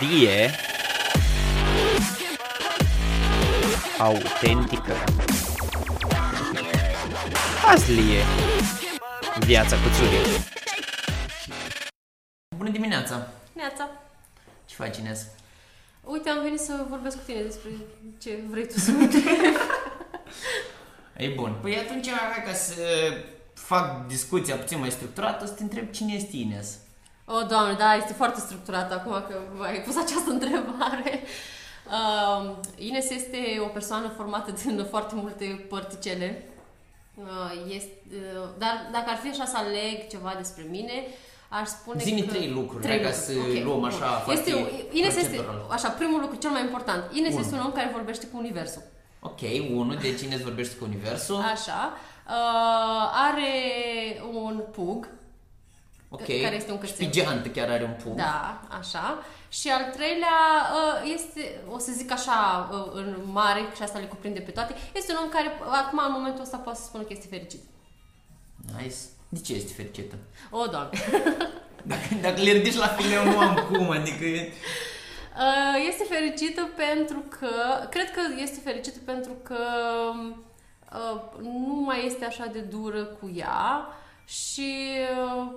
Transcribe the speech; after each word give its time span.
vie 0.00 0.50
autentică. 3.98 4.92
Hazlie. 7.62 8.22
Viața 9.38 9.76
cu 9.76 9.88
Țurii. 9.94 10.44
Bună 12.56 12.70
dimineața! 12.70 13.28
Neața. 13.52 13.90
Ce 14.64 14.74
faci, 14.74 14.96
Ines? 14.96 15.26
Uite, 16.04 16.28
am 16.28 16.42
venit 16.42 16.60
să 16.60 16.84
vorbesc 16.88 17.16
cu 17.16 17.22
tine 17.26 17.42
despre 17.42 17.70
ce 18.18 18.38
vrei 18.50 18.66
tu 18.66 18.78
să 18.78 18.90
mă 18.90 18.98
întrebi. 19.04 19.26
E 21.16 21.28
bun. 21.28 21.58
Păi 21.62 21.76
atunci, 21.76 22.08
hai 22.10 22.42
ca 22.46 22.52
să 22.52 22.74
fac 23.54 24.06
discuția 24.06 24.56
puțin 24.56 24.78
mai 24.78 24.90
structurată, 24.90 25.46
să 25.46 25.52
te 25.52 25.62
întreb 25.62 25.90
cine 25.90 26.12
este 26.12 26.36
Ines. 26.36 26.78
O, 27.24 27.42
Doamne, 27.42 27.72
da, 27.78 27.94
este 27.94 28.12
foarte 28.12 28.40
structurat 28.40 28.92
acum 28.92 29.12
că 29.12 29.40
ai 29.62 29.80
pus 29.82 29.96
această 29.96 30.30
întrebare. 30.30 31.22
Uh, 31.90 32.50
Ines 32.76 33.10
este 33.10 33.38
o 33.60 33.66
persoană 33.66 34.12
formată 34.16 34.50
din 34.50 34.86
foarte 34.90 35.14
multe 35.14 35.66
părticele. 35.68 36.48
Uh, 37.14 37.24
este, 37.68 37.92
uh, 38.12 38.48
dar 38.58 38.88
dacă 38.92 39.04
ar 39.10 39.16
fi 39.16 39.28
așa 39.28 39.44
să 39.44 39.56
aleg 39.56 40.06
ceva 40.10 40.34
despre 40.36 40.66
mine, 40.70 40.92
aș 41.48 41.68
spune 41.68 42.02
Zi-mi 42.02 42.22
că... 42.22 42.32
trei 42.32 42.48
lucruri, 42.50 42.82
trei 42.82 42.96
hai 42.96 43.04
ca 43.10 43.16
lucruri, 43.16 43.52
să 43.52 43.58
ok, 43.58 43.64
luăm 43.64 43.78
bun. 43.80 43.88
așa 43.88 44.06
foarte 44.06 44.50
Este, 44.50 44.72
Ines 44.92 45.16
este, 45.16 45.28
procedural. 45.36 45.66
așa, 45.70 45.88
primul 45.88 46.20
lucru, 46.20 46.36
cel 46.36 46.50
mai 46.50 46.62
important. 46.62 47.04
Ines 47.12 47.32
Unu. 47.32 47.40
este 47.40 47.54
un 47.54 47.60
om 47.60 47.72
care 47.72 47.90
vorbește 47.92 48.26
cu 48.26 48.36
Universul. 48.38 48.82
Ok, 49.20 49.40
unul, 49.70 49.98
deci 50.00 50.20
Ines 50.20 50.40
vorbește 50.42 50.76
cu 50.76 50.84
Universul. 50.84 51.36
Așa. 51.36 51.92
Uh, 52.26 53.10
are 53.28 53.52
un 54.32 54.62
pug. 54.72 55.08
Ok. 56.20 56.40
care 56.42 56.54
este 56.56 56.70
un 56.72 56.78
cățel. 56.78 56.94
Spigeantă 56.94 57.48
chiar 57.48 57.68
are 57.70 57.84
un 57.84 57.96
pug. 58.04 58.14
Da, 58.16 58.60
așa. 58.78 59.18
Și 59.48 59.68
al 59.70 59.84
treilea 59.92 60.38
uh, 60.72 61.12
este, 61.14 61.60
o 61.70 61.78
să 61.78 61.90
zic 61.92 62.12
așa, 62.12 62.68
uh, 62.72 62.90
în 62.92 63.16
mare, 63.32 63.60
și 63.76 63.82
asta 63.82 63.98
le 63.98 64.04
cuprinde 64.04 64.40
pe 64.40 64.50
toate, 64.50 64.74
este 64.94 65.12
un 65.12 65.18
om 65.22 65.28
care 65.28 65.52
acum, 65.82 66.00
în 66.06 66.12
momentul 66.12 66.42
ăsta, 66.42 66.56
poate 66.56 66.78
să 66.78 66.84
spună 66.84 67.02
că 67.02 67.12
este 67.12 67.26
fericit. 67.30 67.60
Nice. 68.76 68.94
De 69.28 69.40
ce 69.40 69.52
este 69.54 69.72
fericită? 69.72 70.14
O, 70.50 70.66
Doamne! 70.66 70.90
Dacă, 71.86 72.06
dacă 72.20 72.40
le 72.42 72.50
ridici 72.50 72.76
la 72.76 72.86
fileu, 72.86 73.24
nu 73.24 73.38
am 73.38 73.54
cum, 73.70 73.90
adică... 73.90 74.24
e- 74.24 74.52
Uh, 75.36 75.86
Este 75.88 76.04
fericită 76.08 76.68
pentru 76.76 77.24
că, 77.38 77.48
cred 77.90 78.10
că 78.10 78.20
este 78.42 78.60
fericită 78.64 78.98
pentru 79.04 79.32
că 79.42 79.56
uh, 80.92 81.20
nu 81.42 81.74
mai 81.86 82.06
este 82.06 82.24
așa 82.24 82.46
de 82.52 82.58
dură 82.58 83.04
cu 83.04 83.32
ea 83.36 83.86
și 84.26 84.72
uh, 85.26 85.52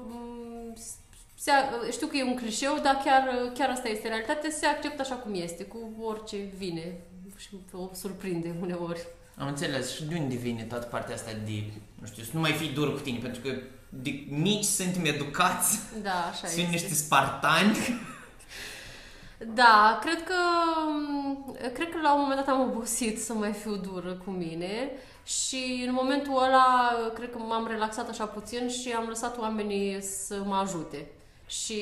se, 1.36 1.52
știu 1.92 2.08
că 2.08 2.18
e 2.18 2.24
un 2.24 2.36
clișeu, 2.36 2.80
dar 2.84 3.02
chiar, 3.06 3.52
chiar 3.54 3.70
asta 3.70 3.88
este 3.88 4.08
realitatea, 4.08 4.50
se 4.50 4.66
acceptă 4.66 5.02
așa 5.02 5.16
cum 5.16 5.34
este, 5.36 5.64
cu 5.64 5.78
orice 6.02 6.38
vine 6.58 6.98
și 7.38 7.50
o 7.72 7.90
surprinde 7.94 8.56
uneori. 8.62 9.08
Am 9.38 9.48
înțeles. 9.48 9.96
Și 9.96 10.04
de 10.04 10.16
unde 10.16 10.36
vine 10.36 10.64
toată 10.64 10.86
partea 10.86 11.16
asta 11.16 11.32
de, 11.46 11.64
nu 12.02 12.08
știu, 12.08 12.24
să 12.24 12.30
nu 12.34 12.40
mai 12.40 12.52
fii 12.52 12.70
dur 12.70 12.94
cu 12.94 13.00
tine, 13.00 13.20
pentru 13.20 13.42
că 13.42 13.50
de 13.90 14.26
mici 14.30 14.64
suntem 14.64 15.06
educați, 15.06 15.80
Da, 16.02 16.26
așa 16.32 16.48
sunt 16.48 16.60
este. 16.60 16.72
niște 16.72 16.94
spartani. 16.94 17.78
Da, 19.54 20.00
cred 20.02 20.24
că 20.24 20.34
cred 21.74 21.90
că 21.90 21.98
la 22.02 22.14
un 22.14 22.22
moment 22.22 22.46
dat 22.46 22.56
am 22.56 22.62
obosit 22.62 23.22
să 23.22 23.34
mai 23.34 23.54
fiu 23.54 23.76
dură 23.76 24.14
cu 24.26 24.30
mine 24.32 24.92
și 25.28 25.84
în 25.88 25.94
momentul 25.94 26.44
ăla 26.44 26.92
cred 27.14 27.32
că 27.32 27.38
m-am 27.38 27.68
relaxat 27.68 28.10
așa 28.10 28.26
puțin 28.26 28.70
și 28.70 28.92
am 28.92 29.08
lăsat 29.08 29.38
oamenii 29.38 30.02
să 30.02 30.42
mă 30.46 30.56
ajute. 30.56 31.12
Și 31.46 31.82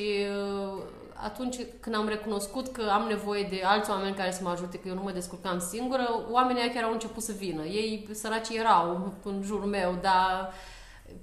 uh, 0.74 0.82
atunci 1.14 1.58
când 1.80 1.96
am 1.96 2.08
recunoscut 2.08 2.68
că 2.68 2.82
am 2.92 3.08
nevoie 3.08 3.48
de 3.50 3.62
alți 3.66 3.90
oameni 3.90 4.16
care 4.16 4.32
să 4.32 4.40
mă 4.44 4.50
ajute, 4.50 4.80
că 4.80 4.88
eu 4.88 4.94
nu 4.94 5.02
mă 5.02 5.12
descurcam 5.12 5.60
singură, 5.60 6.26
oamenii 6.30 6.62
ăia 6.62 6.74
chiar 6.74 6.84
au 6.84 6.92
început 6.92 7.24
să 7.24 7.32
vină. 7.32 7.64
Ei, 7.64 8.08
săraci, 8.12 8.50
erau 8.50 9.14
în 9.24 9.42
jurul 9.44 9.66
meu, 9.66 9.98
dar 10.02 10.54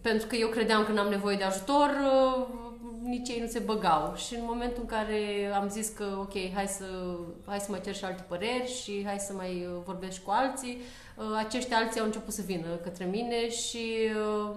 pentru 0.01 0.27
că 0.27 0.37
eu 0.37 0.49
credeam 0.49 0.85
că 0.85 0.93
n-am 0.93 1.09
nevoie 1.09 1.37
de 1.37 1.45
ajutor, 1.45 1.89
uh, 1.89 2.47
nici 3.03 3.29
ei 3.29 3.41
nu 3.41 3.47
se 3.47 3.59
băgau. 3.59 4.15
Și 4.17 4.35
în 4.35 4.45
momentul 4.45 4.83
în 4.83 4.89
care 4.89 5.53
am 5.55 5.69
zis 5.69 5.89
că, 5.89 6.05
ok, 6.19 6.33
hai 6.55 6.67
să, 6.67 6.85
hai 7.47 7.61
să 7.61 7.71
mai 7.71 7.81
cer 7.81 7.95
și 7.95 8.05
alte 8.05 8.25
păreri 8.29 8.81
și 8.83 9.03
hai 9.05 9.19
să 9.19 9.33
mai 9.33 9.67
uh, 9.69 9.83
vorbesc 9.85 10.13
și 10.13 10.23
cu 10.23 10.31
alții, 10.31 10.77
uh, 10.77 11.03
acești 11.37 11.73
alții 11.73 12.01
au 12.01 12.07
început 12.07 12.33
să 12.35 12.43
vină 12.47 12.67
către 12.83 13.05
mine 13.05 13.51
și 13.51 13.97
uh, 14.17 14.51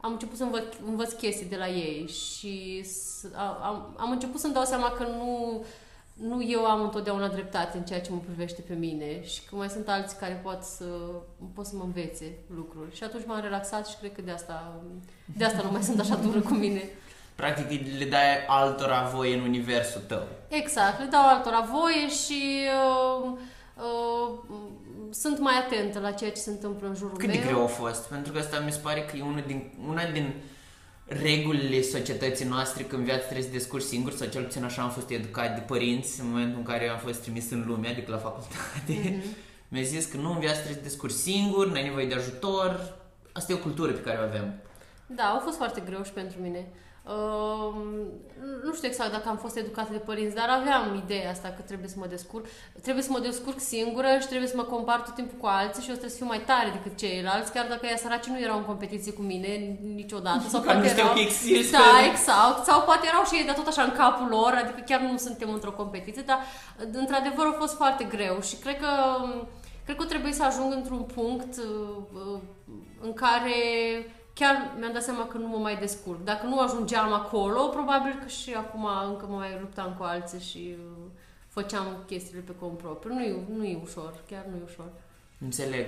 am 0.00 0.12
început 0.12 0.36
să 0.36 0.42
învăț, 0.42 0.64
învăț 0.86 1.12
chestii 1.12 1.46
de 1.48 1.56
la 1.56 1.68
ei 1.68 2.08
și 2.08 2.84
s- 2.84 3.24
a- 3.34 3.58
am, 3.62 3.94
am 3.98 4.10
început 4.10 4.40
să-mi 4.40 4.52
dau 4.52 4.64
seama 4.64 4.90
că 4.90 5.02
nu, 5.02 5.64
nu 6.14 6.42
eu 6.48 6.64
am 6.64 6.82
întotdeauna 6.82 7.28
dreptate 7.28 7.76
în 7.76 7.82
ceea 7.84 8.00
ce 8.00 8.10
mă 8.10 8.18
privește 8.26 8.60
pe 8.68 8.74
mine 8.74 9.24
și 9.24 9.40
că 9.50 9.56
mai 9.56 9.68
sunt 9.68 9.88
alții 9.88 10.16
care 10.20 10.40
pot 10.42 10.62
să, 10.62 10.84
pot 11.54 11.66
să 11.66 11.76
mă 11.76 11.82
învețe 11.84 12.32
lucruri. 12.56 12.96
Și 12.96 13.04
atunci 13.04 13.26
m-am 13.26 13.40
relaxat 13.40 13.88
și 13.88 13.96
cred 13.98 14.12
că 14.14 14.22
de 14.22 14.30
asta, 14.30 14.72
de 15.36 15.44
asta 15.44 15.62
nu 15.62 15.70
mai 15.70 15.82
sunt 15.82 16.00
așa 16.00 16.14
dură 16.16 16.40
cu 16.40 16.54
mine. 16.54 16.82
Practic 17.34 17.98
le 17.98 18.04
dai 18.04 18.44
altora 18.48 19.02
voie 19.14 19.34
în 19.34 19.40
universul 19.40 20.00
tău. 20.08 20.22
Exact, 20.48 20.98
le 21.00 21.06
dau 21.10 21.26
altora 21.28 21.60
voie 21.72 22.08
și 22.08 22.60
uh, 23.22 23.30
uh, 23.76 24.38
sunt 25.12 25.38
mai 25.38 25.54
atentă 25.66 25.98
la 25.98 26.10
ceea 26.10 26.30
ce 26.30 26.40
se 26.40 26.50
întâmplă 26.50 26.88
în 26.88 26.94
jurul 26.94 27.16
Cât 27.16 27.28
meu. 27.28 27.36
de 27.36 27.42
greu 27.46 27.62
a 27.62 27.66
fost? 27.66 28.02
Pentru 28.04 28.32
că 28.32 28.38
asta 28.38 28.58
mi 28.60 28.72
se 28.72 28.78
pare 28.82 29.00
că 29.02 29.16
e 29.16 29.22
una 29.22 29.40
din, 29.40 29.70
una 29.88 30.04
din 30.10 30.32
regulile 31.06 31.82
societății 31.82 32.46
noastre 32.46 32.82
că 32.82 32.96
în 32.96 33.04
viață 33.04 33.22
trebuie 33.22 33.42
să 33.44 33.50
te 33.50 33.56
descurci 33.56 33.84
singur 33.84 34.12
sau 34.12 34.28
cel 34.28 34.42
puțin 34.42 34.64
așa 34.64 34.82
am 34.82 34.90
fost 34.90 35.10
educat 35.10 35.54
de 35.54 35.60
părinți 35.60 36.20
în 36.20 36.28
momentul 36.28 36.58
în 36.58 36.64
care 36.64 36.88
am 36.88 36.98
fost 36.98 37.20
trimis 37.20 37.50
în 37.50 37.64
lume, 37.66 37.88
adică 37.88 38.10
la 38.10 38.16
facultate. 38.18 39.16
Mhm. 39.16 39.22
Mi-a 39.68 39.82
zis 39.82 40.04
că 40.04 40.16
nu, 40.16 40.32
în 40.32 40.38
viață 40.38 40.54
trebuie 40.54 40.74
să 40.74 40.80
te 40.82 40.88
descurci 40.88 41.12
singur, 41.14 41.70
n-ai 41.70 41.82
nevoie 41.82 42.06
de 42.06 42.14
ajutor. 42.14 42.96
Asta 43.32 43.52
e 43.52 43.54
o 43.54 43.58
cultură 43.58 43.92
pe 43.92 44.00
care 44.00 44.18
o 44.18 44.22
avem. 44.22 44.54
Da, 45.14 45.24
au 45.24 45.38
fost 45.38 45.56
foarte 45.56 45.82
greu 45.86 46.02
și 46.02 46.12
pentru 46.12 46.40
mine. 46.40 46.66
Uh, 47.04 47.74
nu 48.64 48.74
știu 48.74 48.88
exact 48.88 49.12
dacă 49.12 49.28
am 49.28 49.36
fost 49.36 49.56
educată 49.56 49.88
de 49.92 49.98
părinți, 49.98 50.34
dar 50.34 50.48
aveam 50.48 51.02
ideea 51.04 51.30
asta 51.30 51.48
că 51.56 51.62
trebuie 51.62 51.88
să 51.88 51.94
mă 51.98 52.06
descurc. 52.06 52.46
Trebuie 52.82 53.04
să 53.04 53.10
mă 53.12 53.18
descurc 53.18 53.58
singură 53.60 54.08
și 54.20 54.26
trebuie 54.26 54.48
să 54.48 54.56
mă 54.56 54.62
compar 54.62 55.00
tot 55.00 55.14
timpul 55.14 55.38
cu 55.38 55.46
alții 55.46 55.82
și 55.82 55.88
eu 55.88 55.94
trebuie 55.94 56.16
să 56.16 56.22
fiu 56.22 56.32
mai 56.34 56.42
tare 56.50 56.68
decât 56.76 56.98
ceilalți, 56.98 57.52
chiar 57.52 57.66
dacă 57.68 57.86
ea 57.86 57.96
săraci 57.96 58.26
nu 58.26 58.40
erau 58.40 58.58
în 58.58 58.64
competiție 58.64 59.12
cu 59.12 59.22
mine 59.22 59.78
niciodată. 59.94 60.48
Sau 60.48 60.60
Că 60.60 60.66
poate 60.66 60.80
nu 60.80 60.88
știau 60.88 61.06
erau... 61.06 61.14
că 61.14 61.20
există. 61.20 61.76
Da, 61.76 62.06
exact. 62.10 62.64
Sau 62.68 62.82
poate 62.82 63.06
erau 63.06 63.24
și 63.24 63.34
ei, 63.34 63.46
dar 63.46 63.54
tot 63.54 63.66
așa 63.66 63.82
în 63.82 63.92
capul 63.92 64.28
lor, 64.28 64.52
adică 64.62 64.80
chiar 64.86 65.00
nu 65.00 65.16
suntem 65.16 65.50
într-o 65.52 65.72
competiție, 65.72 66.22
dar 66.22 66.38
într-adevăr 67.02 67.46
a 67.46 67.60
fost 67.62 67.74
foarte 67.74 68.04
greu 68.04 68.40
și 68.40 68.56
cred 68.56 68.78
că 68.78 68.92
cred 69.84 69.96
că 69.96 70.04
trebuie 70.04 70.32
să 70.32 70.44
ajung 70.44 70.72
într-un 70.72 71.02
punct 71.02 71.56
uh, 71.56 71.96
uh, 72.12 72.40
în 73.00 73.12
care 73.12 73.58
chiar 74.34 74.74
mi-am 74.78 74.92
dat 74.92 75.02
seama 75.02 75.26
că 75.26 75.38
nu 75.38 75.46
mă 75.46 75.56
mai 75.56 75.76
descurc. 75.76 76.24
Dacă 76.24 76.46
nu 76.46 76.60
ajungeam 76.60 77.12
acolo, 77.12 77.68
probabil 77.68 78.18
că 78.22 78.28
și 78.28 78.54
acum 78.54 78.86
încă 79.08 79.26
mă 79.28 79.36
mai 79.36 79.58
luptam 79.60 79.94
cu 79.98 80.02
alții 80.02 80.40
și 80.40 80.76
uh, 80.78 81.10
făceam 81.48 81.86
chestiile 82.06 82.40
pe 82.40 82.54
cont 82.60 82.78
propriu. 82.78 83.14
Nu 83.14 83.22
e, 83.22 83.36
nu 83.56 83.64
e 83.64 83.80
ușor, 83.82 84.14
chiar 84.28 84.44
nu 84.50 84.56
e 84.56 84.62
ușor. 84.64 84.90
Înțeleg. 85.40 85.86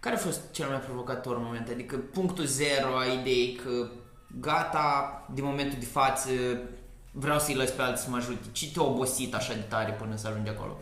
Care 0.00 0.14
a 0.14 0.18
fost 0.18 0.40
cel 0.50 0.68
mai 0.68 0.78
provocator 0.78 1.38
moment? 1.38 1.68
Adică 1.68 1.96
punctul 1.96 2.44
zero 2.44 2.96
a 2.96 3.04
ideii 3.04 3.54
că 3.54 3.88
gata, 4.40 5.26
din 5.34 5.44
momentul 5.44 5.78
de 5.78 5.84
față 5.84 6.30
vreau 7.12 7.38
să-i 7.38 7.54
lăs 7.54 7.70
pe 7.70 7.82
alții 7.82 8.04
să 8.04 8.10
mă 8.10 8.16
ajute. 8.16 8.46
Ce 8.52 8.70
te-a 8.70 8.82
obosit 8.82 9.34
așa 9.34 9.52
de 9.52 9.64
tare 9.68 9.92
până 9.92 10.16
să 10.16 10.28
ajungi 10.28 10.50
acolo? 10.50 10.76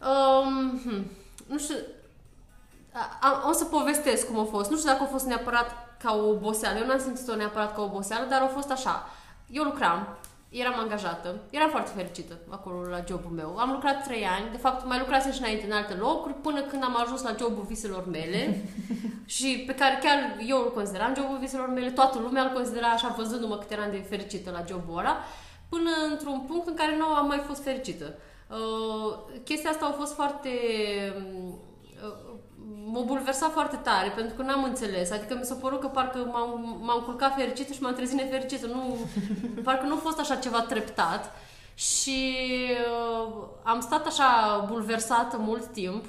Um, 0.00 0.80
hm, 0.84 1.10
nu 1.46 1.58
știu, 1.58 1.76
a, 2.92 3.18
a, 3.20 3.48
o 3.48 3.52
să 3.52 3.64
povestesc 3.64 4.26
cum 4.26 4.38
a 4.38 4.44
fost. 4.44 4.70
Nu 4.70 4.76
știu 4.76 4.90
dacă 4.90 5.02
a 5.02 5.06
fost 5.06 5.26
neapărat 5.26 5.87
ca 6.02 6.16
o 6.16 6.28
oboseală. 6.28 6.78
Eu 6.78 6.86
n-am 6.86 6.98
simțit-o 6.98 7.34
neapărat 7.34 7.74
ca 7.74 7.80
o 7.80 7.84
oboseală, 7.84 8.26
dar 8.28 8.42
a 8.42 8.46
fost 8.46 8.70
așa. 8.70 9.06
Eu 9.50 9.62
lucram, 9.62 10.18
eram 10.48 10.78
angajată, 10.78 11.40
eram 11.50 11.68
foarte 11.68 11.90
fericită 11.94 12.38
acolo 12.48 12.88
la 12.88 13.04
jobul 13.08 13.30
meu. 13.30 13.56
Am 13.58 13.70
lucrat 13.70 14.02
trei 14.02 14.24
ani, 14.24 14.50
de 14.50 14.56
fapt 14.56 14.86
mai 14.86 14.98
lucrasem 14.98 15.32
și 15.32 15.38
înainte 15.38 15.66
în 15.66 15.72
alte 15.72 15.94
locuri, 15.94 16.34
până 16.34 16.60
când 16.60 16.82
am 16.82 16.96
ajuns 17.00 17.22
la 17.22 17.34
jobul 17.38 17.64
viselor 17.68 18.06
mele 18.06 18.64
și 19.36 19.64
pe 19.66 19.74
care 19.74 19.98
chiar 20.02 20.36
eu 20.46 20.58
îl 20.58 20.72
consideram 20.72 21.14
jobul 21.14 21.38
viselor 21.38 21.68
mele, 21.68 21.90
toată 21.90 22.18
lumea 22.18 22.42
îl 22.42 22.52
considera 22.52 22.86
așa 22.86 23.14
văzându-mă 23.16 23.58
cât 23.58 23.70
eram 23.70 23.90
de 23.90 24.06
fericită 24.08 24.50
la 24.50 24.64
jobul 24.68 24.98
ăla, 24.98 25.16
până 25.68 25.90
într-un 26.10 26.40
punct 26.40 26.66
în 26.66 26.74
care 26.74 26.96
nu 26.96 27.04
am 27.04 27.26
mai 27.26 27.42
fost 27.46 27.62
fericită. 27.62 28.14
Uh, 28.50 29.18
chestia 29.44 29.70
asta 29.70 29.86
a 29.86 29.98
fost 29.98 30.14
foarte... 30.14 30.50
Uh, 32.88 32.94
m-a 32.94 33.00
bulversat 33.00 33.52
foarte 33.52 33.76
tare, 33.76 34.08
pentru 34.08 34.34
că 34.34 34.42
n-am 34.42 34.64
înțeles. 34.64 35.10
Adică 35.10 35.34
mi 35.34 35.44
s-a 35.44 35.54
părut 35.54 35.80
că 35.80 35.86
parcă 35.86 36.18
m-am, 36.32 36.78
m-am 36.80 37.02
culcat 37.04 37.34
fericită 37.34 37.72
și 37.72 37.82
m-am 37.82 37.94
trezit 37.94 38.16
nefericită. 38.16 38.66
Nu, 38.66 38.96
parcă 39.64 39.86
nu 39.86 39.94
a 39.94 39.98
fost 40.02 40.20
așa 40.20 40.34
ceva 40.34 40.60
treptat. 40.60 41.32
Și 41.74 42.34
uh, 42.70 43.32
am 43.62 43.80
stat 43.80 44.06
așa 44.06 44.64
bulversată 44.68 45.36
mult 45.38 45.66
timp 45.66 46.04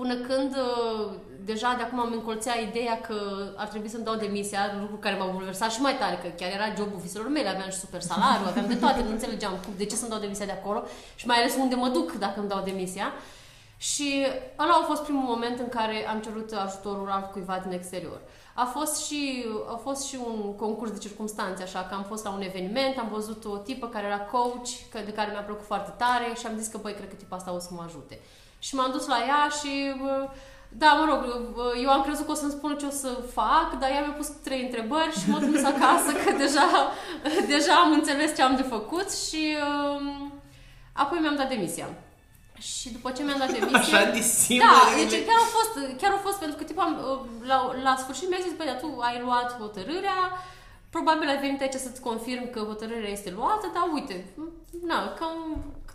Până 0.00 0.14
când 0.14 0.56
uh, 0.56 1.10
deja 1.44 1.74
de 1.76 1.82
acum 1.82 2.00
am 2.00 2.12
încolțea 2.12 2.60
ideea 2.60 3.00
că 3.00 3.16
ar 3.56 3.68
trebui 3.68 3.88
să-mi 3.88 4.04
dau 4.04 4.14
demisia, 4.14 4.60
lucru 4.80 4.96
care 4.96 5.16
m-a 5.16 5.26
bulversat 5.26 5.72
și 5.72 5.80
mai 5.80 5.96
tare, 5.96 6.16
că 6.22 6.28
chiar 6.28 6.50
era 6.50 6.74
jobul 6.76 6.98
viselor 7.02 7.28
mele, 7.28 7.48
aveam 7.48 7.70
și 7.70 7.78
super 7.78 8.00
salariu, 8.00 8.46
aveam 8.46 8.66
de 8.66 8.74
toate, 8.74 9.02
nu 9.02 9.10
înțelegeam 9.10 9.52
cum, 9.64 9.72
de 9.76 9.84
ce 9.84 9.94
să-mi 9.94 10.10
dau 10.10 10.20
demisia 10.20 10.46
de 10.46 10.52
acolo 10.52 10.82
și 11.14 11.26
mai 11.26 11.36
ales 11.36 11.54
unde 11.56 11.74
mă 11.74 11.88
duc 11.88 12.12
dacă 12.12 12.40
îmi 12.40 12.48
dau 12.48 12.62
demisia. 12.64 13.12
Și 13.80 14.26
ăla 14.58 14.72
a 14.72 14.84
fost 14.86 15.02
primul 15.02 15.22
moment 15.22 15.58
în 15.58 15.68
care 15.68 16.08
am 16.08 16.20
cerut 16.20 16.52
ajutorul 16.52 17.10
altcuiva 17.10 17.60
din 17.62 17.72
exterior. 17.72 18.20
A 18.54 18.64
fost, 18.64 19.06
și, 19.06 19.44
a 19.72 19.74
fost 19.76 20.06
și 20.06 20.18
un 20.26 20.54
concurs 20.56 20.90
de 20.90 20.98
circunstanțe, 20.98 21.62
așa 21.62 21.86
că 21.88 21.94
am 21.94 22.02
fost 22.02 22.24
la 22.24 22.30
un 22.30 22.42
eveniment, 22.42 22.98
am 22.98 23.08
văzut 23.12 23.44
o 23.44 23.56
tipă 23.56 23.86
care 23.86 24.06
era 24.06 24.20
coach, 24.20 24.68
că- 24.90 25.00
de 25.04 25.12
care 25.12 25.30
mi-a 25.30 25.40
plăcut 25.40 25.64
foarte 25.64 25.92
tare 25.96 26.34
și 26.38 26.46
am 26.46 26.56
zis 26.58 26.66
că, 26.68 26.78
băi, 26.82 26.94
cred 26.94 27.08
că 27.08 27.14
tipa 27.14 27.36
asta 27.36 27.54
o 27.54 27.58
să 27.58 27.68
mă 27.70 27.82
ajute. 27.86 28.20
Și 28.58 28.74
m-am 28.74 28.90
dus 28.90 29.06
la 29.06 29.18
ea 29.18 29.48
și, 29.60 29.94
bă, 30.02 30.28
da, 30.68 30.92
mă 30.92 31.04
rog, 31.10 31.20
bă, 31.54 31.72
eu 31.82 31.90
am 31.90 32.02
crezut 32.02 32.26
că 32.26 32.30
o 32.30 32.34
să-mi 32.34 32.50
spună 32.50 32.74
ce 32.74 32.86
o 32.86 32.90
să 32.90 33.08
fac, 33.32 33.78
dar 33.80 33.90
ea 33.90 34.00
mi-a 34.00 34.16
pus 34.16 34.28
trei 34.28 34.62
întrebări 34.62 35.18
și 35.18 35.30
m-a 35.30 35.38
trimis 35.38 35.64
acasă, 35.64 36.12
că 36.24 36.30
deja, 36.36 36.66
deja 37.46 37.74
am 37.74 37.92
înțeles 37.92 38.34
ce 38.34 38.42
am 38.42 38.56
de 38.56 38.62
făcut 38.62 39.12
și 39.12 39.56
um, 39.68 40.32
apoi 40.92 41.18
mi-am 41.20 41.36
dat 41.36 41.48
demisia. 41.48 41.88
Și 42.58 42.86
după 42.96 43.08
ce 43.10 43.22
mi-am 43.22 43.38
dat 43.38 43.50
demisia... 43.58 43.78
Așa 43.98 44.10
de 44.16 44.20
simplu. 44.20 44.66
Da, 44.68 44.80
de- 44.96 45.04
deci 45.04 45.24
chiar 45.28 45.40
a 45.46 45.48
fost, 45.56 45.72
chiar 46.00 46.12
a 46.12 46.20
fost 46.26 46.38
pentru 46.42 46.56
că 46.58 46.64
tipul 46.64 46.82
am, 46.88 46.94
la, 47.50 47.58
la 47.86 47.94
sfârșit 48.02 48.28
mi-a 48.28 48.44
zis, 48.46 48.54
băi, 48.56 48.66
dar 48.70 48.80
tu 48.84 48.88
ai 49.08 49.16
luat 49.24 49.48
hotărârea, 49.62 50.18
probabil 50.94 51.28
ai 51.28 51.38
venit 51.44 51.60
aici 51.60 51.72
să-ți 51.86 52.00
confirm 52.08 52.44
că 52.50 52.60
hotărârea 52.70 53.10
este 53.10 53.30
luată, 53.38 53.66
dar 53.74 53.84
uite, 53.96 54.16
na, 54.90 54.98
că 55.18 55.26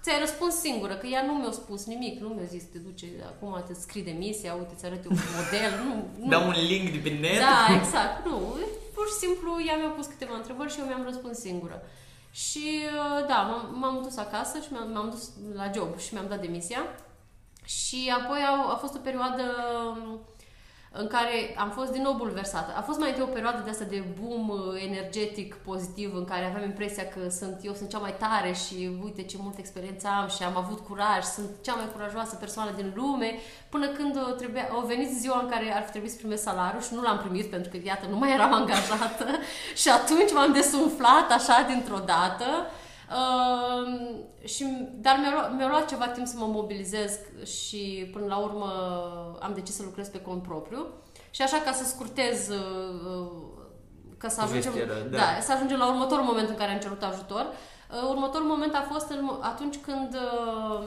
ți-ai 0.03 0.19
răspuns 0.25 0.53
singură, 0.55 0.93
că 0.93 1.05
ea 1.07 1.23
nu 1.29 1.33
mi-a 1.33 1.51
spus 1.51 1.81
nimic, 1.93 2.13
nu 2.21 2.27
mi-a 2.27 2.49
zis, 2.55 2.63
te 2.71 2.77
duce, 2.87 3.07
acum 3.31 3.63
te 3.67 3.73
scrii 3.73 4.03
demisia, 4.11 4.53
uite, 4.53 4.73
ți 4.79 4.85
arăt 4.85 5.03
eu 5.05 5.11
un 5.11 5.17
model, 5.39 5.71
nu, 5.85 5.93
nu. 6.19 6.29
Dau 6.33 6.43
un 6.51 6.55
link 6.71 6.85
de 6.95 6.99
pe 7.05 7.09
net. 7.23 7.39
Da, 7.49 7.59
exact, 7.79 8.25
nu, 8.29 8.37
pur 8.95 9.05
și 9.11 9.17
simplu 9.25 9.51
ea 9.67 9.75
mi-a 9.77 9.93
pus 9.97 10.05
câteva 10.05 10.35
întrebări 10.35 10.71
și 10.73 10.79
eu 10.79 10.85
mi-am 10.85 11.03
răspuns 11.03 11.37
singură. 11.47 11.77
Și 12.33 12.81
uh, 12.85 13.27
da, 13.27 13.41
m-am, 13.41 13.79
m-am 13.79 14.01
dus 14.01 14.17
acasă 14.17 14.59
și 14.59 14.71
mi-am, 14.71 14.91
m-am 14.91 15.09
dus 15.09 15.31
la 15.53 15.71
job 15.73 15.97
și 15.97 16.13
mi-am 16.13 16.27
dat 16.27 16.41
demisia. 16.41 16.81
Și 17.63 18.13
apoi 18.23 18.39
a, 18.39 18.71
a 18.71 18.75
fost 18.75 18.95
o 18.95 18.99
perioadă 18.99 19.43
um, 19.87 20.19
în 20.95 21.07
care 21.07 21.55
am 21.57 21.69
fost 21.69 21.91
din 21.91 22.01
nou 22.01 22.13
bulversată. 22.13 22.73
A 22.75 22.81
fost 22.81 22.99
mai 22.99 23.09
întâi 23.09 23.23
o 23.23 23.33
perioadă 23.33 23.61
de 23.63 23.69
asta 23.69 23.83
de 23.83 24.03
boom 24.19 24.49
uh, 24.49 24.57
energetic 24.87 25.55
pozitiv 25.55 26.15
în 26.15 26.25
care 26.25 26.45
aveam 26.45 26.63
impresia 26.63 27.05
că 27.07 27.29
sunt 27.29 27.59
eu 27.61 27.73
sunt 27.73 27.89
cea 27.89 27.97
mai 27.97 28.15
tare 28.17 28.51
și 28.51 28.97
uite 29.03 29.23
ce 29.23 29.37
multă 29.39 29.57
experiență 29.59 30.07
am 30.07 30.27
și 30.27 30.43
am 30.43 30.57
avut 30.57 30.79
curaj, 30.79 31.23
sunt 31.23 31.49
cea 31.61 31.73
mai 31.73 31.89
curajoasă 31.93 32.35
persoană 32.35 32.71
din 32.75 32.91
lume, 32.95 33.33
până 33.69 33.87
când 33.87 34.15
uh, 34.15 34.35
trebuia, 34.35 34.69
a 34.71 34.85
venit 34.85 35.11
ziua 35.17 35.39
în 35.41 35.49
care 35.49 35.75
ar 35.75 35.83
fi 35.83 35.91
trebuit 35.91 36.11
să 36.11 36.17
primesc 36.17 36.43
salariul 36.43 36.81
și 36.81 36.93
nu 36.93 37.01
l-am 37.01 37.17
primit 37.17 37.49
pentru 37.49 37.69
că, 37.71 37.77
iată, 37.83 38.05
nu 38.09 38.17
mai 38.17 38.31
eram 38.33 38.53
angajată 38.53 39.27
și 39.81 39.89
atunci 39.89 40.33
m-am 40.33 40.51
desumflat 40.51 41.31
așa 41.31 41.65
dintr-o 41.67 42.01
dată. 42.05 42.45
Uh, 43.09 44.47
și, 44.47 44.65
dar 45.01 45.17
mi-a 45.19 45.31
luat, 45.31 45.55
mi-a 45.55 45.67
luat 45.67 45.87
ceva 45.87 46.07
timp 46.07 46.27
să 46.27 46.35
mă 46.37 46.45
mobilizez 46.45 47.19
și 47.45 48.09
până 48.13 48.25
la 48.25 48.37
urmă 48.37 48.67
am 49.39 49.53
decis 49.53 49.75
să 49.75 49.83
lucrez 49.83 50.07
pe 50.07 50.21
cont 50.21 50.41
propriu. 50.41 50.85
Și 51.29 51.41
așa 51.41 51.57
ca 51.65 51.71
să 51.71 51.83
scurtez, 51.85 52.49
uh, 52.49 52.57
uh, 53.17 53.31
ca 54.17 54.27
să 54.27 54.41
ajungem, 54.41 54.71
Povestea, 54.71 55.03
da. 55.03 55.17
da, 55.17 55.39
să 55.41 55.51
ajungem 55.51 55.77
la 55.77 55.87
următorul 55.87 56.23
moment 56.23 56.49
în 56.49 56.55
care 56.55 56.71
am 56.71 56.79
cerut 56.79 57.03
ajutor. 57.03 57.45
Uh, 57.45 58.09
următorul 58.09 58.47
moment 58.47 58.73
a 58.75 58.87
fost 58.91 59.09
în, 59.09 59.29
atunci 59.41 59.77
când 59.77 60.13
uh, 60.13 60.83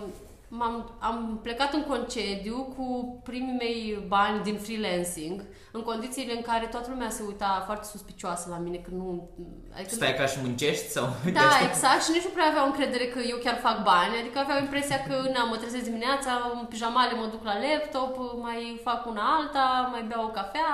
m-am, 0.58 0.96
am 0.98 1.38
plecat 1.42 1.72
în 1.72 1.82
concediu 1.82 2.74
cu 2.76 2.86
primii 3.24 3.56
mei 3.58 4.04
bani 4.08 4.42
din 4.42 4.56
freelancing, 4.58 5.44
în 5.72 5.82
condițiile 5.82 6.32
în 6.36 6.42
care 6.42 6.66
toată 6.66 6.86
lumea 6.90 7.10
se 7.10 7.22
uita 7.26 7.62
foarte 7.64 7.86
suspicioasă 7.90 8.46
la 8.50 8.58
mine, 8.58 8.76
că 8.76 8.90
nu... 8.92 9.28
Adică 9.74 9.94
Stai 9.94 10.14
ca 10.14 10.26
și 10.26 10.38
muncești 10.42 10.88
sau... 10.88 11.04
da, 11.32 11.50
exact. 11.68 12.02
Și 12.04 12.10
nici 12.12 12.24
nu 12.28 12.30
prea 12.36 12.46
aveau 12.50 12.66
încredere 12.66 13.06
că 13.06 13.18
eu 13.18 13.36
chiar 13.44 13.56
fac 13.66 13.82
bani. 13.82 14.18
Adică 14.20 14.38
aveau 14.38 14.60
impresia 14.60 14.98
că, 15.06 15.14
na, 15.34 15.44
mă 15.44 15.56
trezesc 15.56 15.84
dimineața, 15.84 16.30
în 16.60 16.66
pijamale 16.66 17.12
mă 17.14 17.26
duc 17.30 17.44
la 17.44 17.54
laptop, 17.64 18.40
mai 18.42 18.80
fac 18.84 19.06
una 19.06 19.22
alta, 19.38 19.88
mai 19.92 20.02
beau 20.08 20.24
o 20.24 20.28
cafea 20.38 20.70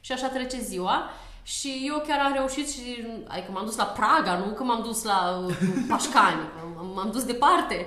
și 0.00 0.12
așa 0.12 0.28
trece 0.28 0.58
ziua. 0.60 1.10
Și 1.42 1.84
eu 1.86 2.02
chiar 2.06 2.18
am 2.24 2.32
reușit 2.32 2.70
și, 2.70 3.06
adică 3.28 3.50
m-am 3.52 3.64
dus 3.64 3.76
la 3.76 3.84
Praga, 3.84 4.36
nu 4.36 4.52
că 4.52 4.62
m-am 4.62 4.82
dus 4.82 5.02
la 5.02 5.44
uh, 5.46 5.54
Pașcani, 5.88 6.40
m- 6.40 6.94
m-am 6.94 7.10
dus 7.12 7.24
departe. 7.24 7.86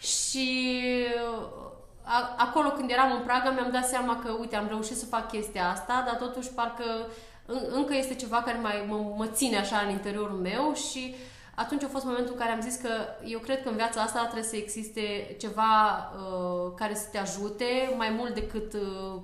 Și 0.00 0.68
a, 2.02 2.34
acolo 2.38 2.68
când 2.68 2.90
eram 2.90 3.12
în 3.12 3.22
Praga 3.22 3.50
mi-am 3.50 3.70
dat 3.70 3.88
seama 3.88 4.18
că, 4.24 4.30
uite, 4.30 4.56
am 4.56 4.68
reușit 4.68 4.96
să 4.96 5.06
fac 5.06 5.30
chestia 5.30 5.70
asta, 5.70 6.02
dar 6.06 6.16
totuși 6.16 6.48
parcă 6.48 6.84
în, 7.46 7.60
încă 7.70 7.94
este 7.94 8.14
ceva 8.14 8.42
care 8.42 8.58
mai 8.58 8.84
mă, 8.88 9.14
mă 9.16 9.26
ține 9.26 9.58
așa 9.58 9.78
în 9.78 9.90
interiorul 9.90 10.38
meu 10.38 10.74
și 10.74 11.14
atunci 11.54 11.82
a 11.82 11.88
fost 11.88 12.04
momentul 12.04 12.32
în 12.32 12.38
care 12.38 12.50
am 12.50 12.60
zis 12.60 12.76
că 12.76 12.88
eu 13.24 13.38
cred 13.38 13.62
că 13.62 13.68
în 13.68 13.76
viața 13.76 14.00
asta 14.00 14.20
trebuie 14.20 14.42
să 14.42 14.56
existe 14.56 15.36
ceva 15.38 15.72
uh, 16.14 16.72
care 16.76 16.94
să 16.94 17.08
te 17.12 17.18
ajute 17.18 17.94
mai 17.96 18.10
mult 18.10 18.34
decât 18.34 18.72
uh, 18.72 19.22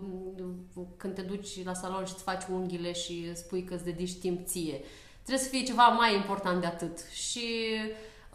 când 0.97 1.15
te 1.15 1.23
duci 1.23 1.65
la 1.65 1.75
salon 1.75 2.05
și 2.05 2.13
îți 2.15 2.23
faci 2.23 2.43
unghiile 2.51 2.93
și 2.93 3.37
spui 3.37 3.65
că 3.65 3.75
îți 3.75 3.85
dedici 3.85 4.19
timp 4.19 4.47
ție. 4.47 4.81
Trebuie 5.23 5.45
să 5.45 5.51
fie 5.51 5.63
ceva 5.63 5.87
mai 5.87 6.15
important 6.15 6.61
de 6.61 6.67
atât. 6.67 6.99
Și 7.11 7.77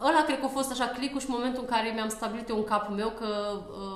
ăla 0.08 0.22
cred 0.26 0.38
că 0.38 0.44
a 0.44 0.48
fost 0.48 0.70
așa 0.70 0.86
clicul 0.86 1.20
și 1.20 1.26
momentul 1.28 1.62
în 1.62 1.68
care 1.76 1.90
mi-am 1.94 2.08
stabilit 2.08 2.48
eu 2.48 2.56
în 2.56 2.64
capul 2.64 2.94
meu 2.94 3.08
că 3.08 3.26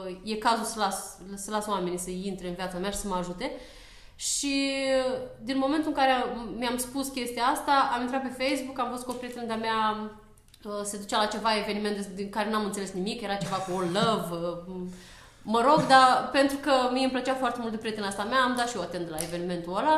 uh, 0.06 0.17
e 0.25 0.35
cazul 0.35 0.64
să 0.64 0.79
las, 0.79 1.17
să 1.35 1.50
las 1.50 1.67
oamenii 1.67 1.99
să 1.99 2.11
intre 2.11 2.49
în 2.49 2.55
viața 2.55 2.79
mea 2.79 2.91
și 2.91 2.97
să 2.97 3.08
mă 3.08 3.14
ajute. 3.14 3.53
Și 4.17 4.73
din 5.43 5.58
momentul 5.58 5.88
în 5.88 5.94
care 5.94 6.11
am- 6.11 6.55
mi-am 6.58 6.76
spus 6.76 7.08
chestia 7.08 7.43
asta, 7.44 7.91
am 7.94 8.00
intrat 8.03 8.23
pe 8.23 8.44
Facebook, 8.44 8.79
am 8.79 8.91
văzut 8.91 9.05
că 9.05 9.11
o 9.11 9.14
prietenă 9.14 9.47
de-a 9.47 9.56
mea 9.56 10.11
uh, 10.64 10.73
se 10.82 10.97
ducea 10.99 11.19
la 11.19 11.26
ceva 11.26 11.56
eveniment 11.58 11.97
de- 11.97 12.09
din 12.14 12.31
care 12.31 12.50
n-am 12.50 12.64
înțeles 12.64 12.93
nimic, 12.93 13.20
era 13.23 13.35
ceva 13.35 13.56
cu 13.56 13.70
All 13.76 13.91
Love, 13.93 14.47
uh, 14.47 14.76
mă 15.43 15.61
rog, 15.61 15.87
dar 15.87 16.29
pentru 16.32 16.56
că 16.56 16.73
mie 16.93 17.02
îmi 17.02 17.12
plăcea 17.12 17.35
foarte 17.35 17.59
mult 17.61 17.70
de 17.73 17.79
prietena 17.79 18.06
asta 18.06 18.23
mea, 18.25 18.41
am 18.43 18.55
dat 18.56 18.69
și 18.69 18.76
eu 18.76 18.82
atent 18.82 19.09
la 19.11 19.17
evenimentul 19.23 19.76
ăla 19.76 19.97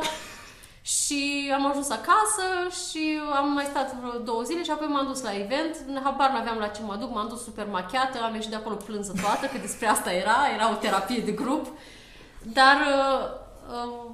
și 0.96 1.50
am 1.54 1.66
ajuns 1.66 1.90
acasă 1.90 2.46
și 2.82 3.20
am 3.34 3.52
mai 3.52 3.64
stat 3.64 3.94
vreo 3.94 4.18
două 4.18 4.42
zile 4.42 4.62
și 4.62 4.70
apoi 4.70 4.86
m-am 4.86 5.06
dus 5.06 5.22
la 5.22 5.36
event. 5.36 6.00
Habar 6.02 6.30
n-aveam 6.30 6.58
la 6.58 6.66
ce 6.66 6.82
mă 6.82 6.96
duc, 6.96 7.10
m-am 7.14 7.28
dus 7.28 7.42
super 7.42 7.66
machiată, 7.66 8.18
am 8.22 8.34
ieșit 8.34 8.50
de 8.50 8.56
acolo 8.56 8.74
plânsă 8.74 9.12
toată, 9.20 9.46
că 9.46 9.58
despre 9.58 9.86
asta 9.86 10.12
era, 10.12 10.36
era 10.54 10.70
o 10.70 10.74
terapie 10.74 11.20
de 11.20 11.32
grup. 11.32 11.66
Dar 12.42 12.76
uh, 12.76 13.28
uh, 13.74 14.10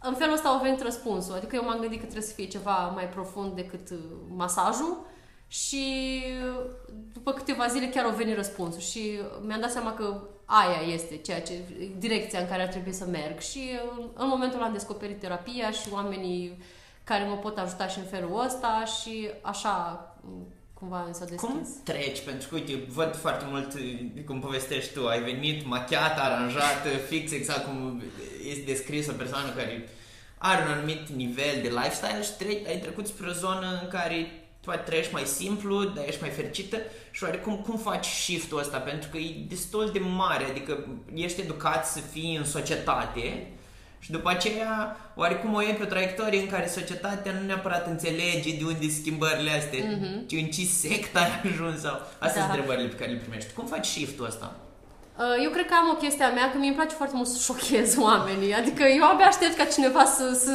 în 0.00 0.14
felul 0.14 0.34
ăsta 0.34 0.48
au 0.48 0.60
venit 0.62 0.82
răspunsul. 0.82 1.34
Adică 1.34 1.56
eu 1.56 1.64
m-am 1.64 1.80
gândit 1.80 1.98
că 1.98 2.04
trebuie 2.04 2.28
să 2.28 2.34
fie 2.34 2.46
ceva 2.46 2.92
mai 2.94 3.08
profund 3.08 3.52
decât 3.52 3.90
uh, 3.90 3.98
masajul 4.36 5.06
și 5.46 6.22
uh, 6.48 6.64
după 7.12 7.32
câteva 7.32 7.66
zile 7.66 7.88
chiar 7.88 8.04
au 8.04 8.10
venit 8.10 8.36
răspunsul 8.36 8.80
și 8.80 9.20
mi-am 9.46 9.60
dat 9.60 9.70
seama 9.70 9.92
că 9.94 10.22
aia 10.52 10.92
este 10.92 11.16
ceea 11.16 11.42
ce, 11.42 11.52
direcția 11.98 12.40
în 12.40 12.48
care 12.48 12.62
ar 12.62 12.68
trebui 12.68 12.92
să 12.92 13.04
merg 13.04 13.38
și 13.40 13.70
uh, 13.98 14.04
în 14.14 14.28
momentul 14.28 14.58
ăla 14.58 14.66
am 14.66 14.72
descoperit 14.72 15.20
terapia 15.20 15.70
și 15.70 15.88
oamenii 15.92 16.62
care 17.04 17.24
mă 17.24 17.36
pot 17.36 17.58
ajuta 17.58 17.86
și 17.86 17.98
în 17.98 18.04
felul 18.04 18.42
ăsta 18.46 18.84
și 18.84 19.28
așa 19.42 20.06
uh, 20.24 20.30
cumva 20.74 21.04
mi 21.08 21.14
s-a 21.14 21.24
deschis. 21.24 21.48
Cum 21.48 21.68
treci? 21.84 22.20
Pentru 22.20 22.48
că, 22.48 22.54
uite, 22.54 22.84
văd 22.88 23.16
foarte 23.16 23.44
mult 23.48 23.74
uh, 23.74 24.24
cum 24.26 24.40
povestești 24.40 24.92
tu. 24.92 25.06
Ai 25.06 25.22
venit 25.22 25.66
machiată, 25.66 26.20
aranjată, 26.20 26.88
fix 27.08 27.32
exact 27.32 27.64
cum 27.64 28.02
este 28.48 28.64
descris 28.64 29.08
o 29.08 29.12
persoană 29.12 29.48
care 29.56 29.88
are 30.38 30.62
un 30.62 30.70
anumit 30.70 31.08
nivel 31.08 31.62
de 31.62 31.68
lifestyle 31.68 32.22
și 32.22 32.36
tre- 32.38 32.62
ai 32.66 32.78
trecut 32.78 33.06
spre 33.06 33.28
o 33.28 33.32
zonă 33.32 33.78
în 33.82 33.88
care 33.88 34.39
tu 34.76 34.82
trăiești 34.84 35.12
mai 35.12 35.24
simplu, 35.24 35.84
dar 35.84 36.04
ești 36.06 36.20
mai 36.20 36.30
fericită 36.30 36.76
și 37.10 37.24
oarecum 37.24 37.56
cum 37.56 37.78
faci 37.78 38.06
shift-ul 38.06 38.58
ăsta? 38.58 38.78
Pentru 38.78 39.08
că 39.08 39.16
e 39.16 39.44
destul 39.48 39.90
de 39.92 39.98
mare, 39.98 40.44
adică 40.44 40.86
ești 41.14 41.40
educat 41.40 41.86
să 41.86 41.98
fii 42.12 42.36
în 42.36 42.44
societate 42.44 43.46
și 43.98 44.10
după 44.10 44.28
aceea, 44.28 44.96
oarecum 45.14 45.54
o 45.54 45.60
iei 45.62 45.74
pe 45.74 45.82
o 45.82 45.86
traiectorie 45.86 46.40
în 46.40 46.46
care 46.46 46.66
societatea 46.66 47.32
nu 47.32 47.46
neapărat 47.46 47.86
înțelege 47.86 48.56
de 48.56 48.64
unde 48.64 48.88
schimbările 48.88 49.50
astea, 49.50 49.80
mm-hmm. 49.80 50.26
ci 50.26 50.32
în 50.32 50.46
ce 50.46 50.64
sect 50.64 51.16
ai 51.16 51.40
ajuns 51.44 51.80
sau... 51.80 52.00
Astea 52.18 52.18
Da. 52.18 52.30
sunt 52.30 52.44
întrebările 52.44 52.88
pe 52.88 52.96
care 52.96 53.10
le 53.10 53.16
primești. 53.16 53.52
Cum 53.52 53.66
faci 53.66 53.86
shift-ul 53.86 54.26
ăsta? 54.26 54.56
Uh, 55.22 55.42
Eu 55.44 55.50
cred 55.50 55.66
că 55.66 55.74
am 55.74 55.88
o 55.94 56.00
chestie 56.02 56.24
a 56.24 56.32
mea, 56.38 56.50
că 56.50 56.56
mie 56.58 56.66
îmi 56.68 56.76
place 56.76 56.94
foarte 56.94 57.16
mult 57.16 57.28
să 57.28 57.38
șochez 57.38 57.96
oamenii. 58.08 58.54
Adică 58.54 58.82
eu 58.82 59.04
abia 59.04 59.26
aștept 59.26 59.56
ca 59.56 59.64
cineva 59.64 60.04
să, 60.04 60.26
să 60.44 60.54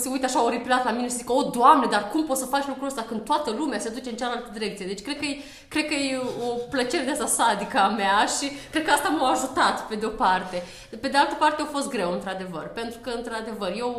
se 0.00 0.08
uite 0.08 0.24
așa 0.24 0.44
oripilat 0.44 0.84
la 0.84 0.90
mine 0.90 1.04
și 1.04 1.10
să 1.10 1.16
zică, 1.16 1.32
o, 1.32 1.42
Doamne, 1.42 1.86
dar 1.90 2.08
cum 2.08 2.24
poți 2.24 2.40
să 2.40 2.46
faci 2.46 2.66
lucrul 2.66 2.86
ăsta 2.86 3.02
când 3.02 3.20
toată 3.24 3.50
lumea 3.50 3.78
se 3.78 3.88
duce 3.88 4.10
în 4.10 4.16
cealaltă 4.16 4.50
direcție? 4.52 4.86
Deci 4.86 5.02
cred 5.02 5.18
că 5.18 5.24
e, 5.24 5.40
cred 5.68 5.86
că 5.86 5.94
e 5.94 6.20
o 6.48 6.50
plăcere 6.70 7.04
de 7.04 7.10
asta 7.10 7.26
sadică 7.26 7.78
a 7.78 7.88
mea 7.88 8.18
și 8.38 8.46
cred 8.70 8.84
că 8.84 8.90
asta 8.90 9.08
m-a 9.08 9.30
ajutat 9.30 9.86
pe 9.86 9.94
de 9.94 10.06
o 10.06 10.08
parte. 10.24 10.62
Pe 11.00 11.08
de 11.08 11.16
altă 11.16 11.34
parte 11.34 11.62
a 11.62 11.74
fost 11.76 11.88
greu, 11.88 12.12
într-adevăr, 12.12 12.70
pentru 12.74 12.98
că, 13.02 13.10
într-adevăr, 13.10 13.72
eu 13.76 13.90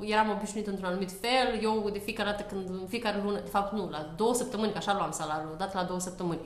uh, 0.00 0.10
eram 0.10 0.30
obișnuit 0.30 0.66
într-un 0.66 0.88
anumit 0.88 1.10
fel, 1.20 1.62
eu 1.62 1.90
de 1.92 1.98
fiecare 1.98 2.30
dată 2.30 2.42
când, 2.42 2.68
în 2.68 2.86
fiecare 2.88 3.20
lună, 3.24 3.38
de 3.44 3.50
fapt 3.50 3.72
nu, 3.72 3.88
la 3.90 4.10
două 4.16 4.34
săptămâni, 4.34 4.72
că 4.72 4.78
așa 4.78 4.94
luam 4.94 5.10
salariul, 5.10 5.50
odată 5.52 5.72
la 5.74 5.82
două 5.82 6.00
săptămâni, 6.00 6.40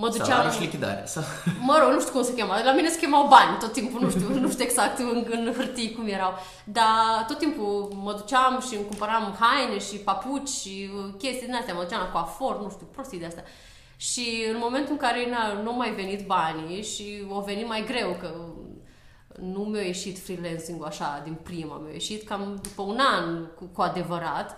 mă 0.00 0.08
duceam... 0.08 0.26
Salariu 0.26 0.50
și 0.50 0.60
lichidare. 0.60 1.02
Sau... 1.06 1.22
Mă 1.68 1.76
rog, 1.80 1.92
nu 1.92 2.00
știu 2.00 2.12
cum 2.12 2.22
se 2.22 2.34
chema. 2.34 2.62
La 2.64 2.72
mine 2.72 2.88
se 2.88 2.98
chemau 2.98 3.26
bani 3.28 3.58
tot 3.60 3.72
timpul, 3.72 4.00
nu 4.00 4.10
știu, 4.10 4.28
nu 4.40 4.50
știu 4.50 4.64
exact 4.64 4.98
în, 4.98 5.26
în 5.30 5.52
hârtii 5.56 5.92
cum 5.92 6.06
erau. 6.06 6.32
Dar 6.64 7.24
tot 7.28 7.38
timpul 7.38 7.92
mă 8.04 8.12
duceam 8.12 8.62
și 8.68 8.74
îmi 8.74 8.86
cumpăram 8.86 9.36
haine 9.40 9.78
și 9.78 9.96
papuci 9.96 10.48
și 10.48 10.90
uh, 10.96 11.14
chestii 11.18 11.46
din 11.46 11.54
astea. 11.54 11.74
Mă 11.74 11.82
duceam 11.82 12.00
la 12.00 12.08
coafor, 12.08 12.60
nu 12.62 12.70
știu, 12.70 12.86
prostii 12.92 13.18
de 13.18 13.26
astea. 13.26 13.44
Și 13.96 14.44
în 14.52 14.56
momentul 14.60 14.92
în 14.92 14.98
care 14.98 15.20
n- 15.26 15.62
nu 15.62 15.72
mai 15.72 15.90
venit 15.90 16.26
banii 16.26 16.82
și 16.82 17.24
o 17.28 17.40
venit 17.40 17.66
mai 17.68 17.84
greu, 17.84 18.16
că 18.20 18.30
nu 19.40 19.60
mi-a 19.60 19.82
ieșit 19.82 20.18
freelancing-ul 20.18 20.86
așa 20.86 21.20
din 21.24 21.36
prima, 21.42 21.76
mi-a 21.76 21.92
ieșit 21.92 22.28
cam 22.28 22.58
după 22.62 22.82
un 22.82 22.98
an 22.98 23.46
cu, 23.46 23.64
cu 23.64 23.82
adevărat. 23.82 24.56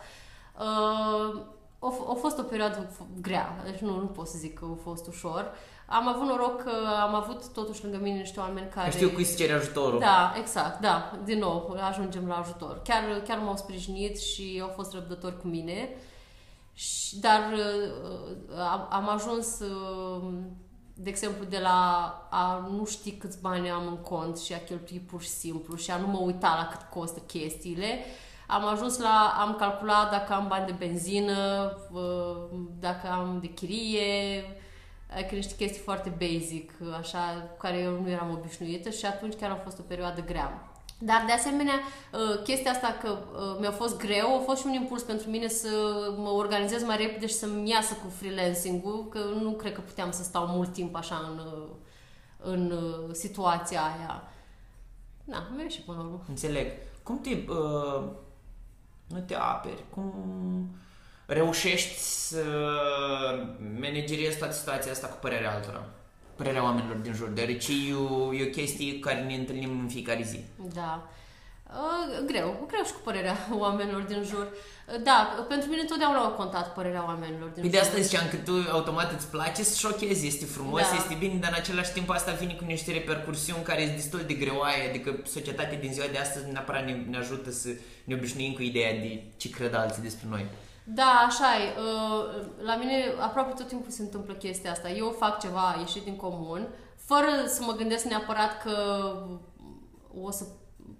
Uh, 0.58 1.40
a, 1.82 1.92
f- 1.94 2.08
a 2.10 2.14
fost 2.14 2.38
o 2.38 2.42
perioadă 2.42 2.86
f- 2.86 3.20
grea, 3.20 3.56
deci 3.64 3.78
nu, 3.78 4.00
nu 4.00 4.06
pot 4.06 4.26
să 4.26 4.38
zic 4.38 4.58
că 4.58 4.64
a 4.70 4.78
fost 4.82 5.06
ușor. 5.06 5.52
Am 5.86 6.08
avut 6.08 6.26
noroc 6.26 6.62
că 6.62 6.70
am 7.02 7.14
avut 7.14 7.52
totuși 7.52 7.82
lângă 7.82 7.98
mine 8.02 8.18
niște 8.18 8.40
oameni 8.40 8.68
care... 8.68 8.90
Știu 8.90 9.08
cui 9.08 9.24
se 9.24 9.36
cere 9.36 9.52
ajutorul. 9.52 9.98
Da, 9.98 10.32
exact, 10.38 10.80
da, 10.80 11.12
din 11.24 11.38
nou, 11.38 11.76
ajungem 11.88 12.26
la 12.26 12.34
ajutor. 12.36 12.80
Chiar, 12.84 13.02
chiar 13.26 13.38
m-au 13.38 13.56
sprijinit 13.56 14.20
și 14.20 14.58
au 14.62 14.68
fost 14.68 14.92
răbdători 14.92 15.40
cu 15.40 15.46
mine, 15.46 15.88
și, 16.74 17.18
dar 17.18 17.40
uh, 17.52 18.58
am, 18.72 18.88
am 18.90 19.08
ajuns, 19.08 19.60
uh, 19.60 20.22
de 20.94 21.08
exemplu, 21.08 21.44
de 21.44 21.58
la 21.58 21.78
a 22.30 22.68
nu 22.76 22.84
ști 22.84 23.12
câți 23.12 23.40
bani 23.40 23.70
am 23.70 23.86
în 23.86 23.96
cont 23.96 24.38
și 24.38 24.52
a 24.52 24.58
cheltui 24.58 24.98
pur 24.98 25.22
și 25.22 25.28
simplu 25.28 25.76
și 25.76 25.90
a 25.90 25.96
nu 25.96 26.06
mă 26.06 26.18
uita 26.18 26.54
la 26.58 26.76
cât 26.76 26.88
costă 26.90 27.18
chestiile, 27.20 27.98
am 28.54 28.66
ajuns 28.66 28.98
la, 28.98 29.34
am 29.40 29.56
calculat 29.58 30.10
dacă 30.10 30.32
am 30.32 30.48
bani 30.48 30.66
de 30.66 30.74
benzină, 30.78 31.72
uh, 31.92 32.58
dacă 32.80 33.08
am 33.10 33.38
de 33.40 33.48
chirie, 33.48 34.44
Adică 35.14 35.34
niște 35.34 35.54
chestii 35.54 35.80
foarte 35.80 36.16
basic, 36.18 36.72
așa, 36.98 37.48
cu 37.50 37.56
care 37.58 37.78
eu 37.78 38.00
nu 38.00 38.10
eram 38.10 38.30
obișnuită 38.30 38.90
și 38.90 39.06
atunci 39.06 39.34
chiar 39.34 39.50
a 39.50 39.60
fost 39.64 39.78
o 39.78 39.82
perioadă 39.82 40.24
grea. 40.24 40.66
Dar, 40.98 41.22
de 41.26 41.32
asemenea, 41.32 41.74
uh, 42.12 42.42
chestia 42.42 42.70
asta 42.70 42.96
că 43.02 43.08
uh, 43.10 43.56
mi-a 43.60 43.70
fost 43.70 43.98
greu, 43.98 44.36
a 44.36 44.38
fost 44.38 44.60
și 44.60 44.66
un 44.66 44.72
impuls 44.72 45.02
pentru 45.02 45.30
mine 45.30 45.48
să 45.48 45.68
mă 46.16 46.28
organizez 46.28 46.84
mai 46.84 46.96
repede 46.96 47.26
și 47.26 47.34
să-mi 47.34 47.70
iasă 47.70 47.94
cu 47.94 48.08
freelancing-ul, 48.08 49.08
că 49.08 49.18
nu 49.40 49.50
cred 49.50 49.72
că 49.72 49.80
puteam 49.80 50.10
să 50.10 50.22
stau 50.22 50.46
mult 50.46 50.72
timp 50.72 50.96
așa 50.96 51.30
în, 51.30 51.38
uh, 51.38 51.68
în 52.38 52.72
situația 53.12 53.80
aia. 53.80 54.22
Na, 55.24 55.46
mi-a 55.54 55.62
ieșit 55.62 55.84
până 55.84 55.98
la 55.98 56.04
urmă. 56.04 56.24
Înțeleg. 56.28 56.66
Cum 57.02 57.20
te... 57.20 57.30
Uh, 57.30 58.04
nu 59.12 59.20
te 59.20 59.34
aperi? 59.34 59.84
Cum 59.90 60.76
reușești 61.26 61.98
să 61.98 62.44
manageriezi 63.80 64.38
toată 64.38 64.54
situația 64.54 64.92
asta 64.92 65.06
cu 65.06 65.16
părerea 65.20 65.54
altora? 65.54 65.84
Părerea 66.36 66.62
oamenilor 66.62 66.96
din 66.96 67.12
jur, 67.12 67.28
deoarece 67.28 67.72
e 67.88 67.94
o, 67.94 68.34
e 68.34 68.46
o 68.46 68.50
chestie 68.50 68.94
cu 68.94 69.00
care 69.00 69.22
ne 69.22 69.34
întâlnim 69.34 69.80
în 69.80 69.88
fiecare 69.88 70.22
zi. 70.22 70.44
Da. 70.74 71.08
Uh, 71.74 72.24
greu, 72.26 72.64
greu 72.70 72.84
și 72.84 72.92
cu 72.92 73.00
părerea 73.04 73.36
oamenilor 73.64 74.02
din 74.02 74.22
jur. 74.22 74.46
Uh, 74.52 75.02
Da, 75.02 75.44
pentru 75.48 75.68
mine 75.68 75.80
întotdeauna 75.80 76.18
au 76.18 76.30
contat 76.30 76.74
părerea 76.74 77.04
oamenilor 77.04 77.48
din 77.48 77.60
Păi 77.62 77.70
jur. 77.70 77.70
de 77.70 77.78
asta 77.78 78.00
ziceam 78.00 78.26
că 78.30 78.36
tu 78.36 78.52
automat 78.72 79.12
îți 79.12 79.26
place 79.26 79.62
să 79.62 79.76
șochezi, 79.78 80.26
este 80.26 80.44
frumos, 80.44 80.80
Da. 80.90 80.96
este 80.96 81.14
bine, 81.18 81.34
dar 81.40 81.50
în 81.50 81.56
același 81.58 81.92
timp 81.92 82.10
asta 82.10 82.32
vine 82.32 82.54
cu 82.54 82.64
niște 82.64 82.92
repercursiuni 82.92 83.62
care 83.62 83.82
sunt 83.84 83.94
destul 83.96 84.20
de 84.26 84.34
greoaie, 84.34 84.88
adică 84.88 85.16
societatea 85.24 85.78
din 85.78 85.92
ziua 85.92 86.06
de 86.12 86.18
astăzi 86.18 86.50
neapărat 86.52 86.84
ne, 86.84 86.92
ne 87.10 87.16
ajută 87.16 87.50
să 87.50 87.68
ne 88.04 88.14
obișnuim 88.14 88.52
cu 88.52 88.62
ideea 88.62 88.92
de 88.92 89.24
ce 89.36 89.50
cred 89.50 89.74
alții 89.74 90.02
despre 90.02 90.26
noi. 90.30 90.46
Da, 90.84 91.24
așa 91.28 91.46
e. 91.62 91.64
Uh, 91.78 92.44
La 92.62 92.76
mine 92.76 93.04
aproape 93.20 93.52
tot 93.56 93.68
timpul 93.68 93.90
se 93.90 94.02
întâmplă 94.02 94.34
chestia 94.34 94.70
asta. 94.70 94.90
Eu 94.90 95.16
fac 95.18 95.40
ceva 95.40 95.76
ieșit 95.78 96.02
din 96.04 96.16
comun, 96.16 96.68
fără 97.06 97.28
să 97.46 97.62
mă 97.66 97.72
gândesc 97.72 98.04
neapărat 98.04 98.62
că 98.62 98.72
o 100.22 100.30
să 100.30 100.44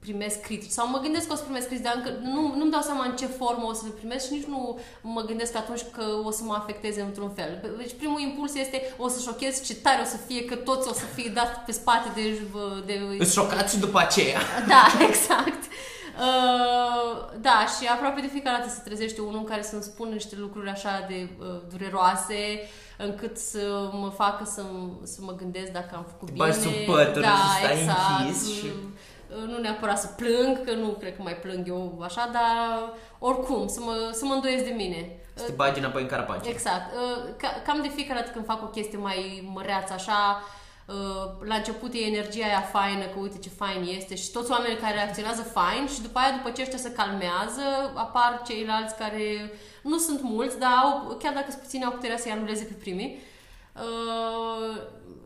primesc 0.00 0.40
critici 0.40 0.70
sau 0.70 0.88
mă 0.88 0.98
gândesc 0.98 1.26
că 1.26 1.32
o 1.32 1.36
să 1.36 1.42
primesc 1.42 1.66
critici, 1.66 1.84
dar 1.84 1.94
încă 1.96 2.10
nu, 2.22 2.54
nu-mi 2.56 2.70
dau 2.70 2.80
seama 2.80 3.04
în 3.04 3.16
ce 3.16 3.26
formă 3.26 3.66
o 3.68 3.72
să 3.72 3.82
le 3.84 3.90
primesc 3.90 4.26
și 4.26 4.32
nici 4.32 4.44
nu 4.44 4.78
mă 5.00 5.20
gândesc 5.20 5.56
atunci 5.56 5.80
că 5.92 6.04
o 6.24 6.30
să 6.30 6.42
mă 6.44 6.54
afecteze 6.54 7.00
într-un 7.00 7.30
fel. 7.30 7.74
Deci 7.78 7.92
primul 7.94 8.20
impuls 8.20 8.54
este 8.54 8.82
o 8.98 9.08
să 9.08 9.20
șochez 9.20 9.62
ce 9.66 9.74
tare 9.74 10.00
o 10.02 10.04
să 10.04 10.16
fie, 10.26 10.44
că 10.44 10.54
toți 10.54 10.88
o 10.88 10.92
să 10.92 11.04
fie 11.14 11.30
dat 11.34 11.64
pe 11.64 11.72
spate 11.72 12.08
de... 12.14 12.40
de 12.86 13.00
Îți 13.18 13.32
șocat 13.34 13.70
și 13.70 13.78
după 13.78 13.98
aceea. 13.98 14.40
da, 14.68 14.86
exact. 15.08 15.62
Uh, 16.26 17.28
da, 17.40 17.66
și 17.78 17.86
aproape 17.88 18.20
de 18.20 18.26
fiecare 18.26 18.56
dată 18.58 18.70
se 18.70 18.80
trezește 18.84 19.20
unul 19.20 19.42
care 19.44 19.62
să-mi 19.62 19.82
spună 19.82 20.10
niște 20.12 20.36
lucruri 20.38 20.68
așa 20.70 21.04
de 21.08 21.28
uh, 21.40 21.46
dureroase, 21.70 22.60
încât 22.98 23.36
să 23.38 23.90
mă 23.92 24.08
facă 24.16 24.44
să, 24.44 24.62
să 25.02 25.18
mă 25.20 25.32
gândesc 25.32 25.70
dacă 25.72 25.90
am 25.94 26.04
făcut 26.10 26.26
Te 26.26 26.32
bine. 26.32 26.44
bagi 26.46 26.58
sub 26.60 26.72
pături 26.86 27.24
da, 27.24 27.28
și 27.34 27.64
stai 27.64 27.78
exact. 27.80 27.98
închis 28.20 28.46
și- 28.56 28.64
Uh, 28.64 28.80
Nu 29.46 29.58
neapărat 29.58 29.98
să 30.00 30.06
plâng, 30.06 30.64
că 30.64 30.72
nu 30.72 30.88
cred 30.88 31.16
că 31.16 31.22
mai 31.22 31.36
plâng 31.36 31.68
eu 31.68 32.00
așa, 32.04 32.30
dar 32.32 32.92
oricum, 33.18 33.68
să 33.68 33.80
mă, 33.80 34.10
să 34.12 34.24
mă 34.24 34.32
îndoiesc 34.34 34.64
de 34.64 34.74
mine. 34.76 35.16
Să 35.34 35.44
te 35.44 35.52
bagi 35.52 35.78
înapoi 35.78 36.02
în 36.02 36.08
carapace. 36.08 36.48
Exact. 36.50 36.94
Uh, 36.94 37.22
ca- 37.36 37.60
Cam 37.64 37.80
de 37.82 37.88
fiecare 37.88 38.18
dată 38.20 38.30
când 38.32 38.44
fac 38.44 38.62
o 38.62 38.66
chestie 38.66 38.98
mai 38.98 39.50
măreață 39.54 39.92
așa, 39.92 40.42
uh, 40.86 41.46
la 41.48 41.54
început 41.54 41.92
e 41.94 41.98
energia 41.98 42.44
aia 42.44 42.60
faină, 42.60 43.04
că 43.04 43.18
uite 43.20 43.38
ce 43.38 43.48
fain 43.48 43.82
este 43.96 44.14
și 44.16 44.30
toți 44.30 44.50
oamenii 44.50 44.76
care 44.76 44.94
reacționează 44.94 45.42
fain 45.42 45.86
și 45.94 46.02
după 46.02 46.18
aia, 46.18 46.30
după 46.36 46.50
ce 46.50 46.62
ăștia 46.62 46.78
se 46.78 46.92
calmează, 46.92 47.64
apar 47.94 48.42
ceilalți 48.46 48.96
care 48.96 49.52
nu 49.82 49.98
sunt 49.98 50.20
mulți, 50.22 50.58
dar 50.58 50.70
au, 50.82 51.16
chiar 51.22 51.32
dacă 51.34 51.46
sunt 51.50 51.62
puțini, 51.62 51.84
au 51.84 51.92
puterea 51.92 52.16
să-i 52.16 52.30
anuleze 52.32 52.64
pe 52.64 52.72
primii. 52.80 53.18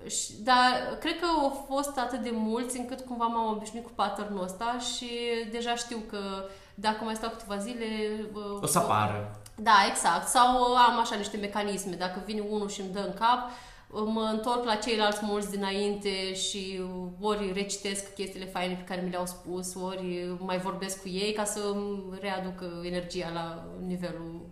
Uh, 0.06 0.12
și, 0.12 0.42
dar 0.42 0.96
cred 1.00 1.18
că 1.20 1.26
au 1.42 1.64
fost 1.68 1.98
atât 1.98 2.20
de 2.22 2.30
mulți 2.32 2.78
încât 2.78 3.00
cumva 3.00 3.24
m-am 3.24 3.50
obișnuit 3.56 3.84
cu 3.84 3.90
pattern 3.94 4.38
ăsta 4.42 4.76
și 4.78 5.08
deja 5.50 5.74
știu 5.74 5.98
că 6.10 6.18
dacă 6.74 7.04
mai 7.04 7.14
stau 7.14 7.30
câteva 7.30 7.56
zile... 7.56 7.86
uh, 8.32 8.62
O 8.62 8.66
să 8.66 8.78
apară. 8.78 9.40
da, 9.54 9.76
exact. 9.88 10.28
Sau 10.28 10.60
uh, 10.60 10.86
am 10.90 10.98
așa 11.00 11.14
niște 11.16 11.36
mecanisme. 11.36 11.94
Dacă 11.94 12.22
vine 12.26 12.40
unul 12.50 12.68
și 12.68 12.80
îmi 12.80 12.90
dă 12.92 12.98
în 12.98 13.14
cap, 13.14 13.50
uh, 13.90 14.02
mă 14.06 14.28
întorc 14.32 14.64
la 14.64 14.74
ceilalți 14.74 15.18
mulți 15.22 15.50
dinainte 15.50 16.34
și 16.34 16.80
uh, 16.82 17.06
ori 17.20 17.52
recitesc 17.52 18.14
chestiile 18.14 18.46
faine 18.46 18.74
pe 18.74 18.84
care 18.84 19.00
mi 19.04 19.10
le-au 19.10 19.26
spus, 19.26 19.74
ori 19.74 20.28
uh, 20.30 20.38
mai 20.38 20.58
vorbesc 20.58 21.00
cu 21.02 21.08
ei 21.08 21.32
ca 21.32 21.44
să 21.44 21.60
îmi 21.74 22.02
readuc 22.20 22.60
uh, 22.60 22.68
energia 22.90 23.30
la 23.34 23.64
nivelul 23.86 24.46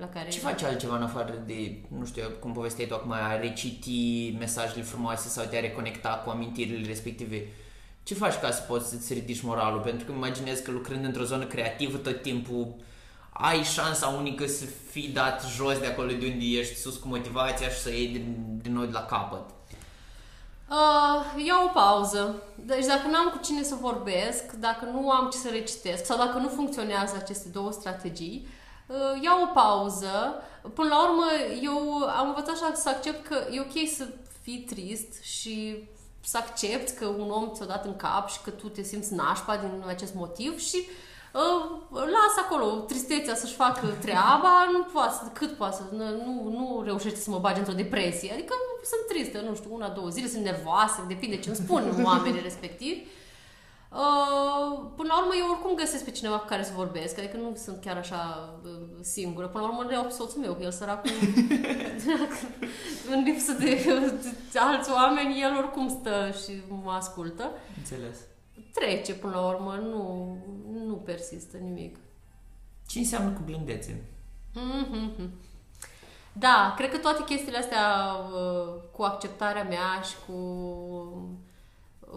la 0.00 0.08
care... 0.08 0.28
Ce 0.28 0.38
faci 0.38 0.62
altceva 0.62 0.96
în 0.96 1.02
afară 1.02 1.42
de, 1.46 1.80
nu 1.98 2.04
știu, 2.04 2.22
cum 2.40 2.52
povesteai 2.52 2.86
tu 2.86 2.94
acum, 2.94 3.12
a 3.12 3.36
reciti 3.36 4.34
mesajele 4.38 4.82
frumoase 4.82 5.28
sau 5.28 5.44
te-a 5.44 5.60
reconecta 5.60 6.22
cu 6.24 6.30
amintirile 6.30 6.86
respective? 6.86 7.46
Ce 8.02 8.14
faci 8.14 8.34
ca 8.34 8.50
să 8.50 8.62
poți 8.62 8.88
să-ți 8.88 9.12
ridici 9.12 9.42
moralul? 9.42 9.80
Pentru 9.80 10.04
că 10.04 10.12
îmi 10.12 10.20
imaginez 10.20 10.58
că 10.58 10.70
lucrând 10.70 11.04
într-o 11.04 11.24
zonă 11.24 11.44
creativă 11.44 11.96
tot 11.96 12.22
timpul 12.22 12.74
ai 13.30 13.62
șansa 13.62 14.06
unică 14.06 14.46
să 14.46 14.64
fii 14.90 15.08
dat 15.08 15.44
jos 15.56 15.78
de 15.78 15.86
acolo 15.86 16.08
de 16.08 16.26
unde 16.32 16.44
ești 16.44 16.74
sus 16.74 16.96
cu 16.96 17.08
motivația 17.08 17.68
și 17.68 17.78
să 17.78 17.90
iei 17.90 18.08
din, 18.08 18.58
din 18.62 18.72
nou 18.72 18.84
de 18.84 18.92
la 18.92 19.04
capăt. 19.04 19.44
Uh, 20.70 21.44
iau 21.46 21.64
o 21.64 21.70
pauză. 21.72 22.42
Deci 22.54 22.86
dacă 22.86 23.06
nu 23.06 23.16
am 23.16 23.28
cu 23.28 23.38
cine 23.44 23.62
să 23.62 23.74
vorbesc, 23.80 24.52
dacă 24.52 24.84
nu 24.84 25.10
am 25.10 25.30
ce 25.30 25.38
să 25.38 25.48
recitesc 25.52 26.04
sau 26.04 26.18
dacă 26.18 26.38
nu 26.38 26.48
funcționează 26.48 27.16
aceste 27.18 27.48
două 27.48 27.72
strategii, 27.72 28.42
uh, 28.44 28.50
iau 29.22 29.42
o 29.42 29.52
pauză. 29.54 30.42
Până 30.74 30.88
la 30.88 31.08
urmă, 31.08 31.24
eu 31.62 31.78
am 32.18 32.28
învățat 32.28 32.54
așa 32.54 32.74
să 32.74 32.88
accept 32.88 33.26
că 33.26 33.46
e 33.50 33.60
ok 33.60 33.88
să 33.88 34.08
fii 34.42 34.58
trist 34.58 35.22
și 35.22 35.84
să 36.20 36.36
accepti 36.38 36.92
că 36.92 37.06
un 37.06 37.30
om 37.30 37.50
ți-a 37.54 37.64
dat 37.64 37.84
în 37.84 37.96
cap 37.96 38.28
și 38.28 38.40
că 38.44 38.50
tu 38.50 38.68
te 38.68 38.82
simți 38.82 39.14
nașpa 39.14 39.56
din 39.56 39.84
acest 39.86 40.14
motiv 40.14 40.58
și 40.58 40.76
uh, 41.32 41.78
las 41.90 42.44
acolo 42.44 42.66
tristețea 42.66 43.34
să-și 43.34 43.54
facă 43.54 43.86
treaba, 44.04 44.68
nu 44.72 44.82
poate, 44.92 45.30
cât 45.32 45.56
poate 45.56 45.76
să, 45.76 45.82
nu, 45.94 46.48
nu 46.50 46.82
reușește 46.84 47.18
să 47.18 47.30
mă 47.30 47.38
bage 47.38 47.58
într-o 47.58 47.72
depresie. 47.72 48.32
Adică 48.32 48.54
sunt 48.84 49.06
tristă, 49.08 49.40
nu 49.48 49.54
știu, 49.54 49.74
una, 49.74 49.88
două 49.88 50.08
zile, 50.08 50.28
sunt 50.28 50.44
nervoasă, 50.44 51.04
depinde 51.08 51.36
ce 51.36 51.48
îmi 51.48 51.58
spun 51.58 51.94
oamenii 52.04 52.42
respectivi. 52.42 53.06
Uh, 53.96 54.90
până 54.96 55.08
la 55.12 55.20
urmă, 55.20 55.32
eu 55.38 55.50
oricum 55.50 55.74
găsesc 55.74 56.04
pe 56.04 56.10
cineva 56.10 56.38
cu 56.38 56.46
care 56.46 56.62
să 56.64 56.72
vorbesc, 56.74 57.18
adică 57.18 57.36
nu 57.36 57.54
sunt 57.54 57.80
chiar 57.80 57.96
așa 57.96 58.50
uh, 58.64 58.70
singură. 59.00 59.46
Până 59.46 59.64
la 59.64 59.70
urmă, 59.70 59.82
le 59.88 59.94
iau 59.94 60.04
pe 60.04 60.10
soțul 60.10 60.40
meu, 60.40 60.54
că 60.54 60.62
el 60.62 60.70
săracul, 60.70 61.10
în 63.12 63.22
lipsă 63.22 63.52
de, 63.52 63.84
de 64.52 64.58
alți 64.58 64.90
oameni, 64.90 65.40
el 65.40 65.56
oricum 65.56 65.88
stă 65.88 66.34
și 66.42 66.52
mă 66.84 66.92
ascultă. 66.92 67.50
Înțeles. 67.76 68.18
Trece 68.72 69.14
până 69.14 69.34
la 69.34 69.46
urmă, 69.46 69.74
nu, 69.82 70.36
nu 70.86 70.94
persistă 70.94 71.56
nimic. 71.56 71.96
Ce 72.86 72.98
înseamnă 72.98 73.30
cu 73.30 73.42
blândețe? 73.44 74.04
Mhm. 74.54 75.30
Da, 76.38 76.74
cred 76.76 76.90
că 76.90 76.98
toate 76.98 77.24
chestiile 77.24 77.58
astea 77.58 78.16
uh, 78.32 78.74
cu 78.92 79.02
acceptarea 79.02 79.62
mea 79.62 80.00
și 80.02 80.14
cu 80.26 80.32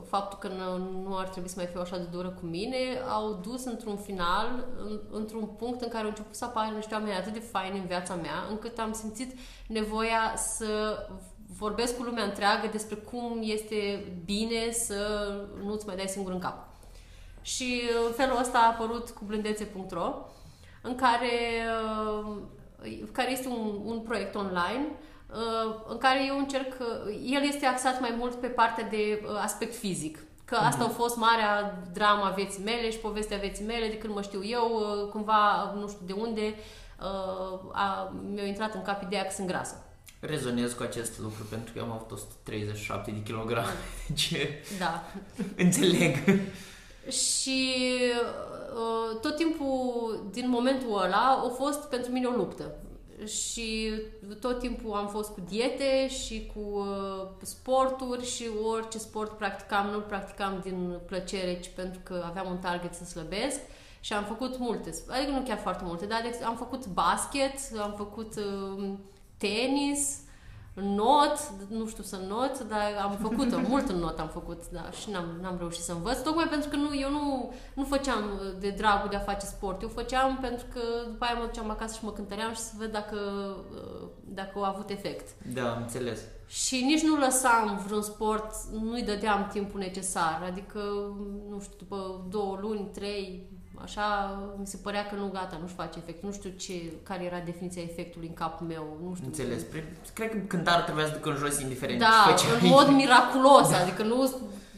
faptul 0.09 0.39
că 0.39 0.47
nu, 0.47 0.77
nu 1.07 1.17
ar 1.17 1.27
trebui 1.27 1.49
să 1.49 1.55
mai 1.57 1.65
fiu 1.65 1.81
așa 1.81 1.97
de 1.97 2.07
dură 2.11 2.29
cu 2.29 2.45
mine 2.45 2.77
au 3.09 3.39
dus 3.47 3.65
într-un 3.65 3.97
final, 3.97 4.65
în, 4.77 4.99
într-un 5.11 5.45
punct 5.45 5.81
în 5.81 5.89
care 5.89 6.03
au 6.03 6.09
început 6.09 6.35
să 6.35 6.45
apară 6.45 6.75
niște 6.75 6.93
oameni 6.93 7.15
atât 7.15 7.33
de 7.33 7.39
faini 7.39 7.77
în 7.77 7.85
viața 7.85 8.15
mea, 8.15 8.45
încât 8.49 8.77
am 8.77 8.93
simțit 8.93 9.39
nevoia 9.67 10.33
să 10.35 10.97
vorbesc 11.57 11.97
cu 11.97 12.03
lumea 12.03 12.23
întreagă 12.23 12.67
despre 12.71 12.95
cum 12.95 13.39
este 13.41 14.05
bine 14.25 14.71
să 14.71 15.31
nu-ți 15.63 15.85
mai 15.85 15.95
dai 15.95 16.07
singur 16.07 16.31
în 16.31 16.39
cap. 16.39 16.67
Și 17.41 17.81
în 18.07 18.13
felul 18.13 18.39
ăsta 18.39 18.57
a 18.57 18.67
apărut 18.67 19.09
cu 19.09 19.23
blândețe.ro 19.25 20.13
în 20.81 20.95
care, 20.95 21.37
uh, 22.13 22.37
care 23.11 23.31
este 23.31 23.47
un, 23.47 23.79
un 23.83 23.99
proiect 23.99 24.35
online 24.35 24.85
uh, 24.87 24.95
în 25.87 25.97
care 25.97 26.25
eu 26.25 26.37
încerc, 26.37 26.73
el 27.23 27.41
este 27.43 27.65
axat 27.65 27.99
mai 27.99 28.13
mult 28.17 28.33
pe 28.33 28.47
partea 28.47 28.83
de 28.83 29.21
uh, 29.23 29.39
aspect 29.41 29.75
fizic. 29.75 30.23
Că 30.45 30.55
asta 30.55 30.83
a 30.83 30.87
fost 30.87 31.15
marea 31.15 31.83
drama 31.93 32.29
vieții 32.29 32.63
mele 32.63 32.91
și 32.91 32.97
povestea 32.97 33.37
vieții 33.37 33.65
mele, 33.65 33.87
de 33.87 33.97
când 33.97 34.13
mă 34.13 34.21
știu 34.21 34.43
eu, 34.43 34.81
cumva, 35.11 35.73
nu 35.79 35.87
știu 35.87 36.05
de 36.05 36.13
unde, 36.13 36.55
a, 37.71 38.13
mi-a 38.33 38.45
intrat 38.45 38.73
în 38.73 38.81
cap 38.81 39.01
ideea 39.01 39.23
că 39.23 39.31
sunt 39.31 39.47
grasă. 39.47 39.83
Rezonez 40.19 40.73
cu 40.73 40.83
acest 40.83 41.19
lucru 41.19 41.43
pentru 41.49 41.73
că 41.73 41.79
eu 41.79 41.85
am 41.85 41.91
avut 41.91 42.11
137 42.11 43.11
de 43.11 43.23
kilograme, 43.23 43.73
ce 44.15 44.63
da. 44.79 45.03
înțeleg. 45.63 46.15
Și 47.09 47.75
uh, 48.73 49.19
tot 49.21 49.35
timpul 49.35 50.29
din 50.31 50.49
momentul 50.49 51.01
ăla 51.03 51.43
a 51.45 51.49
fost 51.57 51.89
pentru 51.89 52.11
mine 52.11 52.27
o 52.27 52.35
luptă. 52.35 52.71
Și 53.25 53.91
tot 54.39 54.59
timpul 54.59 54.93
am 54.93 55.07
fost 55.07 55.29
cu 55.31 55.41
diete 55.49 56.09
și 56.09 56.51
cu 56.53 56.59
uh, 56.59 57.27
sporturi 57.41 58.25
și 58.25 58.43
orice 58.63 58.97
sport 58.97 59.37
practicam, 59.37 59.89
nu 59.89 59.99
practicam 59.99 60.59
din 60.63 60.99
plăcere, 61.05 61.59
ci 61.59 61.69
pentru 61.75 61.99
că 62.03 62.23
aveam 62.25 62.49
un 62.49 62.57
target 62.57 62.93
să 62.93 63.03
slăbesc. 63.03 63.59
Și 64.01 64.13
am 64.13 64.23
făcut 64.23 64.57
multe, 64.57 64.93
adică 65.07 65.31
nu 65.31 65.41
chiar 65.41 65.57
foarte 65.57 65.83
multe, 65.85 66.05
dar 66.05 66.21
am 66.45 66.55
făcut 66.55 66.87
basket, 66.87 67.53
am 67.81 67.93
făcut 67.97 68.35
uh, 68.35 68.89
tenis, 69.37 70.17
not, 70.81 71.51
nu 71.69 71.87
știu 71.87 72.03
să 72.03 72.19
not, 72.27 72.59
dar 72.59 72.81
am 73.03 73.17
făcut-o, 73.21 73.59
mult 73.69 73.89
în 73.89 73.95
not 73.95 74.19
am 74.19 74.27
făcut, 74.27 74.61
da, 74.69 74.91
și 74.91 75.09
n-am, 75.09 75.25
n-am 75.41 75.55
reușit 75.57 75.83
să 75.83 75.91
învăț, 75.91 76.17
tocmai 76.17 76.47
pentru 76.47 76.69
că 76.69 76.75
nu, 76.75 76.99
eu 76.99 77.11
nu, 77.11 77.53
nu 77.73 77.83
făceam 77.83 78.23
de 78.59 78.69
dragul 78.69 79.09
de 79.09 79.15
a 79.15 79.19
face 79.19 79.45
sport, 79.45 79.81
eu 79.81 79.87
făceam 79.87 80.37
pentru 80.41 80.65
că 80.73 80.81
după 81.07 81.25
aia 81.25 81.33
mă 81.39 81.45
duceam 81.45 81.69
acasă 81.69 81.95
și 81.97 82.05
mă 82.05 82.11
cântăream 82.11 82.53
și 82.53 82.59
să 82.59 82.71
văd 82.77 82.91
dacă, 82.91 83.19
dacă 84.23 84.59
a 84.59 84.67
avut 84.67 84.89
efect. 84.89 85.35
Da, 85.53 85.71
am 85.71 85.81
înțeles. 85.81 86.19
Și 86.47 86.83
nici 86.83 87.01
nu 87.01 87.15
lăsam 87.15 87.83
vreun 87.85 88.01
sport, 88.01 88.53
nu-i 88.81 89.03
dădeam 89.03 89.49
timpul 89.51 89.79
necesar, 89.79 90.41
adică, 90.45 90.79
nu 91.49 91.59
știu, 91.59 91.75
după 91.77 92.25
două 92.29 92.57
luni, 92.61 92.89
trei, 92.93 93.49
Așa 93.83 94.37
mi 94.59 94.67
se 94.67 94.77
părea 94.77 95.05
că 95.05 95.15
nu 95.15 95.29
gata, 95.33 95.57
nu-și 95.61 95.73
face 95.73 95.97
efect. 95.97 96.23
Nu 96.23 96.31
știu 96.31 96.49
ce, 96.49 96.73
care 97.03 97.23
era 97.23 97.39
definiția 97.45 97.81
efectului 97.81 98.27
în 98.27 98.33
capul 98.33 98.67
meu. 98.67 98.97
Nu 99.03 99.15
știu. 99.15 99.27
Înțeles. 99.27 99.61
Cred 100.13 100.29
că 100.29 100.37
cântarul 100.37 100.83
trebuia 100.83 101.05
să 101.05 101.11
ducă 101.11 101.29
în 101.29 101.35
jos 101.35 101.59
indiferent 101.59 101.99
da, 101.99 102.35
ce 102.37 102.45
în 102.61 102.69
mod 102.69 102.87
miraculos, 102.87 103.71
adică 103.71 104.03
nu 104.03 104.33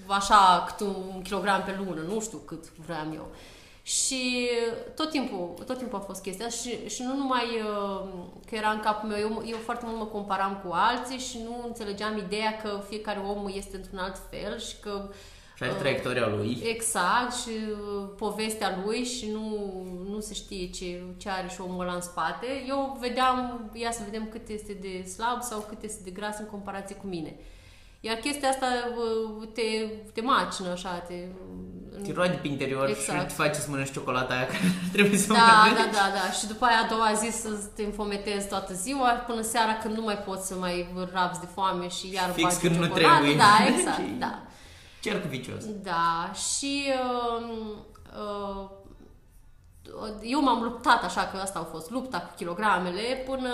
așa 0.08 0.64
cât 0.68 0.88
un 1.16 1.22
kilogram 1.22 1.64
pe 1.64 1.76
lună, 1.78 2.02
nu 2.02 2.22
știu 2.22 2.38
cât 2.38 2.72
vreau 2.78 3.12
eu. 3.14 3.32
Și 3.84 4.50
tot 4.96 5.10
timpul, 5.10 5.54
tot 5.66 5.78
timpul 5.78 5.98
a 5.98 6.02
fost 6.02 6.22
chestia 6.22 6.50
și, 6.50 6.88
și 6.88 7.04
nu 7.04 7.16
numai 7.16 7.44
uh, 7.44 8.10
că 8.50 8.56
era 8.56 8.70
în 8.70 8.80
capul 8.80 9.10
meu, 9.10 9.20
eu, 9.20 9.44
eu 9.46 9.58
foarte 9.58 9.86
mult 9.88 9.98
mă 9.98 10.06
comparam 10.06 10.62
cu 10.66 10.72
alții 10.74 11.18
și 11.18 11.40
nu 11.44 11.64
înțelegeam 11.68 12.18
ideea 12.18 12.58
că 12.64 12.84
fiecare 12.88 13.20
om 13.20 13.52
este 13.54 13.76
într-un 13.76 13.98
alt 13.98 14.22
fel 14.30 14.60
și 14.60 14.80
că 14.80 15.10
și 15.62 15.70
are 15.70 15.80
traiectoria 15.80 16.28
lui. 16.28 16.62
Exact, 16.64 17.34
și 17.42 17.50
uh, 17.72 18.08
povestea 18.18 18.82
lui 18.86 19.04
și 19.04 19.30
nu, 19.32 19.46
nu 20.10 20.20
se 20.20 20.34
știe 20.34 20.70
ce, 20.70 21.02
ce 21.18 21.30
are 21.30 21.48
și 21.48 21.62
omul 21.62 21.82
ăla 21.82 21.94
în 21.94 22.02
spate. 22.02 22.48
Eu 22.68 22.98
vedeam, 23.02 23.70
ia 23.74 23.92
să 23.92 24.02
vedem 24.06 24.28
cât 24.32 24.48
este 24.48 24.78
de 24.82 25.08
slab 25.08 25.42
sau 25.42 25.66
cât 25.70 25.84
este 25.84 26.02
de 26.04 26.12
gras 26.12 26.40
în 26.40 26.46
comparație 26.46 26.96
cu 26.96 27.08
mine. 27.08 27.36
Iar 28.00 28.16
chestia 28.16 28.50
asta 28.50 28.66
uh, 28.98 29.48
te, 29.54 29.62
te 30.14 30.22
macină 30.22 30.72
așa, 30.72 30.90
te... 30.90 31.14
Te 32.04 32.14
roade 32.14 32.40
pe 32.42 32.48
interior 32.48 32.90
exact. 32.90 33.20
și 33.20 33.26
te 33.26 33.44
face 33.44 33.60
să 33.60 33.70
mănânci 33.70 33.92
ciocolata 33.92 34.34
aia 34.34 34.46
care 34.52 34.64
trebuie 34.92 35.18
să 35.18 35.34
da, 35.34 35.40
mănânci. 35.40 35.78
Da, 35.78 35.98
da, 35.98 36.08
da. 36.14 36.32
Și 36.32 36.48
după 36.48 36.66
aia 36.66 36.80
a 36.86 36.88
doua 36.90 37.14
zi 37.14 37.38
să 37.38 37.50
te 37.76 37.84
înfometezi 37.84 38.48
toată 38.48 38.74
ziua 38.74 39.10
până 39.10 39.42
seara 39.42 39.74
când 39.82 39.98
nu 39.98 40.04
mai 40.04 40.18
poți 40.18 40.48
să 40.48 40.56
mai 40.56 40.88
rabzi 41.14 41.40
de 41.40 41.48
foame 41.54 41.88
și 41.88 42.14
iar 42.14 42.30
Fix 42.32 42.56
când 42.56 42.74
ciocolată. 42.74 43.00
nu 43.00 43.08
trebuie. 43.08 43.36
Da, 43.36 43.54
exact, 43.68 44.20
da. 44.20 44.42
Cerc 45.02 45.24
vicios. 45.24 45.66
Da, 45.84 46.32
și 46.34 46.84
uh, 46.88 47.46
uh, 48.18 48.70
eu 50.22 50.42
m-am 50.42 50.64
luptat 50.64 51.04
așa, 51.04 51.24
că 51.24 51.38
asta 51.38 51.60
a 51.60 51.64
fost 51.64 51.90
lupta 51.90 52.20
cu 52.20 52.34
kilogramele, 52.36 53.24
până 53.26 53.50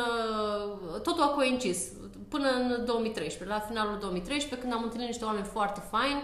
totul 1.03 1.23
a 1.23 1.27
coincis, 1.27 1.91
până 2.29 2.49
în 2.49 2.85
2013, 2.85 3.55
la 3.55 3.65
finalul 3.67 3.97
2013, 3.99 4.61
când 4.61 4.73
am 4.73 4.83
întâlnit 4.83 5.07
niște 5.07 5.25
oameni 5.25 5.45
foarte 5.45 5.81
faini, 5.89 6.23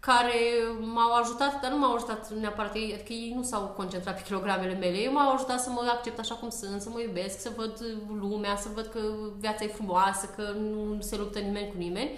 care 0.00 0.40
m-au 0.80 1.12
ajutat, 1.14 1.60
dar 1.60 1.70
nu 1.70 1.78
m-au 1.78 1.94
ajutat 1.94 2.30
neapărat, 2.30 2.74
ei, 2.74 2.92
adică 2.94 3.12
ei 3.12 3.32
nu 3.36 3.42
s-au 3.42 3.62
concentrat 3.76 4.16
pe 4.16 4.22
kilogramele 4.22 4.74
mele, 4.74 4.96
ei 4.96 5.12
m-au 5.12 5.34
ajutat 5.34 5.60
să 5.60 5.70
mă 5.70 5.90
accept 5.90 6.18
așa 6.18 6.34
cum 6.34 6.50
sunt, 6.50 6.80
să 6.80 6.88
mă 6.88 7.00
iubesc, 7.00 7.40
să 7.40 7.52
văd 7.56 7.84
lumea, 8.20 8.56
să 8.56 8.68
văd 8.74 8.86
că 8.86 9.00
viața 9.38 9.64
e 9.64 9.68
frumoasă, 9.68 10.26
că 10.36 10.42
nu 10.42 11.00
se 11.00 11.16
luptă 11.16 11.38
nimeni 11.38 11.68
cu 11.68 11.76
nimeni. 11.76 12.10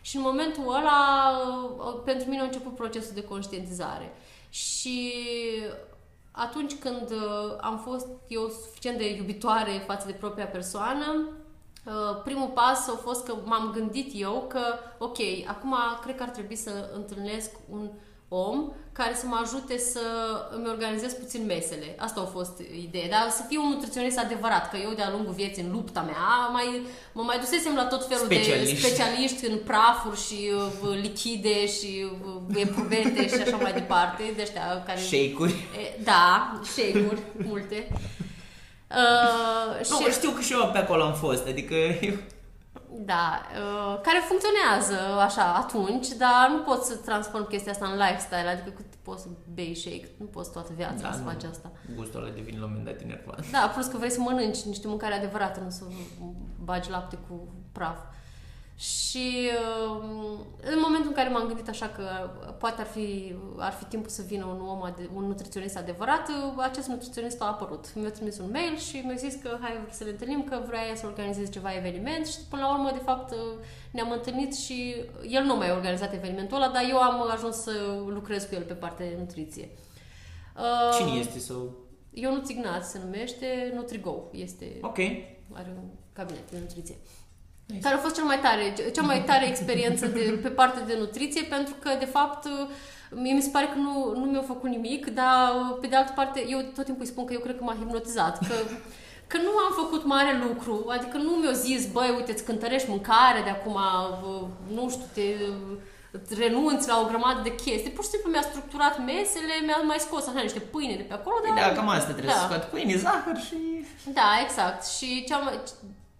Și 0.00 0.16
în 0.16 0.22
momentul 0.22 0.74
ăla, 0.74 1.30
uh, 1.76 2.00
pentru 2.04 2.28
mine 2.28 2.40
a 2.40 2.44
început 2.44 2.74
procesul 2.74 3.14
de 3.14 3.24
conștientizare. 3.24 4.12
Și 4.48 5.12
atunci 6.30 6.74
când 6.74 7.10
uh, 7.10 7.56
am 7.60 7.78
fost 7.78 8.06
eu 8.28 8.48
suficient 8.48 8.98
de 8.98 9.16
iubitoare 9.16 9.82
față 9.86 10.06
de 10.06 10.12
propria 10.12 10.46
persoană, 10.46 11.28
uh, 11.86 12.22
primul 12.24 12.48
pas 12.48 12.88
a 12.88 12.96
fost 13.02 13.24
că 13.24 13.34
m-am 13.44 13.70
gândit 13.74 14.10
eu 14.14 14.44
că, 14.48 14.60
ok, 14.98 15.18
acum 15.46 15.74
cred 16.02 16.16
că 16.16 16.22
ar 16.22 16.28
trebui 16.28 16.56
să 16.56 16.90
întâlnesc 16.94 17.50
un 17.70 17.90
om 18.32 18.72
care 18.92 19.14
să 19.14 19.26
mă 19.26 19.38
ajute 19.42 19.78
să 19.78 20.00
îmi 20.56 20.68
organizez 20.68 21.12
puțin 21.12 21.44
mesele. 21.46 21.94
Asta 21.98 22.20
a 22.20 22.24
fost 22.36 22.60
ideea, 22.86 23.08
dar 23.08 23.30
să 23.30 23.42
fiu 23.48 23.62
un 23.62 23.68
nutriționist 23.68 24.18
adevărat, 24.18 24.70
că 24.70 24.76
eu 24.76 24.92
de-a 24.92 25.10
lungul 25.10 25.32
vieții 25.32 25.62
în 25.62 25.70
lupta 25.70 26.00
mea 26.00 26.48
mai, 26.52 26.82
mă 27.12 27.22
mai 27.22 27.38
dusesem 27.38 27.74
la 27.74 27.84
tot 27.84 28.06
felul 28.06 28.24
specialiști. 28.24 28.74
de 28.74 28.80
specialiști 28.80 29.46
în 29.46 29.58
prafuri 29.58 30.20
și 30.26 30.40
uh, 30.54 30.98
lichide 31.02 31.66
și 31.66 32.06
uh, 32.24 32.60
eprubete 32.64 33.28
și 33.28 33.40
așa 33.42 33.56
mai 33.56 33.72
departe, 33.72 34.22
de 34.36 34.42
ăștia 34.42 34.82
care... 34.86 35.00
Shake-uri. 35.00 35.54
Da, 36.02 36.60
shake-uri, 36.62 37.22
multe. 37.46 37.78
Uh, 38.90 39.88
nu, 39.88 39.96
și... 39.96 40.12
știu 40.12 40.30
că 40.30 40.40
și 40.40 40.52
eu 40.52 40.70
pe 40.72 40.78
acolo 40.78 41.02
am 41.02 41.14
fost, 41.14 41.46
adică 41.46 41.74
eu 42.00 42.14
da, 42.92 43.40
uh, 43.40 44.00
care 44.02 44.20
funcționează 44.30 45.20
așa 45.20 45.54
atunci, 45.54 46.08
dar 46.08 46.48
nu 46.50 46.58
poți 46.58 46.88
să 46.88 46.96
transform 46.96 47.48
chestia 47.48 47.72
asta 47.72 47.86
în 47.86 47.96
lifestyle, 47.96 48.48
adică 48.48 48.70
cât 48.70 48.86
poți 49.02 49.22
să 49.22 49.28
bei 49.54 49.74
shake, 49.74 50.08
nu 50.16 50.26
poți 50.26 50.52
toată 50.52 50.72
viața 50.76 51.02
da, 51.02 51.12
să 51.12 51.22
faci 51.22 51.44
asta. 51.44 51.72
Gustul 51.96 52.22
ăla 52.22 52.30
devine 52.30 52.58
la 52.58 52.64
un 52.64 52.70
moment 52.70 52.88
dat 52.90 53.00
enervant. 53.00 53.50
Da, 53.50 53.70
plus 53.74 53.86
că 53.86 53.96
vrei 53.96 54.10
să 54.10 54.20
mănânci 54.20 54.62
niște 54.62 54.88
mâncare 54.88 55.14
adevărată, 55.14 55.60
nu 55.60 55.70
să 55.70 55.84
bagi 56.64 56.90
lapte 56.90 57.18
cu 57.28 57.52
praf. 57.72 57.98
Și 58.80 59.50
uh, 59.90 60.02
în 60.62 60.78
momentul 60.82 61.08
în 61.08 61.14
care 61.14 61.28
m-am 61.28 61.46
gândit 61.46 61.68
așa 61.68 61.88
că 61.88 62.30
poate 62.58 62.80
ar 62.80 62.86
fi, 62.86 63.34
ar 63.56 63.72
fi 63.72 63.84
timpul 63.84 64.10
să 64.10 64.22
vină 64.26 64.44
un 64.44 64.60
om, 64.60 64.94
un 65.14 65.24
nutriționist 65.24 65.76
adevărat, 65.76 66.28
acest 66.56 66.88
nutriționist 66.88 67.42
a 67.42 67.46
apărut. 67.46 67.94
Mi-a 67.94 68.10
trimis 68.10 68.38
un 68.38 68.50
mail 68.52 68.78
și 68.78 68.96
mi-a 68.96 69.14
zis 69.14 69.34
că 69.42 69.58
hai 69.60 69.86
să 69.90 70.04
ne 70.04 70.10
întâlnim, 70.10 70.44
că 70.44 70.62
vrea 70.66 70.80
să 70.94 71.06
organizeze 71.06 71.50
ceva 71.50 71.76
eveniment 71.76 72.26
și 72.26 72.38
până 72.50 72.62
la 72.62 72.72
urmă, 72.72 72.90
de 72.92 73.02
fapt, 73.04 73.34
ne-am 73.90 74.10
întâlnit 74.10 74.54
și 74.54 74.94
el 75.28 75.44
nu 75.44 75.56
mai 75.56 75.70
a 75.70 75.74
organizat 75.74 76.12
evenimentul 76.12 76.56
ăla, 76.56 76.68
dar 76.68 76.82
eu 76.88 76.96
am 76.96 77.30
ajuns 77.30 77.56
să 77.56 78.02
lucrez 78.06 78.44
cu 78.44 78.54
el 78.54 78.62
pe 78.62 78.74
partea 78.74 79.08
de 79.08 79.16
nutriție. 79.18 79.68
Uh, 80.56 80.96
Cine 80.98 81.18
este 81.18 81.38
sau? 81.38 81.74
Ionuț 82.10 82.48
Ignat 82.48 82.84
se 82.84 83.00
numește, 83.04 83.72
Nutrigo. 83.74 84.28
Este, 84.32 84.66
ok. 84.80 84.98
Are 85.52 85.74
un 85.76 85.88
cabinet 86.12 86.50
de 86.50 86.58
nutriție. 86.58 86.94
Care 87.82 87.94
a 87.94 87.98
fost 87.98 88.14
cel 88.14 88.24
mai 88.24 88.38
tare, 88.38 88.74
cea 88.94 89.02
mai 89.02 89.24
tare 89.24 89.46
experiență 89.46 90.06
de, 90.06 90.38
pe 90.42 90.48
partea 90.48 90.82
de 90.82 90.96
nutriție, 90.98 91.42
pentru 91.42 91.74
că, 91.82 91.90
de 91.98 92.04
fapt, 92.04 92.48
mie 93.10 93.32
mi 93.32 93.42
se 93.42 93.48
pare 93.52 93.66
că 93.66 93.78
nu, 93.78 94.12
nu 94.14 94.24
mi-a 94.24 94.42
făcut 94.42 94.70
nimic, 94.70 95.06
dar, 95.06 95.76
pe 95.80 95.86
de 95.86 95.96
altă 95.96 96.12
parte, 96.14 96.44
eu 96.48 96.60
tot 96.74 96.84
timpul 96.84 97.04
îi 97.04 97.10
spun 97.10 97.24
că 97.24 97.32
eu 97.32 97.40
cred 97.40 97.56
că 97.56 97.64
m-a 97.64 97.74
hipnotizat, 97.78 98.38
că, 98.38 98.54
că 99.26 99.36
nu 99.36 99.50
am 99.66 99.72
făcut 99.84 100.04
mare 100.04 100.40
lucru, 100.46 100.84
adică 100.88 101.16
nu 101.16 101.30
mi-a 101.30 101.52
zis, 101.52 101.86
băi, 101.92 102.14
uite, 102.16 102.32
îți 102.32 102.44
cântărești 102.44 102.90
mâncare 102.90 103.40
de 103.44 103.50
acum, 103.50 103.78
nu 104.74 104.90
știu, 104.90 105.04
te 105.14 106.34
renunți 106.34 106.88
la 106.88 107.00
o 107.00 107.08
grămadă 107.08 107.40
de 107.42 107.54
chestii. 107.54 107.90
Pur 107.90 108.04
și 108.04 108.10
simplu 108.10 108.30
mi-a 108.30 108.42
structurat 108.50 108.98
mesele, 108.98 109.54
mi-a 109.64 109.80
mai 109.86 109.96
scos 109.98 110.26
așa 110.26 110.40
niște 110.40 110.58
pâine 110.58 110.96
de 110.96 111.02
pe 111.02 111.12
acolo. 111.12 111.36
Dar... 111.44 111.68
Da, 111.68 111.74
cam 111.76 111.88
asta 111.88 112.12
trebuie 112.12 112.34
da. 112.34 112.40
să 112.40 112.46
scot 112.48 112.62
pâine, 112.62 112.96
zahăr 112.96 113.38
și... 113.48 113.56
Da, 114.18 114.28
exact. 114.44 114.86
Și 114.86 115.24
cea 115.28 115.38
mai, 115.38 115.54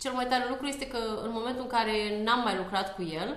cel 0.01 0.13
mai 0.13 0.27
tare 0.27 0.45
lucru 0.49 0.67
este 0.67 0.87
că 0.87 0.99
în 1.25 1.31
momentul 1.33 1.63
în 1.63 1.69
care 1.77 2.23
n-am 2.25 2.43
mai 2.43 2.57
lucrat 2.57 2.95
cu 2.95 3.03
el, 3.03 3.37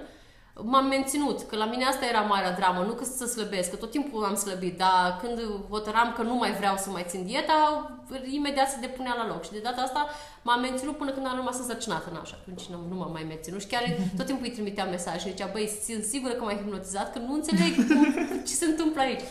m-am 0.62 0.86
menținut, 0.86 1.42
că 1.42 1.56
la 1.56 1.66
mine 1.66 1.86
asta 1.86 2.06
era 2.06 2.20
marea 2.20 2.52
dramă, 2.52 2.84
nu 2.84 2.94
că 2.94 3.04
să 3.04 3.26
slăbesc, 3.26 3.70
că 3.70 3.76
tot 3.76 3.92
timpul 3.92 4.24
am 4.24 4.36
slăbit, 4.36 4.78
dar 4.78 5.20
când 5.22 5.40
hotăram 5.70 6.14
că 6.16 6.22
nu 6.22 6.36
mai 6.36 6.52
vreau 6.52 6.78
să 6.78 6.90
mai 6.90 7.06
țin 7.08 7.26
dieta, 7.26 7.90
imediat 8.30 8.70
se 8.70 8.78
depunea 8.80 9.16
la 9.18 9.28
loc. 9.28 9.44
Și 9.44 9.52
de 9.52 9.60
data 9.60 9.82
asta 9.82 10.08
m-am 10.42 10.62
menținut 10.62 10.98
până 10.98 11.12
când 11.12 11.26
am 11.28 11.36
rămas 11.36 11.58
însărcinată, 11.58 12.10
na, 12.14 12.24
și 12.24 12.34
atunci 12.40 12.66
nu, 12.66 12.78
nu 12.90 12.96
m-am 12.96 13.12
mai 13.12 13.26
menținut. 13.28 13.62
Și 13.62 13.68
chiar 13.68 13.84
tot 14.18 14.26
timpul 14.26 14.46
îi 14.46 14.52
trimitea 14.52 14.86
mesaj 14.86 15.22
și 15.22 15.30
zicea, 15.30 15.50
băi, 15.52 15.80
sunt 15.86 16.04
sigură 16.04 16.34
că 16.34 16.44
m-ai 16.44 16.56
hipnotizat, 16.56 17.14
că 17.14 17.20
nu 17.20 17.34
înțeleg 17.34 17.74
ce 18.48 18.54
se 18.54 18.66
întâmplă 18.66 19.02
aici. 19.02 19.24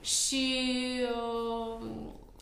Și 0.00 0.64
uh, 1.14 1.86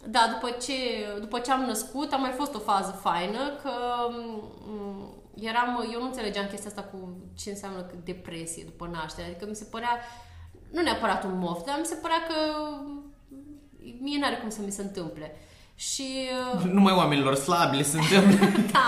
da, 0.05 0.29
după 0.33 0.57
ce, 0.63 0.73
după 1.21 1.39
ce 1.39 1.51
am 1.53 1.61
născut, 1.61 2.13
a 2.13 2.17
mai 2.17 2.31
fost 2.31 2.55
o 2.55 2.59
fază 2.59 2.99
faină, 3.03 3.39
că 3.63 3.71
um, 4.09 5.15
eram, 5.41 5.89
eu 5.93 6.01
nu 6.01 6.07
înțelegeam 6.07 6.47
chestia 6.47 6.69
asta 6.71 6.83
cu 6.83 7.17
ce 7.39 7.51
înseamnă 7.51 7.87
depresie 8.05 8.63
după 8.65 8.91
naștere. 8.93 9.27
Adică 9.27 9.47
mi 9.49 9.55
se 9.55 9.65
părea, 9.71 9.99
nu 10.73 10.83
neapărat 10.83 11.25
un 11.25 11.39
moft, 11.39 11.65
dar 11.65 11.77
mi 11.79 11.87
se 11.87 11.95
părea 11.95 12.23
că 12.29 12.35
mie 14.01 14.19
n-are 14.19 14.37
cum 14.37 14.51
să 14.51 14.61
mi 14.65 14.71
se 14.71 14.83
întâmple. 14.83 15.37
Și... 15.75 16.29
Uh, 16.55 16.63
Numai 16.63 16.93
oamenilor 16.93 17.35
slabi 17.35 17.77
le 17.77 17.83
se 17.83 17.99
întâmplă. 17.99 18.47
da, 18.77 18.87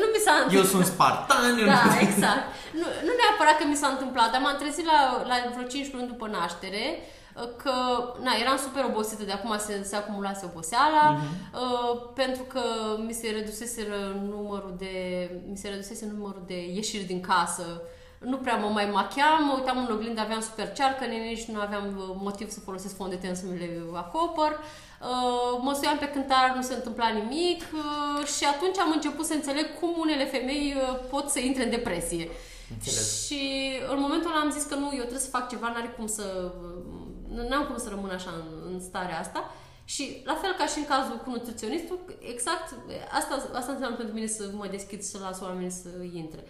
nu 0.00 0.06
mi 0.14 0.20
s-a 0.24 0.32
întâmplat. 0.32 0.52
Eu 0.52 0.62
sunt 0.62 0.84
spartan. 0.84 1.58
eu 1.58 1.66
Da, 1.66 1.82
nu- 1.84 2.00
exact. 2.00 2.44
Nu, 2.80 2.86
nu 3.06 3.12
neapărat 3.20 3.56
că 3.58 3.64
mi 3.68 3.80
s-a 3.80 3.88
întâmplat, 3.88 4.30
dar 4.32 4.40
m-am 4.40 4.56
trezit 4.56 4.86
la, 4.92 5.00
la 5.30 5.34
vreo 5.54 5.66
5 5.66 5.92
luni 5.92 6.06
după 6.06 6.26
naștere 6.26 6.84
că 7.62 7.72
na, 8.22 8.32
eram 8.40 8.56
super 8.56 8.84
obosită, 8.84 9.24
de 9.24 9.32
acum 9.32 9.54
se, 9.58 9.82
se 9.82 9.96
acumulase 9.96 10.44
oboseala, 10.44 11.16
uh, 11.16 12.00
pentru 12.14 12.42
că 12.42 12.62
mi 13.06 13.12
se 13.12 13.28
redusese 13.30 13.86
numărul 14.28 14.74
de 14.78 14.94
mi 15.50 15.56
se 15.56 15.68
redusese 15.68 16.12
numărul 16.14 16.42
de 16.46 16.72
ieșiri 16.74 17.04
din 17.04 17.20
casă. 17.20 17.82
Nu 18.18 18.36
prea 18.36 18.56
mă 18.56 18.68
mai 18.68 18.90
machiam, 18.92 19.44
mă 19.44 19.54
uitam 19.58 19.78
în 19.78 19.94
oglindă, 19.94 20.20
aveam 20.20 20.40
super 20.40 20.72
cearcă, 20.72 21.04
nici 21.04 21.44
nu 21.44 21.60
aveam 21.60 21.84
uh, 21.96 22.16
motiv 22.22 22.50
să 22.50 22.60
folosesc 22.60 22.96
fond 22.96 23.10
de 23.10 23.16
ten 23.16 23.34
să 23.34 23.44
mi 23.50 23.58
le 23.58 23.82
acopăr. 23.94 24.50
Uh, 24.50 25.60
mă 25.62 25.72
suiam 25.74 25.98
pe 25.98 26.08
cântar, 26.08 26.52
nu 26.56 26.62
se 26.62 26.74
întâmpla 26.74 27.08
nimic 27.08 27.62
uh, 27.72 28.26
și 28.26 28.44
atunci 28.44 28.78
am 28.78 28.90
început 28.90 29.26
să 29.26 29.34
înțeleg 29.34 29.66
cum 29.80 29.94
unele 29.98 30.24
femei 30.24 30.74
uh, 30.76 30.98
pot 31.10 31.28
să 31.28 31.38
intre 31.38 31.64
în 31.64 31.70
depresie. 31.70 32.28
Înțeles. 32.70 33.26
Și 33.26 33.40
în 33.92 34.00
momentul 34.00 34.30
ăla 34.30 34.40
am 34.40 34.50
zis 34.50 34.62
că 34.62 34.74
nu, 34.74 34.88
eu 34.92 35.06
trebuie 35.10 35.28
să 35.28 35.36
fac 35.36 35.48
ceva, 35.48 35.68
n-are 35.68 35.94
cum 35.96 36.06
să... 36.06 36.52
N-am 37.48 37.66
cum 37.66 37.78
să 37.78 37.88
rămân 37.88 38.10
așa 38.10 38.30
în, 38.30 38.72
în 38.72 38.80
starea 38.80 39.18
asta. 39.18 39.54
Și 39.84 40.22
la 40.24 40.34
fel 40.34 40.54
ca 40.58 40.66
și 40.66 40.78
în 40.78 40.84
cazul 40.84 41.16
cu 41.16 41.30
nutriționistul, 41.30 41.98
exact 42.20 42.74
asta, 43.12 43.34
asta 43.58 43.72
înseamnă 43.72 43.96
pentru 43.96 44.14
mine 44.14 44.26
să 44.26 44.50
mă 44.52 44.66
deschid 44.66 45.02
și 45.02 45.08
să 45.08 45.18
las 45.18 45.40
oamenii 45.40 45.70
să 45.70 45.88
intre. 46.12 46.44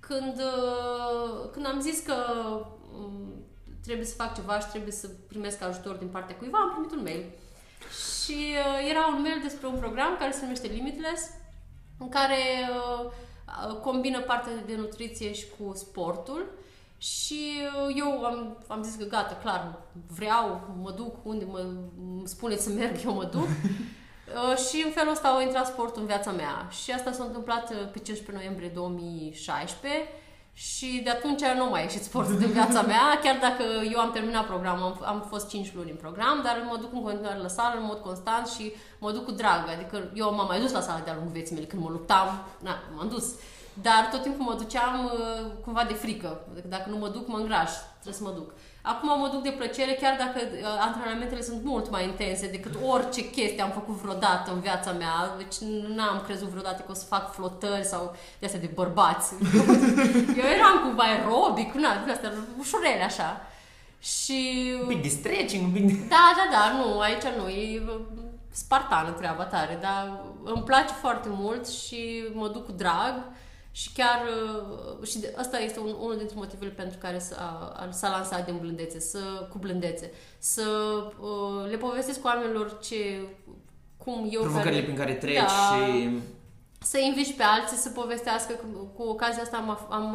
Când, 0.00 0.38
uh, 0.38 1.48
când 1.52 1.66
am 1.66 1.80
zis 1.80 2.00
că 2.00 2.14
um, 2.92 3.44
trebuie 3.82 4.06
să 4.06 4.14
fac 4.14 4.34
ceva 4.34 4.58
și 4.58 4.66
trebuie 4.66 4.92
să 4.92 5.08
primesc 5.28 5.62
ajutor 5.62 5.94
din 5.94 6.08
partea 6.08 6.36
cuiva, 6.36 6.58
am 6.58 6.70
primit 6.70 6.92
un 6.92 7.02
mail. 7.02 7.24
Și 8.22 8.38
uh, 8.38 8.90
era 8.90 9.06
un 9.06 9.20
mail 9.20 9.40
despre 9.42 9.66
un 9.66 9.78
program 9.78 10.16
care 10.18 10.32
se 10.32 10.42
numește 10.42 10.66
Limitless, 10.66 11.22
în 11.98 12.08
care 12.08 12.40
uh, 12.70 13.10
uh, 13.68 13.76
combină 13.80 14.20
partea 14.20 14.52
de 14.66 14.76
nutriție 14.76 15.32
și 15.32 15.46
cu 15.58 15.72
sportul. 15.74 16.46
Și 16.98 17.40
uh, 17.86 17.94
eu 17.96 18.24
am, 18.24 18.64
am 18.66 18.82
zis 18.82 18.94
că 18.94 19.04
gata, 19.04 19.34
clar, 19.34 19.78
vreau, 20.14 20.60
mă 20.82 20.90
duc 20.90 21.14
unde 21.26 21.44
mă 21.44 21.58
îmi 21.58 22.28
spuneți 22.28 22.62
să 22.62 22.70
merg, 22.70 23.04
eu 23.04 23.14
mă 23.14 23.24
duc. 23.24 23.48
Uh, 24.34 24.56
și 24.56 24.82
în 24.84 24.90
felul 24.90 25.12
ăsta 25.12 25.28
a 25.28 25.42
intrat 25.42 25.66
sportul 25.66 26.00
în 26.00 26.06
viața 26.06 26.30
mea. 26.30 26.68
Și 26.82 26.92
asta 26.92 27.12
s-a 27.12 27.24
întâmplat 27.24 27.70
uh, 27.70 27.76
pe 27.76 27.98
15 27.98 28.32
noiembrie 28.32 28.68
2016 28.68 30.08
și 30.52 31.00
de 31.04 31.10
atunci 31.10 31.42
nu 31.56 31.68
mai 31.68 31.80
a 31.80 31.82
ieșit 31.82 32.02
sportul 32.02 32.38
din 32.38 32.50
viața 32.50 32.82
mea, 32.82 33.04
chiar 33.22 33.38
dacă 33.40 33.64
eu 33.92 33.98
am 33.98 34.12
terminat 34.12 34.46
programul, 34.46 34.82
am, 34.82 35.02
am 35.04 35.26
fost 35.28 35.48
5 35.48 35.74
luni 35.74 35.90
în 35.90 35.96
program, 35.96 36.40
dar 36.44 36.66
mă 36.70 36.76
duc 36.80 36.92
în 36.92 37.02
continuare 37.02 37.38
la 37.38 37.48
sală 37.48 37.80
în 37.80 37.84
mod 37.86 37.98
constant 37.98 38.46
și 38.46 38.72
mă 38.98 39.12
duc 39.12 39.24
cu 39.24 39.30
drag. 39.30 39.68
Adică 39.68 40.10
eu 40.14 40.34
m-am 40.34 40.46
mai 40.46 40.60
dus 40.60 40.72
la 40.72 40.80
sală 40.80 41.00
de-a 41.04 41.14
lungul 41.14 41.32
vieții 41.32 41.54
mele 41.54 41.66
când 41.66 41.82
mă 41.82 41.88
luptam, 41.90 42.46
na, 42.60 42.78
m-am 42.96 43.08
dus. 43.08 43.34
Dar 43.82 44.08
tot 44.10 44.22
timpul 44.22 44.44
mă 44.44 44.54
duceam 44.54 45.04
uh, 45.04 45.46
cumva 45.64 45.84
de 45.84 45.94
frică. 45.94 46.40
Adică 46.52 46.68
Dacă 46.68 46.90
nu 46.90 46.96
mă 46.96 47.08
duc, 47.08 47.28
mă 47.28 47.36
îngraș. 47.36 47.70
Trebuie 48.00 48.20
să 48.20 48.22
mă 48.22 48.32
duc. 48.34 48.52
Acum 48.82 49.18
mă 49.20 49.28
duc 49.32 49.42
de 49.42 49.54
plăcere, 49.58 49.92
chiar 49.92 50.16
dacă 50.18 50.38
uh, 50.40 50.64
antrenamentele 50.80 51.42
sunt 51.42 51.64
mult 51.64 51.90
mai 51.90 52.04
intense 52.04 52.46
decât 52.46 52.74
orice 52.86 53.30
chestie 53.30 53.62
am 53.62 53.70
făcut 53.70 53.94
vreodată 53.94 54.52
în 54.52 54.60
viața 54.60 54.92
mea. 54.92 55.34
Deci 55.36 55.56
n-am 55.96 56.22
crezut 56.24 56.48
vreodată 56.48 56.82
că 56.82 56.90
o 56.90 56.94
să 56.94 57.04
fac 57.04 57.32
flotări 57.32 57.84
sau 57.84 58.16
de 58.38 58.46
astea 58.46 58.60
de 58.60 58.70
bărbați. 58.74 59.32
Eu 60.40 60.48
eram 60.56 60.76
cumva 60.84 61.02
aerobic, 61.02 61.72
na, 61.72 61.96
din 62.02 62.10
astea 62.10 62.32
ușurele 62.58 63.04
așa. 63.04 63.40
Și... 63.98 64.72
Un 64.80 64.86
pic 64.86 65.02
de 65.02 65.08
stretching, 65.08 65.64
un 65.64 65.72
pic 65.72 65.86
de... 65.86 66.06
Da, 66.08 66.32
da, 66.36 66.46
da, 66.50 66.76
nu, 66.78 67.00
aici 67.00 67.24
nu, 67.38 67.48
e 67.48 67.82
uh, 67.86 68.00
spartană 68.50 69.10
treaba 69.10 69.44
tare, 69.44 69.78
dar 69.80 70.20
îmi 70.44 70.62
place 70.62 70.92
foarte 70.92 71.28
mult 71.30 71.68
și 71.68 72.24
mă 72.32 72.48
duc 72.48 72.64
cu 72.64 72.72
drag 72.72 73.14
și 73.80 73.90
chiar, 73.92 74.20
uh, 75.00 75.06
și 75.06 75.18
de- 75.18 75.34
asta 75.36 75.58
este 75.58 75.78
un, 75.80 75.94
unul 76.00 76.16
dintre 76.16 76.36
motivele 76.38 76.70
pentru 76.70 76.98
care 76.98 77.18
s-a, 77.18 77.72
a- 77.76 77.90
s-a 77.90 78.10
lansat 78.10 78.44
din 78.44 78.58
blândețe, 78.60 79.00
să, 79.00 79.18
cu 79.50 79.58
blândețe, 79.58 80.12
să 80.38 80.62
uh, 81.20 81.70
le 81.70 81.76
povestesc 81.76 82.24
oamenilor 82.24 82.78
ce, 82.78 83.20
cum 83.96 84.28
eu... 84.30 84.40
Provocările 84.42 84.82
prin 84.82 84.96
care 84.96 85.14
treci 85.14 85.34
Da. 85.36 85.46
și... 85.46 86.08
să 86.90 86.98
inviți 86.98 87.32
pe 87.32 87.42
alții 87.42 87.76
să 87.76 87.88
povestească. 87.88 88.52
Cu, 88.52 88.66
cu 88.96 89.02
ocazia 89.08 89.42
asta 89.42 89.56
am, 89.56 89.68
af- 89.76 89.88
am, 89.90 90.06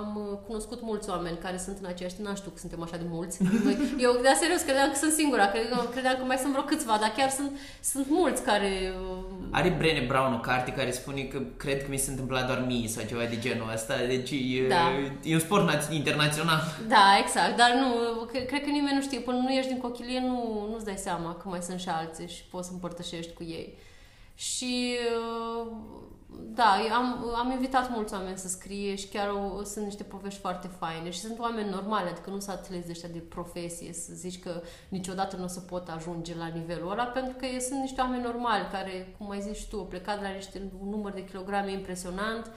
am 0.00 0.40
cunoscut 0.46 0.82
mulți 0.82 1.10
oameni 1.10 1.38
care 1.38 1.56
sunt 1.58 1.76
în 1.80 1.86
aceeași... 1.86 2.14
Nu 2.22 2.34
știu 2.34 2.50
că 2.50 2.58
suntem 2.58 2.82
așa 2.82 2.96
de 2.96 3.06
mulți. 3.08 3.38
Eu, 4.06 4.12
de 4.22 4.32
serios, 4.40 4.60
credeam 4.60 4.88
că 4.90 4.96
sunt 4.96 5.12
singura. 5.12 5.46
Credeam, 5.46 5.88
credeam 5.90 6.16
că 6.18 6.24
mai 6.24 6.36
sunt 6.36 6.52
vreo 6.52 6.64
câțiva, 6.64 6.96
dar 7.00 7.12
chiar 7.16 7.30
sunt, 7.30 7.50
sunt 7.82 8.06
mulți 8.08 8.42
care... 8.42 8.70
uh, 9.00 9.24
Are 9.50 9.68
Brené 9.78 10.04
Brown 10.06 10.32
o 10.32 10.40
carte 10.40 10.70
care 10.72 10.90
spune 10.90 11.22
că 11.22 11.38
cred 11.56 11.82
că 11.82 11.86
mi 11.90 11.96
se 12.04 12.10
întâmpla 12.10 12.42
doar 12.42 12.64
mie 12.66 12.88
sau 12.88 13.04
ceva 13.08 13.24
de 13.24 13.38
genul 13.38 13.70
ăsta, 13.74 13.94
deci 14.06 14.30
e, 14.30 14.66
Da. 14.68 14.84
e 15.22 15.34
un 15.34 15.40
sport 15.40 15.70
naț- 15.72 15.90
internațional. 15.90 16.60
Da, 16.88 17.04
exact, 17.24 17.56
dar 17.56 17.70
nu, 17.82 17.88
cre- 18.24 18.44
cred 18.44 18.62
că 18.62 18.70
nimeni 18.70 18.94
nu 18.96 19.02
știe. 19.02 19.18
Până 19.18 19.36
nu 19.38 19.52
ieși 19.52 19.68
din 19.68 19.78
cochilie, 19.80 20.20
nu, 20.20 20.66
nu-ți 20.70 20.84
dai 20.84 20.96
seama 20.96 21.34
că 21.34 21.48
mai 21.48 21.62
sunt 21.62 21.80
și 21.80 21.88
alții 21.88 22.28
și 22.28 22.42
poți 22.50 22.66
să 22.66 22.72
împărtășești 22.72 23.32
cu 23.32 23.42
ei. 23.42 23.78
Și 24.34 24.96
uh, 25.16 25.66
da, 26.40 26.80
eu 26.86 26.92
am, 26.94 27.34
am 27.36 27.50
invitat 27.50 27.90
mulți 27.90 28.14
oameni 28.14 28.38
să 28.38 28.48
scrie 28.48 28.94
și 28.94 29.08
chiar 29.08 29.28
o, 29.30 29.62
sunt 29.64 29.84
niște 29.84 30.02
povești 30.02 30.40
foarte 30.40 30.68
faine 30.78 31.10
și 31.10 31.18
sunt 31.18 31.38
oameni 31.38 31.70
normali, 31.70 32.08
adică 32.08 32.30
nu 32.30 32.38
sunt 32.40 32.56
atlezi 32.56 32.86
de 32.86 32.90
ăștia 32.92 33.08
de 33.12 33.18
profesie, 33.18 33.92
să 33.92 34.10
zici 34.14 34.42
că 34.42 34.60
niciodată 34.88 35.36
nu 35.36 35.44
o 35.44 35.46
să 35.46 35.60
pot 35.60 35.88
ajunge 35.88 36.34
la 36.34 36.46
nivelul 36.46 36.90
ăla, 36.90 37.04
pentru 37.04 37.34
că 37.38 37.44
ei 37.44 37.60
sunt 37.60 37.80
niște 37.80 38.00
oameni 38.00 38.22
normali 38.22 38.68
care, 38.72 39.14
cum 39.18 39.30
ai 39.30 39.40
zis 39.40 39.56
și 39.58 39.68
tu, 39.68 39.78
au 39.78 39.84
plecat 39.84 40.18
de 40.20 40.26
la 40.26 40.32
niște, 40.34 40.62
un 40.82 40.88
număr 40.88 41.12
de 41.12 41.24
kilograme 41.24 41.72
impresionant 41.72 42.50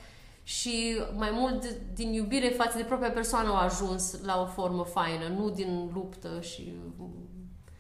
și 0.43 1.01
mai 1.15 1.29
mult 1.33 1.61
de- 1.61 1.81
din 1.93 2.13
iubire 2.13 2.47
față 2.47 2.77
de 2.77 2.83
propria 2.83 3.11
persoană 3.11 3.49
au 3.49 3.55
ajuns 3.55 4.21
la 4.21 4.41
o 4.41 4.45
formă 4.45 4.83
faină, 4.83 5.27
nu 5.27 5.49
din 5.49 5.89
luptă 5.93 6.41
și 6.41 6.73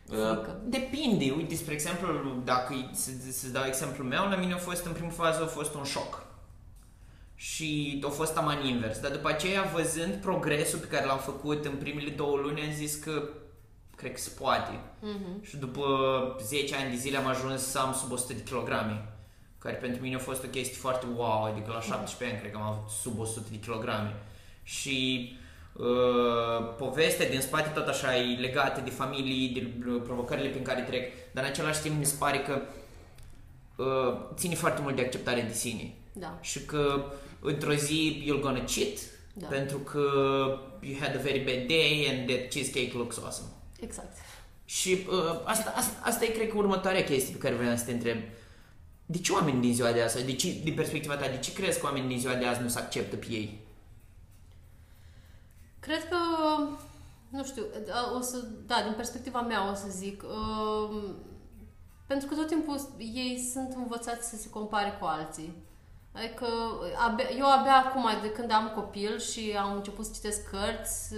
frică. 0.09 0.59
Uh, 0.63 0.69
Depinde, 0.69 1.31
uite, 1.37 1.55
spre 1.55 1.73
exemplu, 1.73 2.07
dacă 2.43 2.73
e- 2.73 2.95
să, 2.95 3.09
să 3.31 3.47
dau 3.47 3.63
exemplul 3.65 4.07
meu, 4.07 4.29
la 4.29 4.35
mine 4.35 4.53
a 4.53 4.57
fost, 4.57 4.85
în 4.85 4.91
primul 4.91 5.11
fază, 5.11 5.43
a 5.43 5.45
fost 5.45 5.73
un 5.73 5.83
șoc. 5.83 6.27
Și 7.35 8.01
a 8.05 8.09
fost 8.09 8.37
aman 8.37 8.65
invers. 8.65 8.99
Dar 8.99 9.11
după 9.11 9.29
aceea, 9.29 9.71
văzând 9.73 10.13
progresul 10.13 10.79
pe 10.79 10.87
care 10.87 11.05
l-am 11.05 11.17
făcut 11.19 11.65
în 11.65 11.75
primele 11.75 12.09
două 12.09 12.37
luni, 12.37 12.61
am 12.61 12.73
zis 12.73 12.95
că 12.95 13.29
cred 13.95 14.11
că 14.11 14.17
se 14.19 14.31
poate. 14.39 14.79
Mhm. 15.01 15.43
Și 15.43 15.57
după 15.57 15.85
10 16.41 16.75
ani 16.75 16.89
de 16.89 16.95
zile 16.95 17.17
am 17.17 17.27
ajuns 17.27 17.61
să 17.61 17.79
am 17.79 17.93
sub 17.93 18.11
100 18.11 18.33
de 18.33 18.43
kilograme. 18.43 19.13
Care 19.57 19.75
pentru 19.75 20.01
mine 20.01 20.15
a 20.15 20.19
fost 20.19 20.43
o 20.43 20.47
chestie 20.47 20.77
foarte 20.77 21.05
wow, 21.15 21.43
adică 21.43 21.71
la 21.71 21.81
17 21.81 22.23
ani 22.29 22.39
cred 22.39 22.51
că 22.51 22.57
am 22.57 22.71
avut 22.71 22.89
sub 22.89 23.19
100 23.19 23.47
de 23.51 23.59
kilograme. 23.59 24.15
Și 24.63 25.37
uh, 25.79 26.75
povestea 26.77 27.29
din 27.29 27.41
spate 27.41 27.69
tot 27.69 27.87
așa 27.87 28.15
e 28.17 28.39
legată 28.39 28.81
de 28.81 28.89
familii, 28.89 29.49
de 29.49 29.89
uh, 29.89 30.01
provocările 30.03 30.49
prin 30.49 30.63
care 30.63 30.81
trec, 30.81 31.11
dar 31.31 31.43
în 31.43 31.49
același 31.49 31.81
timp 31.81 31.97
mi 31.97 32.05
se 32.05 32.15
pare 32.19 32.39
că 32.39 32.61
uh, 33.83 34.19
ține 34.35 34.55
foarte 34.55 34.81
mult 34.81 34.95
de 34.95 35.01
acceptare 35.01 35.41
de 35.41 35.53
sine. 35.53 35.93
Da. 36.13 36.37
Și 36.41 36.65
că 36.65 37.05
într-o 37.39 37.73
zi 37.73 38.23
you're 38.25 38.41
gonna 38.41 38.63
cheat 38.63 38.97
Da. 39.33 39.47
pentru 39.47 39.77
că 39.77 40.01
you 40.81 40.97
had 40.99 41.15
a 41.15 41.21
very 41.21 41.39
bad 41.39 41.67
day 41.67 42.07
and 42.09 42.29
that 42.29 42.49
cheesecake 42.49 42.91
looks 42.93 43.17
awesome. 43.17 43.47
Exact. 43.79 44.17
Și 44.65 45.05
uh, 45.09 45.41
asta, 45.43 45.73
asta, 45.75 45.93
asta 46.01 46.25
e, 46.25 46.27
cred 46.27 46.49
că, 46.49 46.57
următoarea 46.57 47.03
chestie 47.03 47.33
pe 47.33 47.39
care 47.39 47.55
vreau 47.55 47.75
să 47.75 47.85
te 47.85 47.91
întreb. 47.91 48.17
De 49.05 49.17
ce 49.17 49.31
oamenii 49.31 49.61
din 49.61 49.73
ziua 49.73 49.91
de 49.91 50.01
azi, 50.01 50.25
de 50.25 50.33
ce, 50.33 50.47
din 50.63 50.73
perspectiva 50.73 51.15
ta, 51.15 51.27
de 51.27 51.37
ce 51.37 51.53
crezi 51.53 51.79
că 51.79 51.85
oamenii 51.85 52.07
din 52.07 52.19
ziua 52.19 52.33
de 52.33 52.45
azi 52.45 52.61
nu 52.61 52.67
se 52.67 52.79
acceptă 52.79 53.15
pe 53.15 53.25
ei? 53.29 53.59
Cred 55.79 56.07
că, 56.09 56.17
nu 57.29 57.43
știu, 57.43 57.63
o 58.17 58.21
să, 58.21 58.45
da, 58.65 58.81
din 58.83 58.93
perspectiva 58.95 59.41
mea 59.41 59.71
o 59.71 59.73
să 59.73 59.87
zic, 59.89 60.23
um, 60.23 61.15
pentru 62.07 62.27
că 62.27 62.35
tot 62.35 62.47
timpul 62.47 62.79
ei 62.97 63.49
sunt 63.53 63.73
învățați 63.75 64.29
să 64.29 64.35
se 64.35 64.49
compare 64.49 64.97
cu 64.99 65.05
alții. 65.05 65.67
Adică 66.11 66.47
abia, 67.07 67.25
eu 67.37 67.45
abia 67.45 67.75
acum, 67.85 68.05
de 68.21 68.31
când 68.31 68.51
am 68.51 68.71
copil 68.75 69.19
și 69.19 69.55
am 69.59 69.75
început 69.75 70.05
să 70.05 70.11
citesc 70.13 70.49
cărți, 70.49 71.13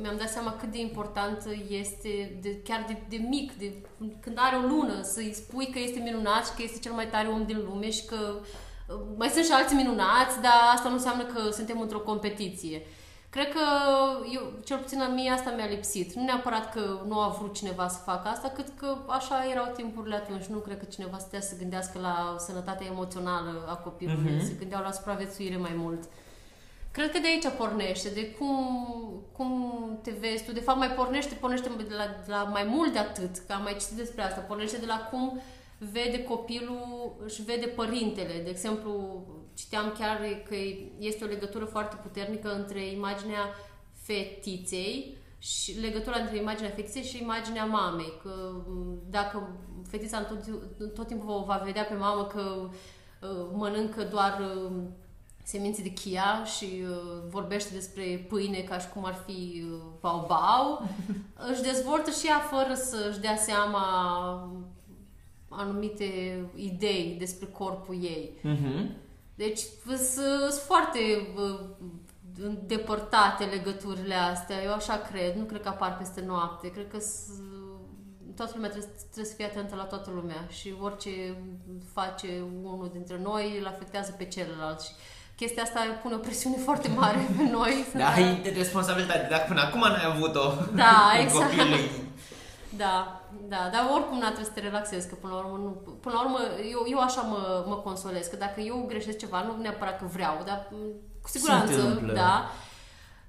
mi-am 0.00 0.16
dat 0.16 0.28
seama 0.28 0.52
cât 0.52 0.70
de 0.70 0.78
important 0.78 1.46
este, 1.68 2.38
de, 2.42 2.62
chiar 2.62 2.84
de, 2.86 3.02
de 3.08 3.16
mic, 3.28 3.52
de, 3.52 3.72
când 4.20 4.36
are 4.40 4.56
o 4.56 4.66
lună, 4.66 5.02
să-i 5.02 5.34
spui 5.34 5.66
că 5.72 5.78
este 5.78 5.98
minunat 5.98 6.46
și 6.46 6.52
că 6.56 6.62
este 6.62 6.78
cel 6.78 6.92
mai 6.92 7.08
tare 7.08 7.28
om 7.28 7.46
din 7.46 7.64
lume 7.68 7.90
și 7.90 8.04
că 8.04 8.34
uh, 8.88 8.96
mai 9.16 9.28
sunt 9.28 9.44
și 9.44 9.52
alții 9.52 9.76
minunați, 9.76 10.40
dar 10.40 10.52
asta 10.74 10.88
nu 10.88 10.94
înseamnă 10.94 11.24
că 11.24 11.50
suntem 11.50 11.80
într-o 11.80 12.00
competiție. 12.00 12.82
Cred 13.36 13.52
că 13.52 13.66
eu, 14.32 14.42
cel 14.64 14.78
puțin 14.78 14.98
la 14.98 15.08
mie 15.08 15.30
asta 15.30 15.50
mi-a 15.50 15.66
lipsit. 15.66 16.12
Nu 16.12 16.22
neapărat 16.22 16.72
că 16.72 16.80
nu 17.06 17.20
a 17.20 17.36
vrut 17.38 17.54
cineva 17.54 17.88
să 17.88 17.98
facă 18.04 18.28
asta, 18.28 18.48
cât 18.48 18.66
că 18.78 18.96
așa 19.06 19.46
erau 19.50 19.72
timpurile 19.76 20.14
atunci. 20.14 20.44
Nu 20.44 20.58
cred 20.58 20.78
că 20.78 20.84
cineva 20.84 21.18
stătea 21.18 21.40
să 21.40 21.56
gândească 21.58 21.98
la 21.98 22.36
sănătatea 22.38 22.86
emoțională 22.86 23.64
a 23.68 23.74
copilului, 23.74 24.36
mm-hmm. 24.36 24.46
se 24.46 24.56
gândeau 24.58 24.82
la 24.82 24.92
supraviețuire 24.92 25.56
mai 25.56 25.74
mult. 25.76 26.02
Cred 26.90 27.10
că 27.10 27.18
de 27.18 27.26
aici 27.26 27.56
pornește, 27.58 28.08
de 28.08 28.30
cum, 28.30 28.56
cum 29.32 29.50
te 30.02 30.10
vezi 30.20 30.44
tu. 30.44 30.52
De 30.52 30.60
fapt, 30.60 30.78
mai 30.78 30.90
pornește, 30.90 31.34
pornește 31.34 31.68
de 31.68 31.94
la, 31.94 32.04
de 32.26 32.30
la 32.30 32.42
mai 32.42 32.64
mult 32.64 32.92
de 32.92 32.98
atât, 32.98 33.36
că 33.46 33.52
am 33.52 33.62
mai 33.62 33.76
citit 33.80 33.96
despre 33.96 34.22
asta. 34.22 34.40
Pornește 34.40 34.76
de 34.76 34.86
la 34.86 35.08
cum 35.10 35.40
vede 35.78 36.22
copilul, 36.22 37.16
își 37.24 37.42
vede 37.42 37.66
părintele. 37.66 38.40
De 38.44 38.50
exemplu, 38.50 39.24
citeam 39.56 39.94
chiar 39.98 40.18
că 40.48 40.54
este 40.98 41.24
o 41.24 41.28
legătură 41.28 41.64
foarte 41.64 41.96
puternică 42.02 42.54
între 42.54 42.86
imaginea 42.86 43.54
fetiței 43.92 45.16
și 45.38 45.80
legătura 45.80 46.18
între 46.18 46.36
imaginea 46.36 46.70
fetiței 46.70 47.02
și 47.02 47.22
imaginea 47.22 47.64
mamei. 47.64 48.12
Că 48.22 48.52
dacă 49.10 49.48
fetița 49.88 50.22
tot, 50.22 50.44
tot 50.94 51.06
timpul 51.06 51.44
va 51.46 51.62
vedea 51.64 51.82
pe 51.82 51.94
mamă 51.94 52.24
că 52.24 52.40
uh, 53.20 53.46
mănâncă 53.52 54.02
doar 54.02 54.40
uh, 54.40 54.72
semințe 55.42 55.82
de 55.82 55.92
chia 55.92 56.44
și 56.44 56.64
uh, 56.64 57.22
vorbește 57.28 57.74
despre 57.74 58.26
pâine 58.28 58.58
ca 58.58 58.78
și 58.78 58.88
cum 58.88 59.04
ar 59.04 59.24
fi 59.26 59.64
bau-bau, 60.00 60.88
își 61.52 61.62
dezvoltă 61.62 62.10
și 62.10 62.26
ea 62.26 62.38
fără 62.38 62.74
să-și 62.74 63.20
dea 63.20 63.36
seama 63.36 63.84
anumite 65.48 66.04
idei 66.54 67.16
despre 67.18 67.46
corpul 67.46 67.94
ei. 68.02 68.30
Uh-huh. 68.38 69.05
Deci 69.36 69.60
sunt 70.14 70.60
foarte 70.66 70.98
îndepărtate 72.42 73.44
legăturile 73.44 74.14
astea, 74.14 74.62
eu 74.62 74.72
așa 74.72 74.96
cred, 74.96 75.34
nu 75.34 75.44
cred 75.44 75.62
că 75.62 75.68
apar 75.68 75.96
peste 75.96 76.22
noapte, 76.26 76.70
cred 76.70 76.88
că 76.90 76.98
toată 78.36 78.52
lumea 78.54 78.70
trebuie, 78.70 78.90
trebuie 78.96 79.24
să 79.24 79.34
fie 79.36 79.44
atentă 79.44 79.74
la 79.74 79.82
toată 79.82 80.10
lumea. 80.14 80.46
Și 80.48 80.74
orice 80.80 81.10
face 81.92 82.28
unul 82.62 82.90
dintre 82.92 83.18
noi 83.22 83.58
îl 83.60 83.66
afectează 83.66 84.14
pe 84.18 84.24
celălalt. 84.24 84.80
Și 84.80 84.90
chestia 85.36 85.62
asta 85.62 85.80
pune 86.02 86.14
o 86.14 86.18
presiune 86.18 86.56
foarte 86.56 86.88
mare 86.88 87.28
pe 87.36 87.42
noi. 87.58 87.84
Da, 87.94 88.20
e 88.20 88.40
de 88.42 88.54
responsabilitate, 88.56 89.26
dacă 89.30 89.44
până 89.48 89.60
acum 89.60 89.80
n-ai 89.80 90.12
avut-o 90.14 90.52
da, 90.74 91.12
exact. 91.22 91.52
Da, 92.76 93.15
da, 93.48 93.68
dar 93.72 93.90
oricum 93.94 94.18
n-a 94.18 94.26
trebuit 94.26 94.46
să 94.46 94.52
te 94.52 94.60
relaxezi, 94.60 95.08
că 95.08 95.14
până 95.14 95.32
la 95.32 95.38
urmă, 95.38 95.56
nu, 95.64 95.70
până 96.04 96.14
la 96.14 96.22
urmă 96.24 96.38
eu, 96.70 96.82
eu 96.90 96.98
așa 96.98 97.20
mă, 97.20 97.64
mă 97.68 97.76
consolez, 97.76 98.26
că 98.26 98.36
dacă 98.36 98.60
eu 98.60 98.84
greșesc 98.88 99.18
ceva, 99.18 99.42
nu 99.42 99.62
neapărat 99.62 99.98
că 99.98 100.06
vreau, 100.12 100.42
dar 100.44 100.68
cu 101.22 101.28
siguranță, 101.28 102.02
da. 102.14 102.50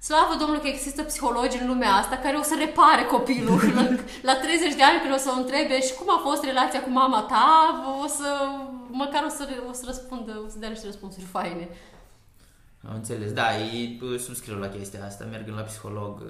Slavă 0.00 0.34
Domnului 0.38 0.62
că 0.62 0.68
există 0.68 1.02
psihologi 1.02 1.60
în 1.60 1.66
lumea 1.66 1.92
asta 1.92 2.16
care 2.16 2.36
o 2.36 2.42
să 2.42 2.54
repare 2.58 3.04
copilul 3.04 3.60
la, 3.78 3.82
la 4.22 4.36
30 4.36 4.74
de 4.74 4.82
ani 4.82 5.00
când 5.00 5.14
o 5.14 5.16
să 5.16 5.30
o 5.34 5.38
întrebe 5.38 5.80
și 5.80 5.94
cum 5.94 6.08
a 6.10 6.20
fost 6.28 6.44
relația 6.44 6.82
cu 6.82 6.90
mama 6.90 7.20
ta, 7.22 7.48
o 8.04 8.06
să, 8.06 8.28
măcar 8.90 9.22
o 9.24 9.28
să, 9.28 9.48
o 9.70 9.72
să 9.72 9.82
răspundă, 9.86 10.42
o 10.46 10.48
să 10.48 10.58
dea 10.58 10.68
niște 10.68 10.86
răspunsuri 10.86 11.24
faine. 11.24 11.68
Am 12.88 12.94
înțeles, 12.94 13.32
da, 13.32 13.58
ei 13.58 14.00
subscriu 14.18 14.58
la 14.58 14.68
chestia 14.68 15.04
asta, 15.04 15.24
mergând 15.24 15.56
la 15.56 15.62
psiholog, 15.62 16.22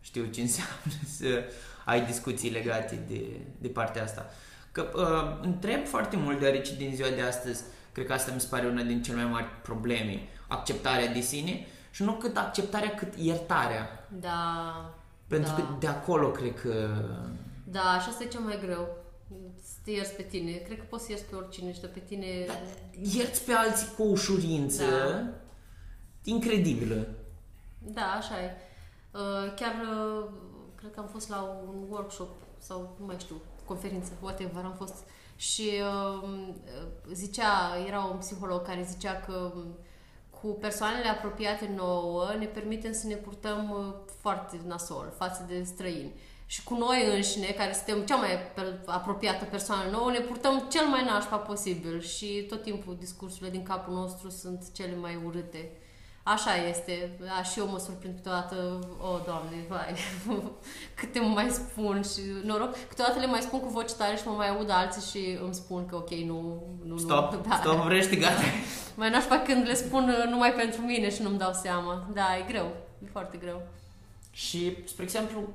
știu 0.00 0.24
ce 0.24 0.40
înseamnă 0.40 0.96
să 1.18 1.44
ai 1.86 2.06
discuții 2.06 2.50
legate 2.50 3.04
de, 3.08 3.40
de 3.58 3.68
partea 3.68 4.02
asta. 4.02 4.30
Că 4.72 4.90
uh, 4.94 5.46
întreb 5.46 5.86
foarte 5.86 6.16
mult, 6.16 6.38
deoarece 6.38 6.76
din 6.76 6.92
ziua 6.94 7.08
de 7.08 7.20
astăzi, 7.20 7.62
cred 7.92 8.06
că 8.06 8.12
asta 8.12 8.32
mi 8.34 8.40
se 8.40 8.46
pare 8.50 8.66
una 8.66 8.82
din 8.82 9.02
cele 9.02 9.22
mai 9.22 9.30
mari 9.32 9.46
probleme, 9.62 10.28
acceptarea 10.48 11.12
de 11.12 11.20
sine 11.20 11.66
și 11.90 12.02
nu 12.02 12.12
cât 12.12 12.36
acceptarea, 12.36 12.94
cât 12.94 13.14
iertarea. 13.14 14.08
Da. 14.20 14.94
Pentru 15.26 15.50
da. 15.50 15.56
că 15.56 15.62
de 15.78 15.86
acolo 15.86 16.30
cred 16.30 16.60
că... 16.60 16.88
Da, 17.64 17.98
și 18.02 18.08
asta 18.08 18.24
e 18.24 18.26
cel 18.26 18.40
mai 18.40 18.58
greu. 18.60 18.88
Să 19.62 19.74
te 19.84 19.90
ierți 19.90 20.14
pe 20.14 20.22
tine. 20.22 20.52
Cred 20.52 20.78
că 20.78 20.84
poți 20.88 21.04
să 21.04 21.10
ierți 21.10 21.26
pe 21.26 21.36
oricine 21.36 21.72
și 21.72 21.80
pe 21.80 22.02
tine... 22.06 22.26
Da, 22.46 22.54
ierți 23.02 23.44
pe 23.44 23.52
alții 23.52 23.88
cu 23.96 24.02
ușurință 24.02 24.84
da. 24.84 25.28
incredibilă. 26.24 27.08
Da, 27.78 28.14
așa 28.18 28.42
e. 28.42 28.56
Uh, 29.10 29.54
chiar 29.54 29.74
uh, 29.74 30.28
cred 30.86 30.98
că 30.98 31.04
am 31.04 31.12
fost 31.12 31.28
la 31.28 31.40
un 31.68 31.76
workshop 31.88 32.28
sau 32.58 32.96
nu 32.98 33.06
mai 33.06 33.16
știu, 33.18 33.40
conferință, 33.64 34.12
whatever, 34.20 34.64
am 34.64 34.74
fost 34.76 34.94
și 35.36 35.72
uh, 36.22 36.28
zicea, 37.12 37.76
era 37.86 38.04
un 38.04 38.18
psiholog 38.18 38.66
care 38.66 38.88
zicea 38.90 39.20
că 39.20 39.52
um, 39.54 39.76
cu 40.40 40.46
persoanele 40.46 41.08
apropiate 41.08 41.72
nouă 41.76 42.34
ne 42.38 42.46
permitem 42.46 42.92
să 42.92 43.06
ne 43.06 43.14
purtăm 43.14 43.70
uh, 43.70 43.94
foarte 44.20 44.60
nasol 44.66 45.12
față 45.16 45.44
de 45.48 45.62
străini. 45.62 46.12
Și 46.46 46.64
cu 46.64 46.74
noi 46.74 47.14
înșine, 47.14 47.46
care 47.46 47.72
suntem 47.72 48.04
cea 48.04 48.16
mai 48.16 48.30
apropiată 48.86 49.44
persoană 49.44 49.90
nouă, 49.90 50.10
ne 50.10 50.20
purtăm 50.20 50.66
cel 50.70 50.86
mai 50.86 51.04
nașpa 51.04 51.36
posibil 51.36 52.00
și 52.00 52.44
tot 52.48 52.62
timpul 52.62 52.96
discursurile 52.98 53.50
din 53.50 53.62
capul 53.62 53.94
nostru 53.94 54.30
sunt 54.30 54.72
cele 54.72 54.96
mai 54.96 55.20
urâte. 55.24 55.70
Așa 56.34 56.54
este. 56.68 57.10
Da, 57.20 57.42
și 57.42 57.58
eu 57.58 57.68
mă 57.68 57.78
surprind 57.78 58.14
câteodată, 58.14 58.56
o, 59.00 59.08
oh, 59.08 59.20
Doamne, 59.24 59.56
vai, 59.68 59.94
câte 61.00 61.18
mă 61.20 61.28
mai 61.28 61.48
spun 61.50 62.02
și 62.02 62.20
noroc. 62.44 62.74
Câteodată 62.88 63.18
le 63.18 63.26
mai 63.26 63.40
spun 63.40 63.60
cu 63.60 63.68
voce 63.68 63.94
tare 63.94 64.16
și 64.16 64.22
mă 64.26 64.32
mai 64.32 64.48
aud 64.48 64.70
alții 64.70 65.02
și 65.10 65.38
îmi 65.42 65.54
spun 65.54 65.86
că 65.86 65.96
ok, 65.96 66.10
nu, 66.10 66.62
nu, 66.84 66.96
stop, 66.96 67.32
nu. 67.32 67.40
Da. 67.48 67.56
Stop, 67.56 67.76
vrești, 67.76 68.16
gata. 68.16 68.42
mai 68.94 69.10
nașpa 69.10 69.38
când 69.38 69.66
le 69.66 69.74
spun 69.74 70.08
uh, 70.08 70.30
numai 70.30 70.52
pentru 70.52 70.80
mine 70.80 71.10
și 71.10 71.22
nu-mi 71.22 71.38
dau 71.38 71.52
seama. 71.52 72.08
Da, 72.14 72.36
e 72.38 72.44
greu. 72.48 72.66
E 73.04 73.08
foarte 73.12 73.36
greu. 73.36 73.62
Și, 74.30 74.76
spre 74.86 75.02
exemplu, 75.02 75.48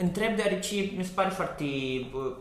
Întreb 0.00 0.36
deoarece 0.36 0.74
mi 0.96 1.04
se 1.04 1.12
pare 1.14 1.28
foarte... 1.28 1.64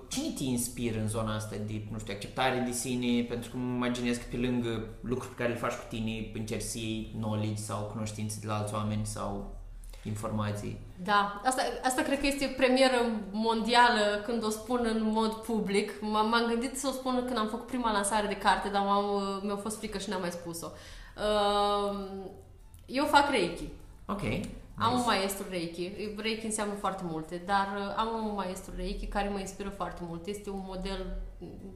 Cine 0.08 0.34
te 0.38 0.44
inspiră 0.44 1.00
în 1.00 1.08
zona 1.08 1.36
asta 1.36 1.56
de, 1.66 1.82
nu 1.92 2.00
știu, 2.00 2.14
acceptare 2.14 2.64
de 2.66 2.72
sine? 2.72 3.24
Pentru 3.24 3.50
că 3.50 3.58
mă 3.58 3.76
imaginez 3.76 4.18
că 4.18 4.24
pe 4.32 4.38
lângă 4.38 4.84
lucruri 5.02 5.36
pe 5.36 5.42
care 5.42 5.54
le 5.54 5.60
faci 5.60 5.74
cu 5.74 5.86
tine, 5.90 6.32
încerci 6.34 6.62
să 6.62 6.78
iei 6.78 7.16
knowledge 7.20 7.62
sau 7.62 7.84
cunoștințe 7.92 8.38
de 8.42 8.48
la 8.48 8.58
alți 8.58 8.74
oameni 8.74 9.06
sau 9.06 9.56
informații. 10.04 10.80
Da, 11.04 11.42
asta, 11.46 11.62
asta 11.84 12.02
cred 12.02 12.20
că 12.20 12.28
este 12.28 12.54
premieră 12.58 12.96
mondială 13.32 14.22
când 14.26 14.44
o 14.44 14.50
spun 14.50 14.80
în 14.94 15.12
mod 15.12 15.34
public. 15.34 15.92
M-am 16.02 16.46
gândit 16.50 16.78
să 16.78 16.88
o 16.88 16.92
spun 16.92 17.24
când 17.26 17.38
am 17.38 17.48
făcut 17.48 17.66
prima 17.66 17.92
lansare 17.92 18.28
de 18.28 18.38
carte, 18.38 18.70
dar 18.70 18.82
m-am, 18.82 19.40
mi-a 19.44 19.56
fost 19.56 19.78
frică 19.78 19.98
și 19.98 20.10
n-am 20.10 20.22
mai 20.22 20.32
spus-o. 20.32 20.68
Eu 22.86 23.06
fac 23.06 23.30
Reiki. 23.30 23.64
Ok. 24.06 24.22
Am 24.80 24.94
un 24.94 25.04
maestru 25.06 25.46
Reiki. 25.50 25.92
Reiki 26.18 26.46
înseamnă 26.46 26.74
foarte 26.80 27.04
multe, 27.06 27.42
dar 27.46 27.68
uh, 27.78 27.94
am 27.98 28.26
un 28.26 28.34
maestru 28.36 28.74
Reiki 28.76 29.06
care 29.06 29.30
mă 29.30 29.40
inspiră 29.40 29.70
foarte 29.70 30.02
mult. 30.08 30.28
Este 30.28 30.50
un 30.50 30.64
model 30.66 31.18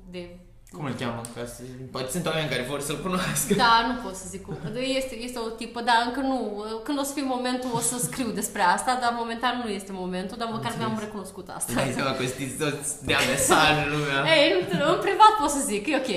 de 0.10 0.40
cum 0.76 0.86
îl 0.86 0.94
cheamă? 1.00 1.22
Ca 1.36 1.46
să... 1.46 1.62
Poate 1.92 2.12
sunt 2.12 2.26
oameni 2.26 2.50
care 2.50 2.66
vor 2.70 2.82
să-l 2.82 3.00
cunoască. 3.02 3.54
Da, 3.54 3.74
nu 3.88 3.96
pot 4.04 4.16
să 4.16 4.26
zic 4.30 4.42
cum. 4.46 4.56
Este, 4.98 5.16
este 5.16 5.40
o 5.40 5.50
tipă, 5.50 5.82
dar 5.82 5.98
încă 6.06 6.20
nu. 6.20 6.64
Când 6.84 7.00
o 7.00 7.04
să 7.04 7.14
fie 7.14 7.24
momentul, 7.24 7.70
o 7.74 7.80
să 7.80 7.98
scriu 7.98 8.30
despre 8.30 8.62
asta, 8.62 8.98
dar 9.02 9.14
momentan 9.16 9.62
nu 9.64 9.70
este 9.70 9.92
momentul, 9.92 10.38
dar 10.38 10.48
măcar 10.52 10.74
mi-am 10.78 10.98
recunoscut 11.00 11.50
asta. 11.50 11.74
Dai 11.74 11.92
seama 11.96 12.12
că 12.12 12.24
știți 12.24 12.56
toți 12.64 13.06
dea 13.06 13.20
mesaj 13.30 13.74
lumea. 13.94 14.20
Ei, 14.36 14.50
în 14.94 15.00
privat 15.08 15.34
pot 15.40 15.50
să 15.50 15.62
zic, 15.66 15.88
e 15.88 16.02
ok. 16.04 16.12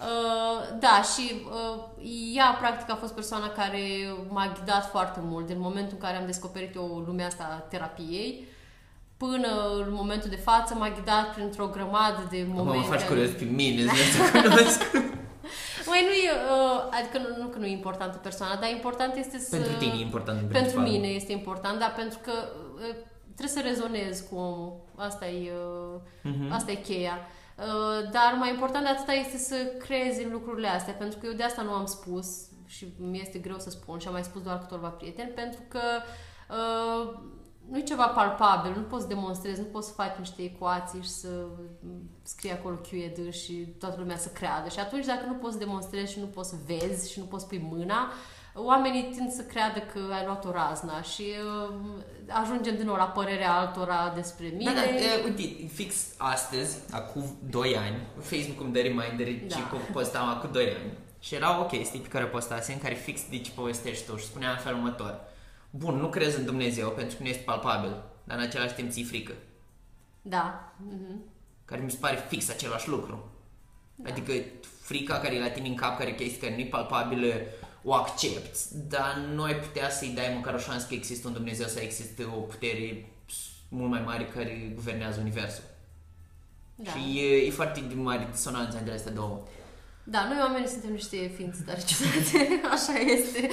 Uh, 0.00 0.78
da, 0.78 1.02
și 1.14 1.32
uh, 1.44 1.82
ea 2.34 2.56
practic 2.60 2.90
a 2.90 2.94
fost 2.94 3.14
persoana 3.14 3.48
care 3.48 3.80
m-a 4.28 4.52
ghidat 4.58 4.90
foarte 4.90 5.20
mult 5.22 5.46
din 5.46 5.60
momentul 5.60 5.92
în 5.92 5.98
care 5.98 6.16
am 6.16 6.26
descoperit 6.26 6.74
eu 6.74 7.02
lumea 7.06 7.26
asta 7.26 7.48
a 7.50 7.68
terapiei 7.68 8.48
până 9.16 9.48
în 9.86 9.92
momentul 9.92 10.30
de 10.30 10.36
față 10.36 10.74
m-a 10.74 10.90
ghidat 10.90 11.34
printr-o 11.34 11.66
grămadă 11.66 12.26
de 12.30 12.46
momente. 12.48 12.88
Mă 12.88 12.94
faci 12.94 13.06
curios 13.06 13.30
pe 13.30 13.44
mine, 13.44 13.84
să 13.86 14.40
cunosc. 14.40 14.82
Măi, 15.88 16.02
nu 16.08 16.12
e, 16.26 16.30
uh, 16.54 16.80
adică 16.98 17.18
nu, 17.18 17.42
nu 17.42 17.48
că 17.48 17.58
nu 17.58 17.66
e 17.66 17.70
importantă 17.70 18.18
persoana, 18.18 18.56
dar 18.56 18.70
important 18.70 19.16
este 19.16 19.38
să... 19.38 19.56
Pentru 19.56 19.72
tine 19.78 19.92
e 19.98 20.00
important. 20.00 20.38
Pentru 20.38 20.52
principal. 20.52 20.84
mine 20.84 21.06
este 21.06 21.32
important, 21.32 21.78
dar 21.78 21.92
pentru 21.96 22.18
că 22.22 22.32
uh, 22.32 22.94
trebuie 23.36 23.56
să 23.56 23.68
rezonez 23.68 24.24
cu 24.30 24.36
omul. 24.36 24.72
Asta 24.94 25.26
e, 25.26 25.52
uh, 25.52 26.00
uh-huh. 26.30 26.50
asta 26.50 26.70
e 26.70 26.74
cheia. 26.74 27.18
Uh, 27.58 28.10
dar 28.10 28.36
mai 28.38 28.50
important 28.50 28.84
de 28.84 28.90
atâta 28.90 29.12
este 29.12 29.36
să 29.36 29.56
crezi 29.78 30.24
în 30.24 30.32
lucrurile 30.32 30.68
astea, 30.68 30.94
pentru 30.94 31.18
că 31.18 31.26
eu 31.26 31.32
de 31.32 31.42
asta 31.42 31.62
nu 31.62 31.70
am 31.70 31.86
spus 31.86 32.26
și 32.66 32.94
mi 32.98 33.20
este 33.20 33.38
greu 33.38 33.58
să 33.58 33.70
spun 33.70 33.98
și 33.98 34.06
am 34.06 34.12
mai 34.12 34.24
spus 34.24 34.42
doar 34.42 34.58
câtorva 34.58 34.88
prieteni, 34.88 35.30
pentru 35.30 35.60
că 35.68 35.80
uh, 36.50 37.18
nu 37.70 37.78
e 37.78 37.82
ceva 37.82 38.06
palpabil, 38.06 38.72
nu 38.76 38.82
poți 38.82 39.08
demonstrezi, 39.08 39.60
nu 39.60 39.66
poți 39.66 39.86
să 39.86 39.92
faci 39.94 40.16
niște 40.18 40.42
ecuații 40.42 41.02
și 41.02 41.08
să 41.08 41.46
scrii 42.22 42.52
acolo 42.52 42.76
QED 42.90 43.32
și 43.32 43.52
toată 43.52 43.96
lumea 43.98 44.16
să 44.16 44.28
creadă. 44.28 44.68
Și 44.68 44.78
atunci 44.78 45.06
dacă 45.06 45.26
nu 45.26 45.34
poți 45.34 45.58
demonstrezi 45.58 46.12
și 46.12 46.20
nu 46.20 46.26
poți 46.26 46.48
să 46.48 46.56
vezi 46.66 47.12
și 47.12 47.18
nu 47.18 47.24
poți 47.24 47.46
pui 47.46 47.66
mâna, 47.70 48.12
oamenii 48.56 49.02
tind 49.02 49.32
să 49.32 49.42
creadă 49.42 49.78
că 49.80 49.98
ai 50.12 50.24
luat 50.24 50.44
o 50.44 50.50
razna 50.50 51.02
și 51.02 51.24
uh, 51.68 51.74
ajungem 52.28 52.76
din 52.76 52.86
nou 52.86 52.96
la 52.96 53.04
părerea 53.04 53.52
altora 53.52 54.12
despre 54.14 54.46
mine. 54.46 54.72
Da, 54.72 54.80
da, 54.80 54.84
e, 54.84 55.24
uite, 55.24 55.66
fix 55.72 55.94
astăzi, 56.16 56.76
acum 56.90 57.22
2 57.50 57.76
ani, 57.76 57.96
Facebook 58.20 58.60
îmi 58.60 58.72
dă 58.72 58.80
reminder 58.80 59.28
Da. 59.46 59.56
da. 59.56 59.68
că 59.70 59.76
postam 59.92 60.28
acum 60.28 60.52
2 60.52 60.64
ani. 60.64 60.92
Și 61.20 61.34
era 61.34 61.60
o 61.60 61.64
chestie 61.64 62.00
pe 62.00 62.08
care 62.08 62.24
o 62.24 62.28
postase 62.28 62.72
în 62.72 62.78
care 62.78 62.94
fix 62.94 63.28
de 63.30 63.38
ce 63.38 63.50
povestești 63.50 64.06
tu 64.06 64.16
și 64.16 64.24
spunea 64.24 64.50
în 64.50 64.56
felul 64.56 64.78
următor. 64.78 65.20
Bun, 65.70 65.94
nu 65.94 66.08
crezi 66.08 66.38
în 66.38 66.44
Dumnezeu 66.44 66.88
pentru 66.88 67.16
că 67.16 67.22
nu 67.22 67.28
este 67.28 67.42
palpabil, 67.42 68.02
dar 68.24 68.36
în 68.36 68.42
același 68.42 68.74
timp 68.74 68.90
ți 68.90 69.02
frică. 69.02 69.32
Da. 70.22 70.72
mhm. 70.76 71.22
Care 71.64 71.80
mi 71.80 71.90
se 71.90 71.96
pare 72.00 72.16
fix 72.28 72.48
același 72.48 72.88
lucru. 72.88 73.30
Da. 73.94 74.10
Adică 74.10 74.32
frica 74.80 75.18
care 75.18 75.34
e 75.34 75.40
la 75.40 75.50
tine 75.50 75.68
în 75.68 75.74
cap, 75.74 75.98
care 75.98 76.10
e 76.10 76.12
chestie 76.12 76.38
care 76.38 76.54
nu 76.54 76.60
e 76.60 76.66
palpabilă, 76.66 77.34
o 77.88 77.94
accepti, 77.94 78.58
dar 78.88 79.14
nu 79.34 79.42
ai 79.42 79.54
putea 79.54 79.90
să-i 79.90 80.14
dai 80.14 80.34
măcar 80.34 80.54
o 80.54 80.58
șansă 80.58 80.86
că 80.88 80.94
există 80.94 81.26
un 81.26 81.32
Dumnezeu 81.32 81.66
sau 81.66 81.82
există 81.82 82.22
o 82.36 82.40
putere 82.40 83.06
mult 83.68 83.90
mai 83.90 84.02
mare 84.04 84.24
care 84.26 84.72
guvernează 84.74 85.20
Universul. 85.20 85.64
Da. 86.74 86.90
Și 86.90 87.20
e, 87.20 87.46
e 87.46 87.50
foarte 87.50 87.80
de 87.80 87.94
mare 87.94 88.28
disonanță 88.32 88.78
între 88.78 88.94
astea 88.94 89.12
două. 89.12 89.42
Da, 90.04 90.26
noi 90.28 90.36
oamenii 90.40 90.68
suntem 90.68 90.92
niște 90.92 91.30
ființe 91.36 91.62
tare 91.66 91.80
ciudate, 91.86 92.60
așa 92.74 92.98
este. 92.98 93.50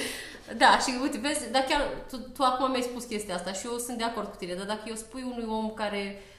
Da, 0.56 0.78
și 0.78 0.98
uite, 1.02 1.18
vezi, 1.18 1.50
dar 1.50 1.62
chiar 1.68 1.82
tu, 2.10 2.16
tu 2.16 2.42
acum 2.42 2.70
mi-ai 2.70 2.82
spus 2.82 3.04
chestia 3.04 3.34
asta 3.34 3.52
și 3.52 3.66
eu 3.66 3.78
sunt 3.78 3.98
de 3.98 4.04
acord 4.04 4.28
cu 4.28 4.36
tine, 4.36 4.54
dar 4.54 4.66
dacă 4.66 4.82
eu 4.86 4.94
spui 4.94 5.22
unui 5.22 5.46
om 5.48 5.70
care 5.70 6.16
uh, 6.16 6.33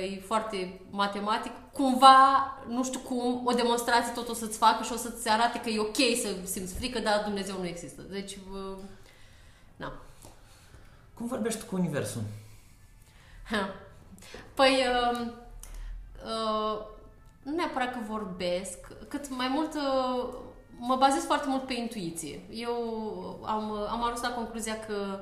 e 0.00 0.20
foarte 0.20 0.80
matematic, 0.90 1.52
cumva, 1.72 2.52
nu 2.68 2.84
știu 2.84 2.98
cum, 2.98 3.46
o 3.46 3.52
demonstrație 3.52 4.12
tot 4.12 4.28
o 4.28 4.34
să-ți 4.34 4.58
facă 4.58 4.82
și 4.82 4.92
o 4.92 4.96
să-ți 4.96 5.28
arate 5.28 5.60
că 5.60 5.68
e 5.68 5.78
ok 5.78 5.96
să 6.22 6.36
simți 6.44 6.74
frică, 6.74 6.98
dar 6.98 7.22
Dumnezeu 7.24 7.58
nu 7.58 7.66
există. 7.66 8.02
Deci, 8.02 8.32
uh, 8.52 8.76
na. 9.76 9.92
Cum 11.14 11.26
vorbești 11.26 11.60
tu 11.60 11.66
cu 11.66 11.76
Universul? 11.76 12.22
Ha. 13.50 13.74
Păi, 14.54 14.84
uh, 15.12 15.26
uh, 16.24 16.80
nu 17.42 17.54
neapărat 17.54 17.92
că 17.92 17.98
vorbesc, 18.08 18.78
cât 19.08 19.28
mai 19.30 19.48
mult 19.48 19.74
uh, 19.74 20.34
mă 20.78 20.96
bazez 20.96 21.24
foarte 21.24 21.46
mult 21.48 21.66
pe 21.66 21.74
intuiție. 21.74 22.40
Eu 22.50 22.74
am, 23.44 23.72
am 23.72 24.02
ajuns 24.02 24.22
la 24.22 24.34
concluzia 24.34 24.78
că 24.78 25.18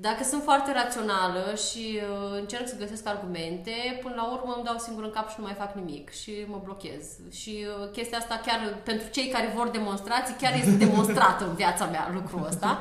dacă 0.00 0.24
sunt 0.24 0.42
foarte 0.42 0.72
rațională 0.72 1.54
și 1.68 2.00
uh, 2.00 2.38
încerc 2.40 2.68
să 2.68 2.76
găsesc 2.76 3.06
argumente, 3.06 3.98
până 4.02 4.14
la 4.16 4.32
urmă 4.32 4.52
îmi 4.56 4.64
dau 4.64 4.78
singur 4.78 5.04
în 5.04 5.10
cap 5.10 5.28
și 5.28 5.34
nu 5.38 5.44
mai 5.44 5.54
fac 5.58 5.74
nimic 5.74 6.10
și 6.10 6.32
mă 6.46 6.60
blochez. 6.64 7.04
Și 7.30 7.66
uh, 7.66 7.90
chestia 7.90 8.18
asta 8.18 8.40
chiar 8.46 8.60
pentru 8.84 9.06
cei 9.10 9.28
care 9.28 9.52
vor 9.56 9.68
demonstrații, 9.68 10.34
chiar 10.40 10.54
este 10.54 10.70
demonstrată 10.86 11.44
în 11.46 11.54
viața 11.54 11.84
mea 11.84 12.10
lucrul 12.14 12.46
ăsta, 12.46 12.78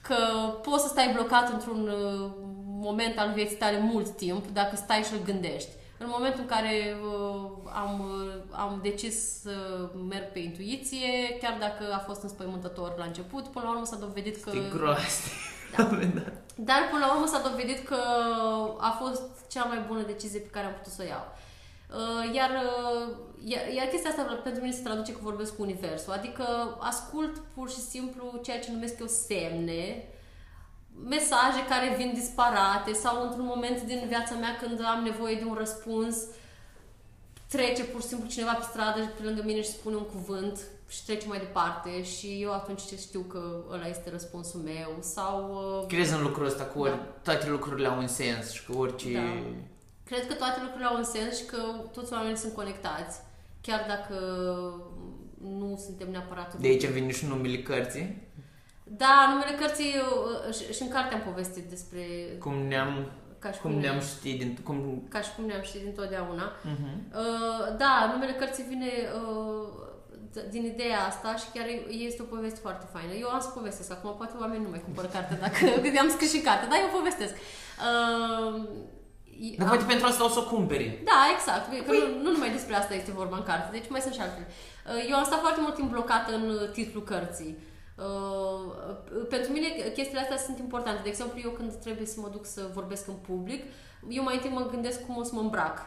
că 0.00 0.16
poți 0.62 0.82
să 0.82 0.88
stai 0.88 1.12
blocat 1.12 1.52
într-un 1.52 1.88
uh, 1.88 2.30
moment 2.86 3.18
al 3.18 3.32
vieții 3.34 3.56
tale 3.56 3.78
mult 3.78 4.10
timp 4.16 4.46
dacă 4.52 4.76
stai 4.76 5.02
și 5.02 5.12
îl 5.12 5.24
gândești. 5.24 5.70
În 5.98 6.06
momentul 6.10 6.40
în 6.40 6.46
care 6.46 6.96
uh, 7.04 7.50
am, 7.82 8.00
uh, 8.00 8.32
am 8.50 8.78
decis 8.82 9.40
să 9.42 9.54
merg 10.08 10.32
pe 10.32 10.38
intuiție, 10.38 11.36
chiar 11.40 11.56
dacă 11.60 11.84
a 11.92 11.98
fost 11.98 12.22
înspăimântător 12.22 12.94
la 12.98 13.04
început, 13.04 13.46
până 13.46 13.64
la 13.64 13.70
urmă 13.70 13.84
s-a 13.84 13.96
dovedit 13.96 14.44
că... 14.44 14.50
Că... 14.50 14.96
E 15.72 15.76
groasă. 15.76 15.94
Da. 15.94 16.06
Da. 16.06 16.20
da. 16.20 16.32
Dar 16.58 16.88
până 16.90 17.04
la 17.04 17.12
urmă 17.14 17.26
s-a 17.26 17.48
dovedit 17.48 17.86
că 17.86 18.00
a 18.78 18.90
fost 19.00 19.22
cea 19.48 19.64
mai 19.64 19.84
bună 19.86 20.02
decizie 20.02 20.40
pe 20.40 20.48
care 20.48 20.66
am 20.66 20.72
putut 20.72 20.92
să 20.92 21.02
o 21.02 21.06
iau. 21.06 21.24
Uh, 21.98 22.34
Iar, 22.34 22.50
uh, 22.50 23.16
iar, 23.44 23.68
iar 23.68 23.86
chestia 23.86 24.10
asta 24.10 24.40
pentru 24.42 24.62
mine 24.62 24.74
se 24.74 24.82
traduce 24.82 25.12
că 25.12 25.18
vorbesc 25.22 25.56
cu 25.56 25.62
Universul, 25.62 26.12
adică 26.12 26.76
ascult 26.80 27.38
pur 27.54 27.70
și 27.70 27.80
simplu 27.80 28.40
ceea 28.44 28.60
ce 28.60 28.72
numesc 28.72 28.98
eu 29.00 29.06
semne, 29.06 30.08
mesaje 31.08 31.64
care 31.68 31.94
vin 31.96 32.12
disparate 32.14 32.92
sau 32.92 33.22
într-un 33.22 33.44
moment 33.44 33.82
din 33.82 34.04
viața 34.08 34.34
mea 34.34 34.56
când 34.60 34.80
am 34.84 35.02
nevoie 35.02 35.34
de 35.34 35.44
un 35.44 35.54
răspuns, 35.54 36.16
trece 37.48 37.84
pur 37.84 38.00
și 38.00 38.06
simplu 38.06 38.28
cineva 38.28 38.52
pe 38.52 38.64
stradă 38.68 39.00
pe 39.00 39.22
lângă 39.22 39.42
mine 39.44 39.62
și 39.62 39.70
spune 39.70 39.96
un 39.96 40.06
cuvânt 40.06 40.58
și 40.88 41.04
trece 41.04 41.26
mai 41.26 41.38
departe 41.38 42.02
și 42.04 42.38
eu 42.42 42.52
atunci 42.52 42.80
știu 42.98 43.20
că 43.20 43.64
ăla 43.72 43.86
este 43.86 44.10
răspunsul 44.10 44.60
meu 44.60 44.96
sau... 45.00 45.50
uh, 45.80 45.86
Crezi 45.86 46.14
în 46.14 46.22
lucrul 46.22 46.46
ăsta 46.46 46.64
cu 46.64 46.80
ori, 46.80 46.90
Da. 46.90 46.98
toate 47.22 47.48
lucrurile 47.50 47.86
au 47.88 47.98
un 47.98 48.06
sens 48.06 48.50
și 48.52 48.64
că 48.64 48.76
orice... 48.76 49.12
Da. 49.12 49.20
Cred 50.04 50.26
că 50.26 50.34
toate 50.34 50.58
lucrurile 50.60 50.88
au 50.88 50.96
un 50.96 51.04
sens 51.04 51.36
și 51.38 51.44
că 51.44 51.56
toți 51.92 52.12
oamenii 52.12 52.36
sunt 52.36 52.52
conectați, 52.54 53.20
chiar 53.60 53.84
dacă 53.88 54.14
nu 55.40 55.80
suntem 55.84 56.10
neapărat... 56.10 56.54
De 56.54 56.66
aici 56.68 56.86
vine 56.86 57.12
și 57.12 57.26
numele 57.26 57.62
cărții, 57.62 58.22
Da, 58.84 59.26
numele 59.30 59.56
cărții 59.66 59.94
uh, 60.48 60.54
și, 60.54 60.72
și 60.72 60.82
în 60.82 60.88
carte 60.88 61.14
am 61.14 61.20
povestit 61.20 61.64
despre 61.64 62.00
cum 62.38 62.54
ne-am, 62.54 63.10
ca 63.38 63.52
și 63.52 63.60
cum 63.60 63.70
cum, 63.70 63.80
ne-am 63.80 64.00
știt, 64.00 64.38
din, 64.38 64.58
cum... 64.64 65.02
ca 65.08 65.20
și 65.20 65.30
cum 65.36 65.44
ne-am 65.44 65.62
știut 65.62 65.82
dintotdeauna. 65.82 66.52
Uh-huh. 66.52 67.14
Uh, 67.14 67.76
da, 67.78 68.10
numele 68.12 68.32
cărții 68.32 68.64
vine 68.64 68.90
uh, 69.14 69.68
d- 69.68 69.85
din 70.50 70.64
ideea 70.64 71.00
asta 71.10 71.36
și 71.36 71.46
chiar 71.54 71.66
e- 71.66 71.90
este 72.08 72.22
o 72.22 72.32
poveste 72.34 72.58
foarte 72.62 72.86
faină. 72.92 73.12
Eu 73.12 73.28
am 73.28 73.40
să 73.40 73.48
povestesc, 73.48 73.90
acum 73.92 74.14
poate 74.16 74.34
oamenii 74.40 74.64
nu 74.64 74.70
mai 74.70 74.82
cumpără 74.84 75.06
carte 75.06 75.34
dacă 75.40 75.58
am 76.02 76.08
scris 76.10 76.32
și 76.34 76.40
carte, 76.40 76.66
dar 76.70 76.78
eu 76.84 76.96
povestesc. 76.98 77.34
Uh, 77.34 78.54
Dar 79.58 79.66
am- 79.66 79.72
poate 79.72 79.84
pentru 79.92 80.06
asta 80.06 80.24
o 80.24 80.28
să 80.28 80.38
o 80.38 80.44
cumperi. 80.54 81.00
Da, 81.04 81.20
exact. 81.36 81.64
Că 81.86 81.92
nu, 81.92 82.22
nu 82.22 82.30
numai 82.30 82.50
despre 82.50 82.74
asta 82.74 82.94
este 82.94 83.10
vorba 83.20 83.36
în 83.36 83.42
carte, 83.50 83.68
deci 83.76 83.88
mai 83.90 84.00
sunt 84.00 84.14
și 84.14 84.20
altele. 84.20 84.46
Uh, 84.50 85.06
Eu 85.10 85.16
am 85.16 85.24
stat 85.24 85.40
foarte 85.40 85.60
mult 85.60 85.74
timp 85.74 85.90
blocată 85.90 86.34
în 86.34 86.44
uh, 86.48 86.70
titlul 86.72 87.02
cărții. 87.02 87.58
Uh, 88.06 88.72
pentru 89.28 89.52
mine 89.52 89.68
chestiile 89.94 90.20
astea 90.20 90.36
sunt 90.38 90.58
importante. 90.58 91.00
De 91.02 91.08
exemplu, 91.08 91.40
eu 91.44 91.50
când 91.50 91.72
trebuie 91.74 92.06
să 92.06 92.20
mă 92.20 92.28
duc 92.32 92.46
să 92.46 92.70
vorbesc 92.72 93.08
în 93.08 93.14
public, 93.14 93.62
eu 94.08 94.22
mai 94.22 94.34
întâi 94.34 94.50
mă 94.50 94.66
gândesc 94.70 95.06
cum 95.06 95.16
o 95.16 95.22
să 95.22 95.30
mă 95.34 95.40
îmbrac. 95.40 95.78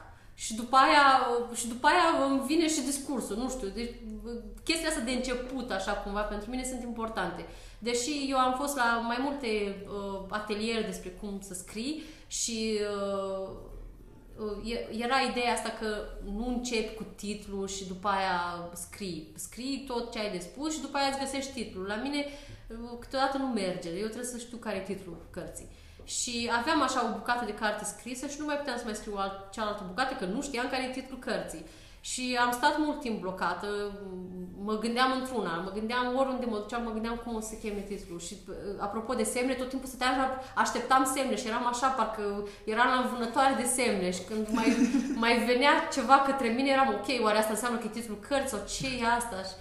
Și 0.44 0.56
după 0.56 0.76
aia, 0.76 1.06
uh, 1.30 1.58
și 1.58 1.68
după 1.68 1.88
aia 1.88 2.26
îmi 2.26 2.44
vine 2.46 2.68
și 2.68 2.82
discursul, 2.82 3.38
nu 3.38 3.50
știu. 3.50 3.68
Deci, 3.68 3.94
uh, 4.26 4.32
chestiile 4.64 4.90
astea 4.90 5.04
de 5.04 5.12
început, 5.12 5.72
așa 5.72 5.92
cumva, 5.92 6.22
pentru 6.22 6.50
mine 6.50 6.64
sunt 6.64 6.82
importante. 6.84 7.46
Deși 7.80 8.28
eu 8.30 8.38
am 8.38 8.54
fost 8.58 8.76
la 8.76 9.04
mai 9.08 9.18
multe 9.22 9.48
uh, 9.48 10.26
ateliere 10.30 10.82
despre 10.82 11.10
cum 11.10 11.40
să 11.42 11.54
scrii 11.54 12.04
și 12.28 12.80
uh, 12.96 14.72
e- 14.72 14.96
era 15.04 15.20
ideea 15.20 15.54
asta 15.54 15.70
că 15.80 15.88
nu 16.24 16.48
începi 16.48 16.96
cu 16.96 17.06
titlul 17.16 17.68
și 17.68 17.88
după 17.88 18.08
aia 18.08 18.70
scrii. 18.74 19.32
Scrii 19.36 19.84
tot 19.88 20.12
ce 20.12 20.20
ai 20.20 20.32
de 20.32 20.40
spus 20.40 20.74
și 20.74 20.82
după 20.82 20.98
aia 20.98 21.08
îți 21.08 21.20
găsești 21.20 21.64
titlul. 21.64 21.86
La 21.86 21.96
mine 21.96 22.26
uh, 22.68 22.98
câteodată 23.00 23.38
nu 23.38 23.48
merge. 23.48 23.90
Eu 23.90 24.06
trebuie 24.06 24.34
să 24.34 24.38
știu 24.38 24.58
care 24.58 24.78
e 24.78 24.94
titlul 24.94 25.26
cărții. 25.30 25.70
Și 26.16 26.50
aveam 26.60 26.82
așa 26.82 27.06
o 27.06 27.16
bucată 27.18 27.46
de 27.46 27.54
carte 27.54 27.84
scrisă 27.84 28.28
și 28.28 28.40
nu 28.40 28.46
mai 28.46 28.58
puteam 28.58 28.78
să 28.78 28.84
mai 28.86 28.96
scriu 28.96 29.16
alt, 29.18 29.36
cealaltă 29.52 29.84
bucată, 29.88 30.14
că 30.20 30.26
nu 30.26 30.42
știam 30.42 30.68
care 30.70 30.84
e 30.84 31.00
titlul 31.00 31.20
cărții. 31.20 31.66
Și 32.02 32.38
am 32.44 32.52
stat 32.52 32.78
mult 32.78 33.00
timp 33.00 33.20
blocată, 33.22 33.68
mă 34.68 34.78
gândeam 34.78 35.12
într-una, 35.20 35.54
mă 35.66 35.72
gândeam 35.78 36.16
oriunde 36.18 36.46
mă 36.46 36.58
duceam, 36.58 36.84
mă 36.84 36.92
gândeam 36.92 37.16
cum 37.24 37.36
o 37.36 37.40
să 37.40 37.48
se 37.50 37.60
cheme 37.64 37.80
titlul. 37.80 38.20
Și 38.20 38.36
uh, 38.48 38.56
apropo 38.78 39.14
de 39.14 39.24
semne, 39.24 39.54
tot 39.54 39.70
timpul 39.70 39.88
stăteam 39.88 40.14
și 40.14 40.22
așteptam 40.56 41.12
semne 41.16 41.36
și 41.36 41.48
eram 41.48 41.66
așa, 41.68 41.88
parcă 41.88 42.48
eram 42.64 42.88
la 42.94 43.02
învânătoare 43.02 43.54
de 43.62 43.68
semne 43.78 44.12
și 44.12 44.24
când 44.30 44.48
mai, 44.52 44.70
mai 45.24 45.34
venea 45.50 45.74
ceva 45.96 46.18
către 46.18 46.48
mine, 46.48 46.70
eram 46.70 46.90
ok, 46.98 47.24
oare 47.24 47.38
asta 47.38 47.56
înseamnă 47.56 47.78
că 47.78 47.86
e 47.88 47.98
titlul 48.00 48.26
cărții 48.28 48.54
sau 48.54 48.62
ce 48.74 48.88
e 49.02 49.16
asta? 49.20 49.38
Și 49.50 49.56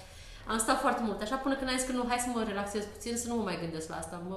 am 0.50 0.58
stat 0.58 0.80
foarte 0.80 1.02
mult, 1.04 1.22
așa 1.22 1.36
până 1.36 1.54
când 1.54 1.70
am 1.70 1.76
zis 1.76 1.86
că 1.86 1.92
nu, 1.92 2.04
hai 2.08 2.24
să 2.26 2.30
mă 2.34 2.42
relaxez 2.46 2.84
puțin, 2.84 3.16
să 3.16 3.28
nu 3.28 3.34
mă 3.34 3.42
mai 3.42 3.58
gândesc 3.60 3.88
la 3.88 3.96
asta. 3.96 4.22
Mă, 4.28 4.36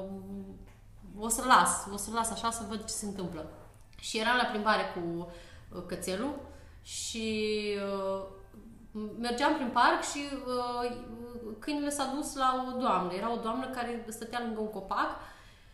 o 1.23 1.27
să 1.27 1.43
las, 1.47 1.87
o 1.93 1.97
să 1.97 2.09
las 2.13 2.31
așa 2.31 2.51
să 2.51 2.63
văd 2.69 2.79
ce 2.79 2.93
se 2.93 3.05
întâmplă. 3.05 3.51
Și 3.99 4.17
eram 4.17 4.35
la 4.35 4.43
plimbare 4.43 4.83
cu 4.93 5.27
uh, 5.75 5.83
cățelul 5.87 6.33
și 6.81 7.57
uh, 7.85 8.23
mergeam 9.19 9.55
prin 9.55 9.69
parc 9.69 10.03
și 10.11 10.19
uh, 10.45 10.91
câinele 11.59 11.89
s-a 11.89 12.11
dus 12.15 12.35
la 12.35 12.65
o 12.67 12.79
doamnă. 12.79 13.13
Era 13.13 13.31
o 13.31 13.41
doamnă 13.41 13.65
care 13.65 14.05
stătea 14.09 14.41
lângă 14.43 14.59
un 14.59 14.69
copac 14.69 15.09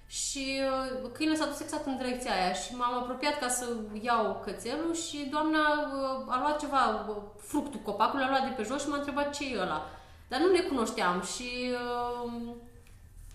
și 0.07 0.62
uh, 1.03 1.10
câinele 1.13 1.38
s-a 1.38 1.45
dus 1.45 1.60
exact 1.60 1.86
în 1.86 1.97
direcția 1.97 2.31
aia 2.31 2.53
și 2.53 2.75
m-am 2.75 2.93
apropiat 2.93 3.39
ca 3.39 3.47
să 3.47 3.65
iau 4.01 4.41
cățelul 4.43 4.93
și 4.93 5.27
doamna 5.31 5.60
uh, 5.60 6.33
a 6.33 6.39
luat 6.39 6.60
ceva, 6.60 7.05
uh, 7.10 7.15
fructul 7.38 7.79
copacului, 7.79 8.25
a 8.25 8.29
luat 8.29 8.43
de 8.43 8.53
pe 8.55 8.63
jos 8.63 8.81
și 8.81 8.89
m-a 8.89 8.97
întrebat 8.97 9.36
ce 9.36 9.53
e 9.53 9.62
ăla. 9.62 9.86
Dar 10.27 10.39
nu 10.39 10.51
ne 10.51 10.60
cunoșteam 10.60 11.21
și 11.21 11.71
uh, 11.71 12.31
eu 12.31 12.57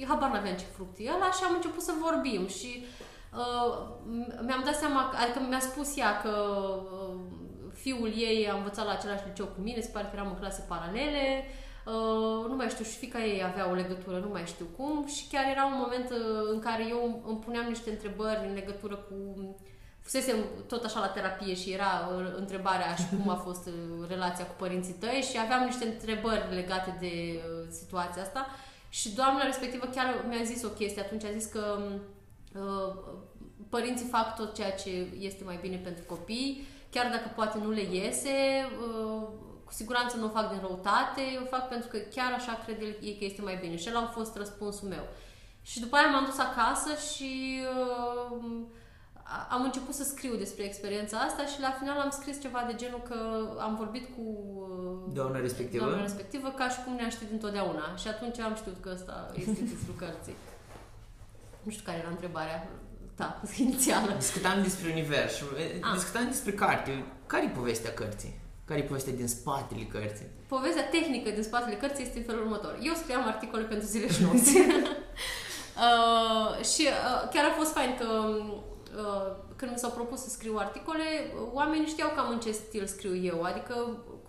habar 0.09 0.31
n-aveam 0.31 0.57
ce 0.57 0.65
fruct 0.75 0.97
e 0.99 1.15
ăla 1.17 1.31
și 1.31 1.45
am 1.45 1.55
început 1.55 1.83
să 1.83 1.93
vorbim 2.07 2.47
și 2.49 2.85
uh, 3.41 3.69
mi-am 4.47 4.63
dat 4.65 4.77
seama, 4.77 5.13
adică 5.23 5.39
mi-a 5.49 5.61
spus 5.61 5.97
ea 5.97 6.21
că 6.23 6.35
uh, 6.93 7.21
fiul 7.73 8.13
ei 8.17 8.49
a 8.51 8.57
învățat 8.57 8.85
la 8.87 8.93
același 8.93 9.27
liceu 9.29 9.47
cu 9.47 9.61
mine, 9.61 9.81
se 9.81 9.91
pare 9.93 10.07
că 10.07 10.17
eram 10.17 10.29
în 10.31 10.39
clase 10.39 10.65
paralele, 10.69 11.45
Uh, 11.87 12.49
nu 12.49 12.55
mai 12.57 12.69
știu, 12.69 12.85
și 12.85 12.97
fica 12.97 13.25
ei 13.25 13.45
avea 13.45 13.71
o 13.71 13.75
legătură, 13.75 14.19
nu 14.19 14.29
mai 14.29 14.43
știu 14.47 14.67
cum, 14.77 15.07
și 15.07 15.29
chiar 15.31 15.45
era 15.51 15.65
un 15.65 15.79
moment 15.83 16.11
uh, 16.11 16.51
în 16.53 16.59
care 16.59 16.87
eu 16.89 17.23
îmi 17.27 17.39
puneam 17.39 17.67
niște 17.69 17.91
întrebări 17.91 18.47
în 18.49 18.55
legătură 18.55 18.95
cu 18.97 19.15
fusesem 20.01 20.37
tot 20.69 20.85
așa 20.85 21.01
la 21.01 21.07
terapie 21.07 21.55
și 21.55 21.73
era 21.73 22.09
uh, 22.17 22.33
întrebarea 22.37 22.95
și 22.95 23.05
cum 23.17 23.29
a 23.29 23.35
fost 23.35 23.67
uh, 23.67 24.09
relația 24.09 24.47
cu 24.47 24.55
părinții 24.59 24.93
tăi 24.93 25.27
și 25.31 25.39
aveam 25.39 25.65
niște 25.65 25.85
întrebări 25.85 26.55
legate 26.55 26.97
de 27.01 27.13
uh, 27.35 27.67
situația 27.71 28.23
asta 28.23 28.47
și 28.99 29.15
doamna 29.15 29.45
respectivă 29.45 29.87
chiar 29.87 30.25
mi-a 30.29 30.43
zis 30.43 30.63
o 30.65 30.69
chestie 30.69 31.03
atunci, 31.03 31.25
a 31.25 31.31
zis 31.31 31.45
că 31.45 31.79
uh, 32.55 32.95
părinții 33.69 34.07
fac 34.07 34.37
tot 34.37 34.55
ceea 34.55 34.73
ce 34.73 34.91
este 35.19 35.45
mai 35.45 35.59
bine 35.61 35.77
pentru 35.77 36.05
copii, 36.07 36.67
chiar 36.91 37.11
dacă 37.11 37.33
poate 37.35 37.59
nu 37.59 37.71
le 37.71 37.83
iese, 37.83 38.31
uh, 38.87 39.23
cu 39.65 39.73
siguranță 39.73 40.17
nu 40.17 40.25
o 40.25 40.29
fac 40.29 40.51
din 40.51 40.61
răutate, 40.61 41.23
o 41.43 41.47
fac 41.47 41.69
pentru 41.69 41.89
că 41.89 41.99
chiar 41.99 42.33
așa 42.33 42.61
cred 42.65 42.81
el- 42.83 42.99
ei 43.01 43.17
că 43.19 43.25
este 43.25 43.43
mai 43.43 43.59
bine. 43.61 43.77
Și 43.77 43.89
el 43.89 43.97
a 43.97 44.07
fost 44.07 44.37
răspunsul 44.37 44.89
meu. 44.89 45.05
Și 45.63 45.81
după 45.81 45.97
aia 45.97 46.07
m-am 46.11 46.25
dus 46.25 46.39
acasă 46.39 46.91
și 47.15 47.61
uh, 47.61 48.37
a- 48.37 48.43
am 49.51 49.63
început 49.63 49.95
să 49.95 50.05
scriu 50.05 50.35
despre 50.37 50.65
experiența 50.65 51.17
asta 51.19 51.47
și 51.47 51.61
la 51.61 51.71
final 51.81 51.99
am 52.01 52.11
scris 52.11 52.41
ceva 52.41 52.65
de 52.67 52.75
genul 52.75 53.03
că 53.09 53.17
am 53.61 53.75
vorbit 53.77 54.05
cu 54.17 54.23
uh, 54.27 55.13
Doamna 55.15 55.39
respectivă? 55.41 55.85
doamna 55.85 56.03
respectivă 56.03 56.49
ca 56.57 56.69
și 56.69 56.79
cum 56.85 56.95
ne-a 56.95 57.09
știut 57.09 57.31
întotdeauna. 57.31 57.97
Și 57.97 58.09
atunci 58.09 58.39
am 58.39 58.55
știut 58.55 58.77
că 58.81 58.91
ăsta 58.95 59.31
este 59.35 59.51
titlul 59.71 59.97
cărții. 59.99 60.37
Nu 61.63 61.71
știu 61.71 61.85
care 61.87 61.99
era 61.99 62.09
întrebarea 62.09 62.69
ta 63.15 63.41
inițială. 63.67 64.13
Discutam 64.19 64.63
despre 64.63 64.91
univers 64.91 65.35
și 65.37 65.43
Ah. 65.81 65.93
discutam 65.95 66.25
despre 66.29 66.53
carte. 66.53 67.05
Care 67.27 67.45
e 67.45 67.49
povestea 67.49 67.93
cărții? 67.93 68.41
Care 68.65 68.81
e 68.81 68.83
povestea 68.83 69.13
din 69.13 69.29
spatele 69.29 69.83
cărții? 69.83 70.27
Povestea 70.47 70.89
tehnică 70.89 71.31
din 71.31 71.43
spatele 71.43 71.77
cărții 71.77 72.05
este 72.05 72.19
în 72.19 72.25
felul 72.25 72.43
următor. 72.43 72.79
Eu 72.83 72.95
scriam 72.95 73.27
articole 73.27 73.63
pentru 73.63 73.87
zile 73.87 74.09
și 74.13 74.23
nopți. 74.23 74.57
uh, 75.87 76.65
și 76.65 76.83
uh, 76.83 77.29
chiar 77.33 77.45
a 77.45 77.55
fost 77.61 77.73
fain 77.73 77.97
că 77.99 78.07
uh, 78.29 78.61
când 79.57 79.71
mi 79.71 79.79
s-au 79.79 79.91
propus 79.91 80.21
să 80.21 80.29
scriu 80.29 80.57
articole, 80.59 81.03
oamenii 81.53 81.87
știau 81.87 82.11
cam 82.17 82.31
în 82.31 82.41
ce 82.41 82.51
stil 82.51 82.87
scriu 82.87 83.17
eu. 83.17 83.43
Adică 83.43 83.75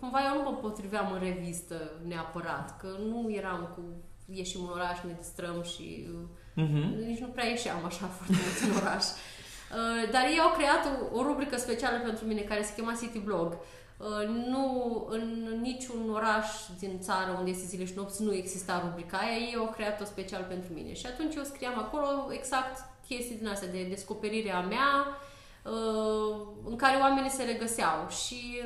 cumva 0.00 0.18
eu 0.24 0.42
nu 0.42 0.50
mă 0.50 0.56
potriveam 0.56 1.12
în 1.12 1.18
revistă 1.18 1.90
neapărat, 2.06 2.76
că 2.80 2.86
nu 3.08 3.30
eram 3.30 3.68
cu 3.74 3.80
ieșim 4.26 4.60
în 4.62 4.68
oraș, 4.72 4.98
ne 5.06 5.14
distrăm 5.18 5.62
și 5.62 6.08
uh, 6.12 6.20
Mhm. 6.56 6.94
nici 7.06 7.18
nu 7.18 7.26
prea 7.26 7.46
ieșeam 7.48 7.84
așa 7.84 8.06
foarte 8.16 8.34
mult 8.42 8.72
în 8.76 8.80
oraș. 8.82 9.04
Uh, 9.04 10.10
Dar 10.12 10.22
ei 10.24 10.38
au 10.40 10.52
creat 10.56 10.82
o, 11.12 11.18
o 11.18 11.22
rubrică 11.22 11.56
specială 11.56 11.98
pentru 11.98 12.24
mine 12.26 12.40
care 12.40 12.62
se 12.62 12.74
chema 12.74 12.92
City 13.00 13.18
Blog. 13.18 13.52
Uh, 13.96 14.28
Nu, 14.46 14.64
în 15.10 15.58
niciun 15.60 16.10
oraș 16.12 16.46
din 16.78 17.00
țară 17.00 17.34
unde 17.38 17.50
este 17.50 17.66
zile 17.66 17.84
și 17.84 17.92
nopți 17.96 18.22
nu 18.22 18.32
exista 18.34 18.80
rubrica 18.84 19.16
aia, 19.18 19.36
ei 19.36 19.54
au 19.58 19.66
creat-o 19.76 20.04
special 20.04 20.44
pentru 20.48 20.72
mine. 20.72 20.92
Și 20.92 21.06
atunci 21.06 21.34
eu 21.34 21.42
scriam 21.42 21.78
acolo 21.78 22.28
exact 22.32 22.84
chestii 23.08 23.36
din 23.36 23.48
astea 23.48 23.68
de 23.68 23.86
descoperire 23.88 24.52
a 24.52 24.60
mea, 24.60 25.18
uh, 25.62 26.46
în 26.64 26.76
care 26.76 26.96
oamenii 27.00 27.30
se 27.30 27.42
regăseau. 27.42 28.08
Și 28.08 28.60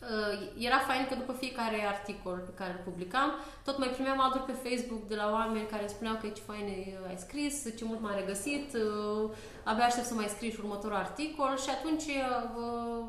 Uh, 0.00 0.48
era 0.58 0.78
fain 0.78 1.06
că 1.08 1.14
după 1.14 1.32
fiecare 1.32 1.86
articol 1.86 2.38
pe 2.48 2.54
care 2.58 2.70
îl 2.72 2.84
publicam, 2.84 3.30
tot 3.64 3.78
mai 3.78 3.88
primeam 3.88 4.20
aduri 4.20 4.48
pe 4.50 4.68
Facebook 4.68 5.02
de 5.08 5.14
la 5.14 5.30
oameni 5.30 5.66
care 5.66 5.82
îmi 5.82 5.90
spuneau 5.90 6.16
că 6.20 6.26
ce 6.28 6.42
fain 6.50 6.66
ai 7.08 7.18
scris, 7.18 7.76
ce 7.76 7.84
mult 7.84 8.00
m-a 8.00 8.14
regăsit, 8.14 8.74
uh, 8.74 9.30
abia 9.64 9.84
aștept 9.84 10.06
să 10.06 10.14
mai 10.14 10.32
scrii 10.34 10.50
și 10.50 10.60
următorul 10.60 10.96
articol 10.96 11.58
și 11.64 11.70
atunci 11.70 12.02
uh, 12.02 13.04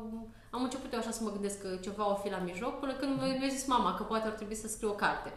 am 0.50 0.62
început 0.62 0.92
eu 0.92 0.98
așa 0.98 1.10
să 1.10 1.22
mă 1.22 1.30
gândesc 1.30 1.60
că 1.62 1.68
ceva 1.86 2.10
o 2.10 2.14
fi 2.14 2.30
la 2.30 2.44
mijloc, 2.48 2.78
până 2.78 2.92
când 2.92 3.20
mi-a 3.20 3.48
zis 3.48 3.66
mama 3.66 3.94
că 3.94 4.02
poate 4.02 4.26
ar 4.26 4.32
trebui 4.32 4.54
să 4.54 4.68
scriu 4.68 4.88
o 4.88 5.00
carte. 5.04 5.32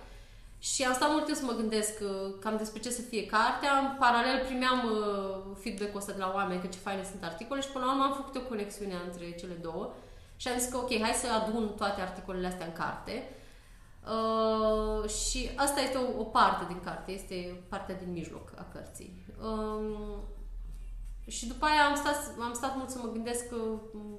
Și 0.71 0.83
am 0.83 0.93
stat 0.93 1.11
mult 1.11 1.25
timp 1.25 1.37
să 1.37 1.45
mă 1.45 1.59
gândesc 1.61 1.95
uh, 2.01 2.33
cam 2.39 2.57
despre 2.57 2.79
ce 2.79 2.89
să 2.89 3.01
fie 3.01 3.25
cartea. 3.25 3.71
În 3.77 3.97
paralel 3.99 4.45
primeam 4.45 4.79
uh, 4.85 5.57
feedback-ul 5.61 5.99
ăsta 5.99 6.11
de 6.11 6.19
la 6.19 6.31
oameni 6.35 6.61
că 6.61 6.67
ce 6.67 6.77
faine 6.77 7.03
sunt 7.03 7.23
articole 7.23 7.61
și 7.61 7.67
până 7.67 7.85
la 7.85 7.91
urmă 7.91 8.03
am 8.03 8.13
făcut 8.13 8.35
o 8.35 8.47
conexiune 8.47 8.95
între 9.05 9.31
cele 9.31 9.53
două. 9.53 9.93
Și 10.35 10.47
am 10.47 10.57
zis 10.59 10.69
că 10.69 10.77
ok, 10.77 10.99
hai 11.01 11.21
să 11.23 11.27
adun 11.31 11.73
toate 11.75 12.01
articolele 12.01 12.47
astea 12.47 12.65
în 12.65 12.73
carte. 12.73 13.29
Uh, 14.13 15.09
și 15.09 15.49
asta 15.55 15.81
este 15.81 15.97
o, 15.97 16.19
o 16.19 16.23
parte 16.23 16.63
din 16.67 16.79
carte, 16.83 17.11
este 17.11 17.63
partea 17.69 17.95
din 17.95 18.11
mijloc 18.11 18.51
a 18.55 18.65
cărții. 18.73 19.25
Um, 19.41 20.23
și 21.27 21.47
după 21.47 21.65
aia 21.65 21.85
am 21.89 21.95
stat, 21.95 22.33
am 22.39 22.53
stat 22.53 22.75
mult 22.77 22.89
să 22.89 22.99
mă 23.01 23.09
gândesc 23.11 23.47
că, 23.49 23.55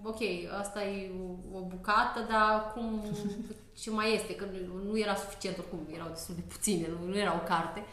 ok, 0.03 0.21
asta 0.61 0.85
e 0.85 1.11
o, 1.53 1.57
o 1.59 1.61
bucată, 1.61 2.21
dar 2.31 2.73
cum, 2.75 3.05
ce 3.81 3.91
mai 3.91 4.15
este? 4.15 4.35
Că 4.35 4.45
nu, 4.45 4.91
nu 4.91 4.99
era 4.99 5.15
suficient, 5.15 5.59
oricum 5.59 5.79
erau 5.95 6.09
destul 6.09 6.35
de 6.35 6.41
puține, 6.49 6.89
nu, 6.89 7.09
nu 7.09 7.19
era 7.19 7.35
o 7.35 7.47
carte. 7.47 7.85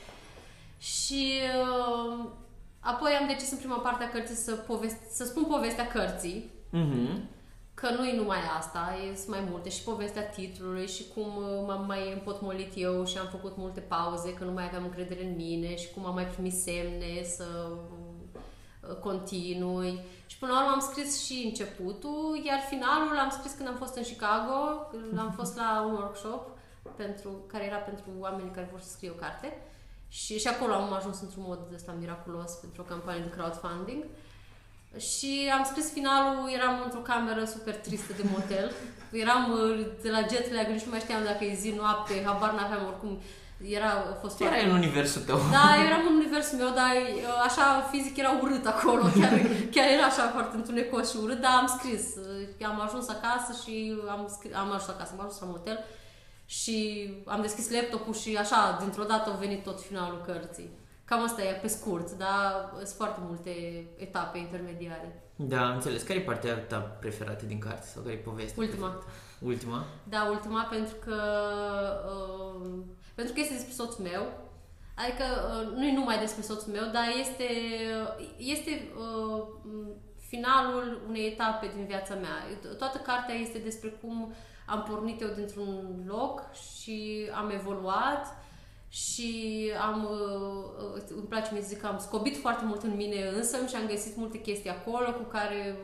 Și 0.77 1.31
uh, 1.61 2.25
apoi 2.79 3.11
am 3.11 3.27
decis 3.27 3.51
în 3.51 3.57
prima 3.57 3.77
parte 3.77 4.03
a 4.03 4.09
cărții 4.09 4.35
să, 4.35 4.51
povest- 4.55 5.09
să 5.11 5.23
spun 5.25 5.43
povestea 5.43 5.87
cărții, 5.87 6.51
Mhm. 6.69 7.29
că 7.73 7.89
nu 7.97 8.05
e 8.07 8.15
numai 8.15 8.37
asta, 8.57 8.95
e- 9.11 9.15
sunt 9.15 9.27
mai 9.29 9.47
multe 9.49 9.69
și 9.69 9.83
povestea 9.83 10.23
titlului 10.29 10.87
și 10.87 11.03
cum 11.13 11.27
uh, 11.37 11.63
m-am 11.67 11.85
mai 11.85 12.11
împotmolit 12.13 12.71
eu 12.75 13.05
și 13.05 13.17
am 13.17 13.27
făcut 13.31 13.57
multe 13.57 13.79
pauze, 13.79 14.33
că 14.33 14.43
nu 14.43 14.51
mai 14.51 14.65
aveam 14.65 14.83
încredere 14.83 15.23
în 15.25 15.35
mine 15.35 15.75
și 15.75 15.91
cum 15.93 16.05
am 16.05 16.13
mai 16.13 16.25
primit 16.27 16.53
semne 16.53 17.23
să 17.23 17.45
uh, 17.71 17.77
continui. 18.99 19.99
Și 20.25 20.37
până 20.37 20.51
la 20.51 20.59
urmă 20.59 20.71
am 20.71 20.79
scris 20.89 21.23
și 21.25 21.41
începutul, 21.45 22.41
iar 22.45 22.59
finalul 22.69 23.13
l-am 23.15 23.29
scris 23.29 23.51
când 23.51 23.67
am 23.67 23.75
fost 23.75 23.95
în 23.95 24.03
Chicago, 24.03 24.87
când 24.91 25.19
am 25.19 25.31
fost 25.31 25.55
la 25.55 25.83
un 25.87 25.93
workshop 25.93 26.57
pentru, 26.95 27.29
care 27.47 27.65
era 27.65 27.77
pentru 27.77 28.05
oameni 28.19 28.51
care 28.51 28.67
vor 28.71 28.79
să 28.79 28.89
scrie 28.89 29.09
o 29.09 29.21
carte. 29.25 29.57
Și, 30.07 30.39
și 30.39 30.47
acolo 30.47 30.73
am 30.73 30.93
ajuns 30.93 31.21
într-un 31.21 31.43
mod 31.47 31.59
ăsta 31.73 31.95
miraculos 31.99 32.51
pentru 32.51 32.81
o 32.81 32.85
campanie 32.85 33.21
de 33.21 33.29
crowdfunding. 33.29 34.03
Și 34.97 35.51
am 35.57 35.63
scris 35.63 35.91
finalul, 35.91 36.49
eram 36.57 36.81
într-o 36.83 36.99
cameră 36.99 37.45
super 37.45 37.75
tristă 37.75 38.13
de 38.13 38.29
motel. 38.31 38.71
Eram 39.11 39.51
uh, 39.51 39.85
de 40.01 40.09
la 40.09 40.21
jet 40.29 40.53
lag, 40.53 40.67
nici 40.67 40.83
nu 40.83 40.89
mai 40.89 40.99
știam 40.99 41.23
dacă 41.23 41.43
e 41.43 41.55
zi, 41.55 41.69
noapte, 41.69 42.23
habar 42.25 42.53
n-aveam 42.53 42.85
oricum. 42.85 43.21
Era, 43.77 43.89
a 44.13 44.17
fost 44.21 44.37
Tu 44.37 44.43
erai 44.43 44.57
foarte- 44.59 44.69
în 44.75 44.81
universul 44.81 45.21
tău. 45.21 45.37
da, 45.57 45.65
eu 45.79 45.85
eram 45.91 46.01
în 46.09 46.15
universul 46.21 46.57
meu, 46.57 46.69
dar 46.81 46.91
uh, 46.95 47.43
așa 47.47 47.65
fizic 47.91 48.17
era 48.17 48.31
urât 48.41 48.65
acolo, 48.65 49.01
chiar, 49.19 49.33
chiar 49.75 49.87
era 49.97 50.05
așa 50.11 50.23
foarte 50.35 50.55
întunecos 50.55 51.09
și 51.11 51.17
urât, 51.23 51.41
dar 51.41 51.51
am 51.61 51.67
scris. 51.77 52.03
Uh, 52.15 52.67
Am 52.71 52.81
ajuns 52.81 53.07
acasă 53.09 53.51
și 53.63 53.73
am, 54.09 54.27
scris, 54.35 54.53
am 54.55 54.67
ajuns 54.71 54.87
acasă, 54.89 55.11
am 55.13 55.19
ajuns 55.25 55.39
la 55.39 55.47
motel 55.47 55.79
și 56.45 56.77
am 57.25 57.41
deschis 57.41 57.71
laptopul 57.71 58.13
și 58.13 58.35
așa, 58.35 58.77
dintr-o 58.81 59.03
dată 59.03 59.29
a 59.29 59.35
venit 59.45 59.63
tot 59.63 59.81
finalul 59.81 60.21
cărții. 60.25 60.69
Cam 61.05 61.23
asta 61.23 61.41
e 61.43 61.59
pe 61.61 61.67
scurt, 61.67 62.11
dar 62.11 62.71
sunt 62.75 62.87
foarte 62.97 63.19
multe 63.27 63.51
etape 63.97 64.37
intermediare. 64.37 65.23
Da, 65.35 65.65
am 65.67 65.73
înțeles. 65.73 66.01
Care 66.03 66.19
e 66.19 66.21
partea 66.21 66.57
ta 66.57 66.77
preferată 66.77 67.45
din 67.45 67.59
carte? 67.59 67.87
Sau 67.93 68.01
care 68.01 68.13
e 68.13 68.17
povestea? 68.17 68.63
Ultima. 68.63 68.87
preferată? 68.87 69.11
Ultima? 69.39 69.85
Da, 70.03 70.27
ultima 70.29 70.67
pentru 70.69 70.95
că 71.05 71.15
uh, 72.11 72.69
pentru 73.13 73.33
că 73.33 73.39
este 73.39 73.53
despre 73.53 73.73
soțul 73.73 74.03
meu. 74.03 74.23
Adică 74.95 75.23
uh, 75.23 75.77
nu 75.77 75.85
e 75.85 75.93
numai 75.93 76.19
despre 76.19 76.41
soțul 76.41 76.71
meu, 76.71 76.85
dar 76.91 77.05
este 77.19 77.47
este 78.37 78.91
uh, 78.97 79.43
finalul 80.27 81.01
unei 81.07 81.27
etape 81.27 81.71
din 81.75 81.85
viața 81.85 82.13
mea. 82.13 82.37
Toată 82.77 82.97
cartea 82.97 83.35
este 83.35 83.57
despre 83.57 83.89
cum 83.89 84.33
am 84.65 84.83
pornit 84.83 85.21
eu 85.21 85.29
dintr-un 85.35 86.03
loc 86.07 86.41
și 86.53 87.29
am 87.33 87.49
evoluat 87.49 88.37
și 88.89 89.71
am, 89.81 90.03
uh, 90.03 91.01
îmi 91.15 91.27
place 91.29 91.49
mie 91.51 91.61
să 91.61 91.67
zic 91.67 91.79
că 91.79 91.87
am 91.87 91.99
scobit 91.99 92.37
foarte 92.37 92.65
mult 92.65 92.83
în 92.83 92.95
mine 92.95 93.27
însă 93.27 93.57
și 93.67 93.75
am 93.75 93.87
găsit 93.87 94.15
multe 94.15 94.41
chestii 94.41 94.69
acolo 94.69 95.13
cu 95.13 95.23
care 95.23 95.77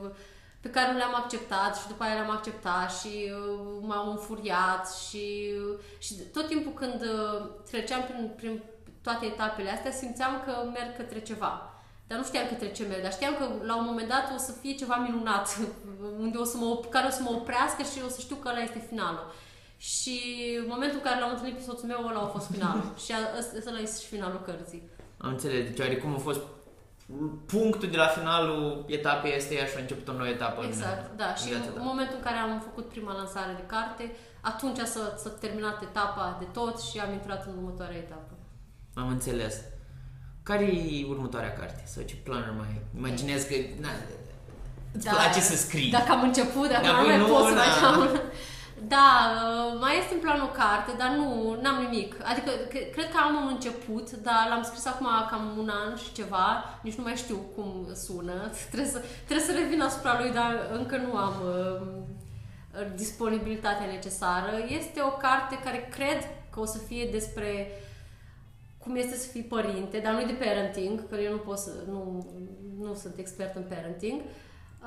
pe 0.60 0.70
care 0.70 0.92
nu 0.92 0.98
le-am 0.98 1.16
acceptat 1.16 1.78
și 1.78 1.88
după 1.88 2.04
aia 2.04 2.14
le-am 2.14 2.30
acceptat 2.30 2.94
și 3.00 3.08
uh, 3.08 3.78
m-au 3.82 4.12
înfuriat 4.12 4.94
și, 5.10 5.54
și 5.98 6.14
tot 6.34 6.48
timpul 6.48 6.74
când 6.74 7.02
uh, 7.02 7.46
treceam 7.70 8.02
prin, 8.04 8.32
prin 8.36 8.64
toate 9.02 9.26
etapele 9.26 9.70
astea 9.70 9.92
simțeam 9.92 10.42
că 10.46 10.52
merg 10.74 10.96
către 10.96 11.22
ceva. 11.22 11.74
Dar 12.08 12.18
nu 12.18 12.24
știam 12.24 12.48
către 12.48 12.72
ce 12.72 12.84
merg, 12.84 13.02
dar 13.02 13.12
știam 13.12 13.36
că 13.38 13.46
la 13.66 13.76
un 13.78 13.86
moment 13.86 14.08
dat 14.08 14.32
o 14.36 14.38
să 14.38 14.52
fie 14.52 14.76
ceva 14.76 14.96
minunat, 14.96 15.58
unde 16.24 16.38
o 16.38 16.44
să 16.44 16.58
mă, 16.58 16.66
op- 16.76 16.90
care 16.90 17.08
o 17.08 17.10
să 17.10 17.22
mă 17.22 17.30
oprească 17.30 17.82
și 17.84 18.04
o 18.06 18.10
să 18.10 18.20
știu 18.20 18.36
că 18.36 18.48
ăla 18.50 18.60
este 18.60 18.86
finalul. 18.90 19.32
Și 19.78 20.20
în 20.62 20.66
momentul 20.68 20.98
în 20.98 21.04
care 21.04 21.20
l-am 21.20 21.30
întâlnit 21.30 21.56
pe 21.56 21.62
soțul 21.62 21.88
meu, 21.88 22.08
ăla 22.08 22.20
a 22.20 22.26
fost 22.26 22.50
finalul. 22.52 22.94
și 23.06 23.12
a- 23.12 23.38
ăsta 23.38 23.54
ăsta 23.58 23.80
este 23.82 24.02
și 24.02 24.08
finalul 24.08 24.42
cărții. 24.46 24.90
Am 25.18 25.30
înțeles. 25.30 25.64
Deci 25.70 25.80
oarecum 25.80 26.14
a 26.16 26.18
fost 26.18 26.42
punctul 27.46 27.90
de 27.90 27.98
la 27.98 28.08
finalul 28.08 28.86
etapei 28.88 29.34
este 29.36 29.54
și 29.56 29.76
a 29.78 29.80
început 29.80 30.08
o 30.08 30.14
nouă 30.14 30.28
etapă 30.28 30.64
Exact, 30.66 31.10
în, 31.12 31.18
da. 31.18 31.36
Și 31.36 31.44
în 31.44 31.50
viața 31.50 31.68
în 31.68 31.74
ta. 31.74 31.82
momentul 31.92 32.16
în 32.20 32.24
care 32.24 32.38
am 32.38 32.60
făcut 32.68 32.86
prima 32.90 33.14
lansare 33.14 33.54
de 33.56 33.66
carte, 33.76 34.04
atunci 34.42 34.78
s-a, 34.78 35.04
s-a 35.24 35.30
terminat 35.44 35.82
etapa 35.82 36.36
de 36.40 36.46
tot 36.58 36.76
și 36.82 37.00
am 37.00 37.12
intrat 37.14 37.46
în 37.46 37.54
următoarea 37.58 37.98
etapă. 37.98 38.34
Am 38.94 39.08
înțeles. 39.08 39.56
Care 40.44 40.64
e 40.66 41.06
următoarea 41.10 41.54
carte? 41.54 41.84
Sau 41.86 42.04
ce 42.04 42.16
planuri 42.16 42.56
mai 42.58 42.68
ai? 42.68 42.82
Imaginez 42.98 43.42
că 43.44 43.56
na, 43.82 43.90
îți 44.94 45.06
Da, 45.06 45.12
place 45.12 45.40
să 45.40 45.56
scrii. 45.56 45.92
Dacă 45.92 46.12
am 46.12 46.22
început, 46.24 46.68
dacă 46.70 46.86
Dar 46.86 46.96
nu 46.96 47.00
voi 47.02 47.08
mai 47.08 47.18
nu, 47.18 47.26
pot 47.34 47.44
să 47.48 47.54
na. 47.54 47.56
mai 47.64 47.72
am. 47.90 48.22
Da, 48.88 49.32
uh, 49.36 49.80
mai 49.80 49.98
este 49.98 50.14
în 50.14 50.20
plan 50.20 50.42
o 50.42 50.48
carte, 50.62 50.92
dar 50.98 51.10
nu, 51.10 51.58
n-am 51.62 51.82
nimic. 51.82 52.16
Adică, 52.24 52.52
cre- 52.70 52.90
cred 52.90 53.10
că 53.12 53.18
am 53.18 53.36
un 53.36 53.48
început, 53.48 54.12
dar 54.12 54.48
l-am 54.50 54.64
scris 54.64 54.86
acum 54.86 55.08
cam 55.30 55.58
un 55.58 55.70
an 55.70 55.96
și 55.96 56.12
ceva, 56.12 56.64
nici 56.82 56.96
nu 56.96 57.04
mai 57.04 57.16
știu 57.16 57.40
cum 57.56 57.88
sună. 57.94 58.50
Trebuie 58.72 58.90
să, 58.90 59.02
trebuie 59.26 59.46
să 59.46 59.62
revin 59.62 59.82
asupra 59.82 60.20
lui, 60.20 60.32
dar 60.32 60.70
încă 60.74 60.98
nu 60.98 61.18
am 61.18 61.34
uh, 61.46 61.88
disponibilitatea 62.96 63.86
necesară. 63.86 64.52
Este 64.68 65.02
o 65.02 65.12
carte 65.12 65.60
care 65.64 65.88
cred 65.92 66.20
că 66.50 66.60
o 66.60 66.66
să 66.66 66.78
fie 66.78 67.10
despre 67.12 67.68
cum 68.78 68.96
este 68.96 69.16
să 69.16 69.28
fii 69.28 69.42
părinte, 69.42 70.00
dar 70.00 70.14
nu 70.14 70.26
de 70.26 70.46
parenting, 70.46 71.10
că 71.10 71.16
eu 71.16 71.32
nu 71.32 71.38
pot 71.38 71.58
să, 71.58 71.72
nu, 71.88 72.28
nu 72.80 72.94
sunt 72.94 73.18
expert 73.18 73.56
în 73.56 73.64
parenting. 73.70 74.22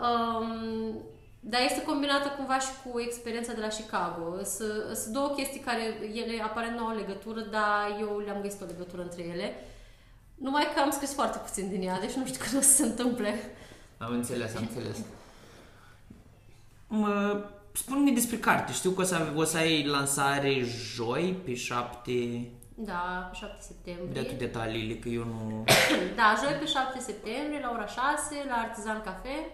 Um, 0.01 1.03
dar 1.45 1.61
este 1.64 1.82
combinată 1.82 2.28
cumva 2.28 2.59
și 2.59 2.68
cu 2.84 3.01
experiența 3.01 3.53
de 3.53 3.61
la 3.61 3.66
Chicago. 3.66 4.36
Sunt 4.95 5.05
două 5.12 5.28
chestii 5.28 5.61
care 5.61 5.82
ele 6.14 6.43
aparent 6.43 6.78
nu 6.78 6.86
au 6.86 6.97
legătură, 6.97 7.40
dar 7.40 7.97
eu 8.01 8.18
le-am 8.24 8.40
găsit 8.43 8.61
o 8.61 8.64
legătură 8.64 9.03
între 9.03 9.22
ele. 9.22 9.55
Numai 10.34 10.68
că 10.74 10.80
am 10.80 10.90
scris 10.90 11.14
foarte 11.14 11.38
puțin 11.38 11.68
din 11.68 11.82
ea, 11.82 12.01
deci 12.01 12.12
nu 12.12 12.26
știu 12.26 12.40
când 12.45 12.57
o 12.62 12.64
să 12.64 12.72
se 12.74 12.82
întâmple. 12.82 13.34
Am 13.99 14.12
înțeles, 14.12 14.55
am 14.57 14.68
înțeles. 14.70 14.97
Mă, 16.86 17.45
spune-ne 17.72 18.11
despre 18.12 18.36
carte. 18.36 18.72
Știu 18.72 18.90
că 18.90 19.01
o 19.01 19.05
să, 19.05 19.14
ai- 19.14 19.32
o 19.36 19.45
să 19.45 19.57
ai 19.57 19.84
lansare 19.86 20.61
joi, 20.95 21.36
pe 21.45 21.55
7... 21.55 22.12
Da, 22.74 23.28
pe 23.30 23.36
7 23.36 23.55
De 23.59 23.64
septembrie. 23.66 24.22
tu 24.22 24.34
detaliile, 24.34 24.95
că 24.95 25.09
eu 25.09 25.24
nu... 25.24 25.64
Da, 26.20 26.34
joi 26.45 26.53
pe 26.59 26.66
7 26.66 26.99
septembrie, 27.01 27.61
la 27.62 27.70
ora 27.70 27.86
6, 27.86 27.97
la 28.49 28.55
Artizan 28.55 29.01
Cafe. 29.05 29.47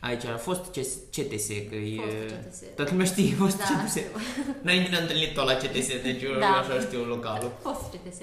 Aici 0.00 0.24
a 0.24 0.36
fost 0.36 0.64
CS 0.70 0.88
CTS, 1.14 1.46
că 1.68 1.74
e... 1.74 1.96
Fost 2.00 2.46
CTS. 2.46 2.58
Toată 2.76 2.90
lumea 2.90 3.06
știe, 3.06 3.32
a 3.34 3.36
fost 3.42 3.56
Da, 3.58 3.64
CTS. 3.64 3.90
știu. 3.90 4.02
N-ai 4.64 4.88
ne 4.90 4.96
întâlnit-o 4.96 5.44
la 5.44 5.54
CTS, 5.54 5.86
deci 6.02 6.22
eu 6.22 6.38
Da. 6.38 6.46
așa 6.46 6.80
știu 6.80 7.02
localul. 7.04 7.50
Fost 7.62 7.80
CTS. 7.92 8.18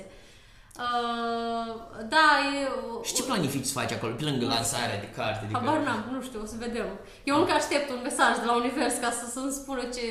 Uh, 0.85 1.67
da, 2.13 2.25
e... 2.53 2.57
o- 2.67 3.03
Și 3.03 3.13
ce 3.13 3.23
planifici 3.23 3.65
să 3.65 3.79
faci 3.79 3.91
acolo, 3.91 4.13
pe 4.13 4.23
lângă 4.23 4.45
lansarea 4.45 4.99
de 4.99 5.09
carte? 5.17 5.41
Adică... 5.43 5.59
Habar 5.59 5.77
n-am, 5.85 6.01
nu 6.15 6.21
știu, 6.21 6.39
o 6.43 6.45
să 6.45 6.55
vedem. 6.65 6.87
Eu 7.23 7.35
încă 7.39 7.51
aștept 7.53 7.89
un 7.89 8.01
mesaj 8.03 8.33
de 8.41 8.45
la 8.45 8.55
univers 8.55 8.95
ca 9.03 9.09
să, 9.19 9.23
să-mi 9.35 9.51
spună 9.61 9.81
ce, 9.95 10.05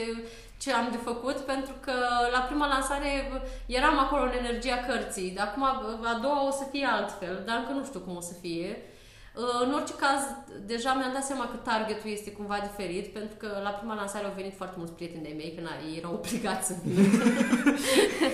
ce 0.62 0.72
am 0.72 0.88
de 0.90 1.00
făcut, 1.08 1.36
pentru 1.52 1.74
că 1.84 1.92
la 2.34 2.40
prima 2.48 2.66
lansare 2.74 3.10
eram 3.66 3.98
acolo 3.98 4.22
în 4.22 4.36
energia 4.44 4.78
cărții, 4.88 5.30
dar 5.36 5.46
acum 5.46 5.62
a 6.12 6.18
doua 6.22 6.46
o 6.46 6.50
să 6.50 6.64
fie 6.72 6.86
altfel, 6.98 7.34
dar 7.46 7.56
încă 7.58 7.72
nu 7.78 7.84
știu 7.84 8.00
cum 8.00 8.16
o 8.16 8.20
să 8.30 8.34
fie. 8.40 8.70
În 9.34 9.72
orice 9.74 9.94
caz, 9.94 10.20
deja 10.66 10.92
mi-am 10.92 11.12
dat 11.12 11.24
seama 11.24 11.44
că 11.50 11.56
targetul 11.56 12.10
este 12.10 12.30
cumva 12.30 12.58
diferit, 12.68 13.12
pentru 13.12 13.36
că 13.36 13.48
la 13.62 13.70
prima 13.70 13.94
lansare 13.94 14.24
au 14.24 14.32
venit 14.36 14.56
foarte 14.56 14.74
mulți 14.78 14.92
prieteni 14.92 15.22
de 15.22 15.34
mei, 15.36 15.52
că 15.54 15.60
na, 15.60 15.70
ei 15.88 15.96
erau 15.98 16.12
obligați 16.14 16.66
să 16.66 16.74
vină. 16.82 17.02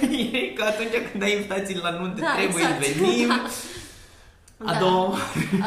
e 0.38 0.52
că 0.56 0.62
atunci 0.64 1.10
când 1.10 1.22
ai 1.22 1.32
invitații 1.34 1.76
la 1.76 1.90
nuntă, 1.90 2.20
Da, 2.20 2.34
trebuie 2.36 2.62
exact. 2.62 2.80
venim. 2.84 3.32
A 4.70 4.72
Da. 4.72 4.78
doua 4.78 5.14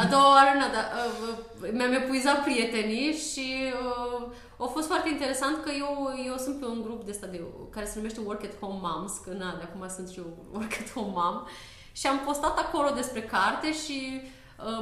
A 0.02 0.04
doua 0.10 0.28
oară, 0.36 0.52
na, 0.58 0.68
da, 0.76 0.82
uh, 1.02 1.68
mi-am 1.72 1.92
epuizat 1.92 2.42
prietenii 2.42 3.12
și 3.12 3.46
uh, 4.18 4.64
a 4.64 4.64
fost 4.64 4.86
foarte 4.86 5.08
interesant 5.08 5.56
că 5.64 5.70
eu, 5.78 5.92
eu 6.26 6.36
sunt 6.36 6.60
pe 6.60 6.66
un 6.66 6.82
grup 6.82 7.04
de 7.04 7.10
ăsta 7.10 7.26
de, 7.26 7.40
care 7.70 7.86
se 7.86 7.92
numește 7.96 8.20
Work 8.24 8.44
at 8.44 8.58
Home 8.60 8.78
Moms, 8.82 9.12
că 9.24 9.30
na, 9.38 9.54
de 9.58 9.62
acum 9.62 9.88
sunt 9.96 10.08
și 10.08 10.18
eu 10.18 10.26
Work 10.52 10.72
at 10.80 10.92
Home 10.92 11.12
Mom 11.14 11.36
și 11.92 12.06
am 12.06 12.18
postat 12.24 12.58
acolo 12.58 12.90
despre 12.94 13.22
carte 13.22 13.72
și 13.72 13.98
uh, 14.14 14.28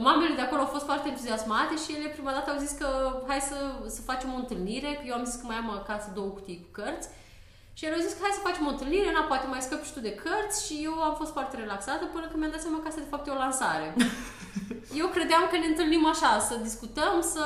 mamele 0.00 0.34
de 0.34 0.40
acolo 0.40 0.60
au 0.60 0.66
fost 0.66 0.84
foarte 0.84 1.08
entuziasmate 1.08 1.74
și 1.76 1.96
ele 1.96 2.08
prima 2.08 2.32
dată 2.32 2.50
au 2.50 2.58
zis 2.58 2.70
că 2.70 2.88
hai 3.26 3.40
să, 3.40 3.56
să 3.86 4.00
facem 4.00 4.32
o 4.32 4.36
întâlnire, 4.36 4.90
că 4.92 5.02
eu 5.06 5.14
am 5.14 5.24
zis 5.24 5.34
că 5.40 5.46
mai 5.46 5.56
am 5.56 5.70
acasă 5.70 6.10
două 6.14 6.28
cutii 6.28 6.64
cu 6.64 6.80
cărți 6.80 7.08
și 7.78 7.86
el 7.86 7.94
a 7.96 8.04
zis 8.06 8.12
că 8.14 8.20
hai 8.24 8.38
să 8.38 8.46
facem 8.48 8.66
o 8.66 8.72
întâlnire, 8.74 9.10
na, 9.12 9.22
poate 9.32 9.46
mai 9.46 9.64
scăpi 9.66 9.86
și 9.88 9.94
tu 9.96 10.00
de 10.08 10.14
cărți 10.22 10.58
și 10.66 10.74
eu 10.88 10.94
am 11.08 11.14
fost 11.20 11.32
foarte 11.36 11.54
relaxată 11.62 12.04
până 12.14 12.24
când 12.26 12.38
mi-am 12.40 12.54
dat 12.54 12.64
seama 12.64 12.78
că 12.80 12.88
asta 12.88 13.04
de 13.04 13.12
fapt 13.12 13.24
e 13.26 13.30
o 13.36 13.42
lansare. 13.44 13.86
Eu 15.02 15.06
credeam 15.16 15.44
că 15.50 15.56
ne 15.58 15.66
întâlnim 15.72 16.04
așa, 16.14 16.32
să 16.48 16.54
discutăm, 16.68 17.14
să 17.34 17.44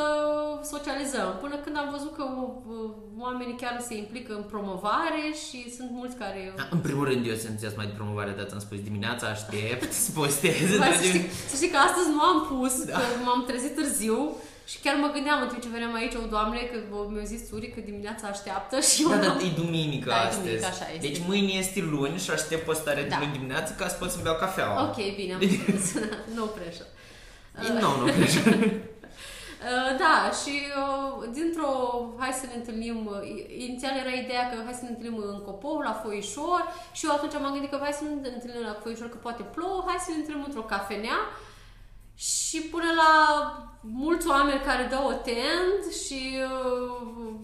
socializăm, 0.72 1.28
până 1.44 1.56
când 1.64 1.76
am 1.76 1.88
văzut 1.96 2.12
că 2.16 2.24
uh, 2.24 2.90
oamenii 3.24 3.56
chiar 3.62 3.74
se 3.88 3.94
implică 3.96 4.32
în 4.36 4.42
promovare 4.52 5.22
și 5.44 5.58
sunt 5.76 5.90
mulți 5.98 6.16
care... 6.22 6.40
Da, 6.56 6.66
În 6.70 6.78
primul 6.86 7.04
rând, 7.10 7.26
eu 7.26 7.34
sunt 7.34 7.48
entuziasmat 7.48 7.86
de 7.86 7.98
promovare, 8.00 8.32
dar 8.36 8.46
ți-am 8.46 8.64
spus 8.66 8.78
dimineața, 8.88 9.26
aștept 9.26 9.92
să 10.04 10.10
postez. 10.18 10.68
Vai, 10.82 10.92
să, 10.92 11.00
deci- 11.00 11.08
știi, 11.08 11.28
să 11.50 11.54
știi 11.56 11.70
că 11.74 11.76
astăzi 11.88 12.08
nu 12.14 12.20
am 12.30 12.38
pus, 12.52 12.74
da. 12.84 12.92
că 12.98 13.04
m-am 13.24 13.42
trezit 13.46 13.74
târziu 13.74 14.18
și 14.70 14.78
chiar 14.82 14.96
mă 14.96 15.10
gândeam 15.16 15.40
în 15.42 15.48
timp 15.48 15.62
ce 15.62 15.68
veneam 15.68 15.94
aici 15.94 16.14
o 16.14 16.26
doamne, 16.34 16.58
că 16.58 16.76
mi-a 17.12 17.22
zis 17.32 17.48
Suri 17.48 17.68
că 17.74 17.80
dimineața 17.80 18.26
așteaptă 18.28 18.80
și 18.80 19.02
eu 19.02 19.08
Da, 19.08 19.14
n-am- 19.16 19.36
dar 19.38 19.46
e 19.46 19.60
duminică 19.62 20.08
Da, 20.08 20.14
e 20.16 20.18
astăzi. 20.26 20.40
duminică, 20.40 20.66
așa 20.66 20.86
este. 20.94 21.06
Deci 21.06 21.20
mâine 21.28 21.52
este 21.52 21.80
luni 21.94 22.18
și 22.18 22.30
aștept 22.30 22.64
postarea 22.64 23.02
de 23.02 23.08
Da. 23.08 23.18
luni 23.20 23.32
dimineață 23.32 23.74
ca 23.78 23.88
să 23.88 23.96
pot 23.98 24.10
să-mi 24.10 24.22
beau 24.22 24.36
cafeaua. 24.36 24.82
Ok, 24.88 24.98
bine, 25.20 25.32
am 25.34 25.40
înțeles. 25.44 25.86
no 26.36 26.44
pressure. 26.56 26.88
Nu, 27.82 27.90
nu, 28.00 28.04
cred. 28.12 28.72
Uh, 29.72 29.90
Da, 30.02 30.14
și 30.40 30.54
uh, 30.82 31.28
dintr-o, 31.36 31.70
hai 32.22 32.32
să 32.40 32.44
ne 32.50 32.56
întâlnim, 32.60 32.98
uh, 33.14 33.20
inițial 33.66 33.94
era 34.04 34.12
ideea 34.24 34.44
că 34.50 34.54
hai 34.66 34.78
să 34.80 34.84
ne 34.84 34.92
întâlnim 34.94 35.16
în 35.32 35.38
Copou, 35.48 35.76
la 35.88 35.94
Foișor 36.02 36.60
și 36.96 37.02
eu 37.06 37.12
atunci 37.16 37.32
m-am 37.40 37.52
gândit 37.56 37.70
că 37.70 37.78
hai 37.86 37.98
să 38.00 38.04
ne 38.04 38.28
întâlnim 38.38 38.62
la 38.70 38.76
Foișor, 38.82 39.08
că 39.10 39.18
poate 39.26 39.42
plouă, 39.54 39.78
hai 39.88 39.98
să 40.06 40.10
ne 40.10 40.20
întâlnim 40.20 40.44
într-o 40.48 40.68
cafenea 40.74 41.18
și 42.14 42.60
până 42.60 42.90
la 43.02 43.12
mulți 43.80 44.28
oameni 44.28 44.60
care 44.60 44.86
dau 44.90 45.08
atent 45.08 45.92
și 46.06 46.20
uh, 46.50 47.34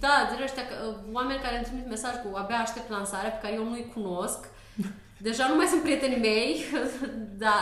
da, 0.00 0.28
din 0.34 0.42
ăștia, 0.42 0.62
uh, 0.88 0.94
oameni 1.12 1.40
care 1.40 1.56
îmi 1.56 1.64
trimit 1.64 1.86
mesaj 1.88 2.14
cu 2.14 2.36
abia 2.36 2.56
aștept 2.56 2.90
lansarea 2.90 3.30
pe 3.30 3.40
care 3.42 3.54
eu 3.54 3.68
nu-i 3.68 3.90
cunosc. 3.94 4.38
Deja 5.26 5.48
nu 5.48 5.54
mai 5.56 5.66
sunt 5.66 5.82
prietenii 5.82 6.18
mei, 6.28 6.64
da, 7.44 7.56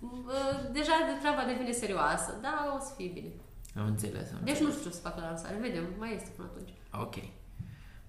uh, 0.00 0.72
deja 0.72 0.92
de 1.06 1.14
treaba 1.20 1.42
devine 1.46 1.72
serioasă, 1.72 2.38
da, 2.42 2.74
o 2.76 2.84
să 2.84 2.92
fie 2.96 3.10
bine. 3.14 3.30
Am 3.76 3.86
înțeles, 3.86 4.28
am 4.32 4.40
Deci 4.44 4.48
înțeles. 4.48 4.60
nu 4.60 4.70
știu 4.70 4.82
ce 4.82 4.88
o 4.88 4.92
să 4.92 5.00
fac 5.00 5.16
la 5.18 5.24
lansare, 5.24 5.56
vedem, 5.60 5.84
mai 5.98 6.14
este 6.14 6.30
până 6.36 6.48
atunci. 6.52 6.72
Ok. 7.06 7.14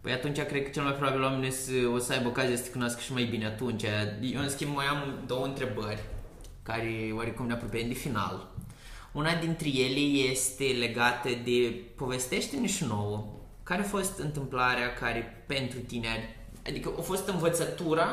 Păi 0.02 0.12
atunci 0.12 0.42
cred 0.42 0.64
că 0.64 0.70
cel 0.70 0.84
mai 0.84 0.94
probabil 0.94 1.22
oamenii 1.24 1.52
să- 1.52 1.72
o 1.94 1.98
să 1.98 2.14
aibă 2.14 2.28
ocazia 2.28 2.56
să 2.56 2.64
te 2.64 2.70
cunoască 2.70 3.00
și 3.02 3.14
mai 3.14 3.24
bine 3.24 3.46
atunci. 3.46 3.84
Eu, 4.22 4.42
în 4.42 4.50
schimb, 4.50 4.76
mai 4.76 4.86
am 4.86 5.14
două 5.28 5.46
întrebări 5.46 6.04
care 6.72 7.12
oarecum 7.16 7.46
ne 7.46 7.54
apropiem 7.54 7.88
de 7.88 7.94
final. 7.94 8.50
Una 9.12 9.36
dintre 9.36 9.68
ele 9.68 10.00
este 10.32 10.64
legată 10.64 11.30
de 11.44 11.84
povestește-ne 11.96 12.68
și 12.68 12.86
nouă. 12.86 13.28
Care 13.64 13.82
a 13.82 13.86
fost 13.86 14.20
întâmplarea 14.20 14.94
care 14.94 15.44
pentru 15.48 15.80
tine, 15.80 16.36
adică 16.66 16.94
a 16.98 17.02
fost 17.02 17.28
învățătura 17.28 18.06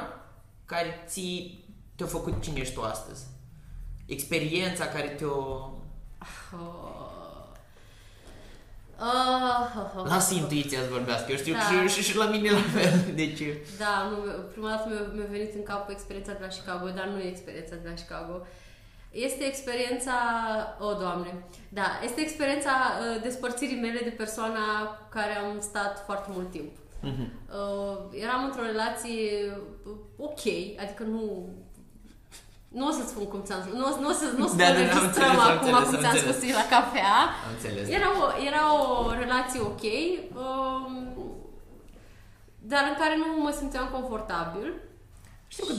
care 0.64 1.04
ți, 1.06 1.59
te-a 1.94 2.06
făcut 2.06 2.42
cine 2.42 2.59
ești 2.59 2.74
tu 2.74 2.82
astăzi? 2.82 3.26
Experiența 4.06 4.86
care 4.86 5.09
te-a... 5.09 5.26
Oh. 5.26 6.97
Oh, 9.01 9.66
oh, 9.76 10.01
oh. 10.01 10.07
Lasă 10.09 10.34
intuiția 10.34 10.80
să 10.80 10.88
vorbească. 10.90 11.30
Eu 11.30 11.36
știu 11.36 11.53
Da. 11.53 11.61
și, 11.61 11.94
și, 11.94 12.03
și 12.09 12.16
la 12.16 12.24
mine 12.24 12.51
la 12.51 12.64
fel. 12.74 13.14
Deci... 13.14 13.42
Da, 13.78 13.94
nu, 14.11 14.16
prima 14.53 14.68
dată 14.68 14.88
mi-a, 14.88 15.03
mi-a 15.14 15.26
venit 15.30 15.55
în 15.55 15.62
cap 15.62 15.90
experiența 15.90 16.32
de 16.32 16.38
la 16.40 16.46
Chicago, 16.46 16.86
dar 16.88 17.07
nu 17.07 17.18
e 17.18 17.28
experiența 17.28 17.74
de 17.82 17.88
la 17.88 17.94
Chicago. 17.94 18.46
Este 19.11 19.44
experiența, 19.44 20.12
o, 20.80 20.86
oh, 20.86 20.96
Doamne, 20.99 21.44
da, 21.68 22.01
este 22.05 22.20
experiența 22.20 22.70
uh, 22.70 23.22
despărțirii 23.22 23.80
mele 23.80 24.01
de 24.03 24.14
persoana 24.16 24.84
cu 24.99 25.07
care 25.11 25.36
am 25.36 25.61
stat 25.61 26.03
foarte 26.05 26.28
mult 26.32 26.51
timp. 26.51 26.72
Mhm. 27.01 27.32
Uh, 27.49 28.22
eram 28.22 28.44
într-o 28.44 28.62
relație 28.62 29.53
uh, 29.86 29.92
ok, 30.16 30.40
adică 30.82 31.03
nu... 31.03 31.49
Nu 32.68 32.86
o 32.88 32.90
să-ți 32.90 33.08
spun 33.12 33.24
cum 33.32 33.42
ți-am 33.46 33.60
spus, 33.62 33.74
nu, 33.80 33.84
o- 33.90 34.00
nu 34.00 34.08
o 34.08 34.12
să, 34.12 34.24
nu 34.38 34.44
o 34.44 34.48
să 34.48 34.56
Da, 34.56 34.64
da, 34.64 34.72
da, 34.72 34.74
da, 34.74 34.80
am 34.80 34.86
registrăm 34.88 35.06
înțeles, 35.08 35.38
am 35.38 35.50
acum 35.52 35.68
înțeles, 35.68 35.86
cum 35.88 35.94
am 35.94 36.00
ți-am 36.02 36.14
înțeles. 36.14 36.36
spus 36.36 36.52
la 36.60 36.66
cafea. 36.76 37.14
Am 37.46 37.50
înțeles. 37.56 37.84
Era 37.98 38.08
o, 38.22 38.24
era 38.50 38.62
o 38.80 39.10
relație 39.22 39.60
ok, 39.72 39.84
um, 40.42 40.94
dar 42.72 42.82
în 42.90 42.96
care 43.02 43.14
nu 43.22 43.26
mă 43.42 43.50
simțeam 43.58 43.86
confortabil. 43.96 44.66
Știu 45.52 45.64
că 45.68 45.72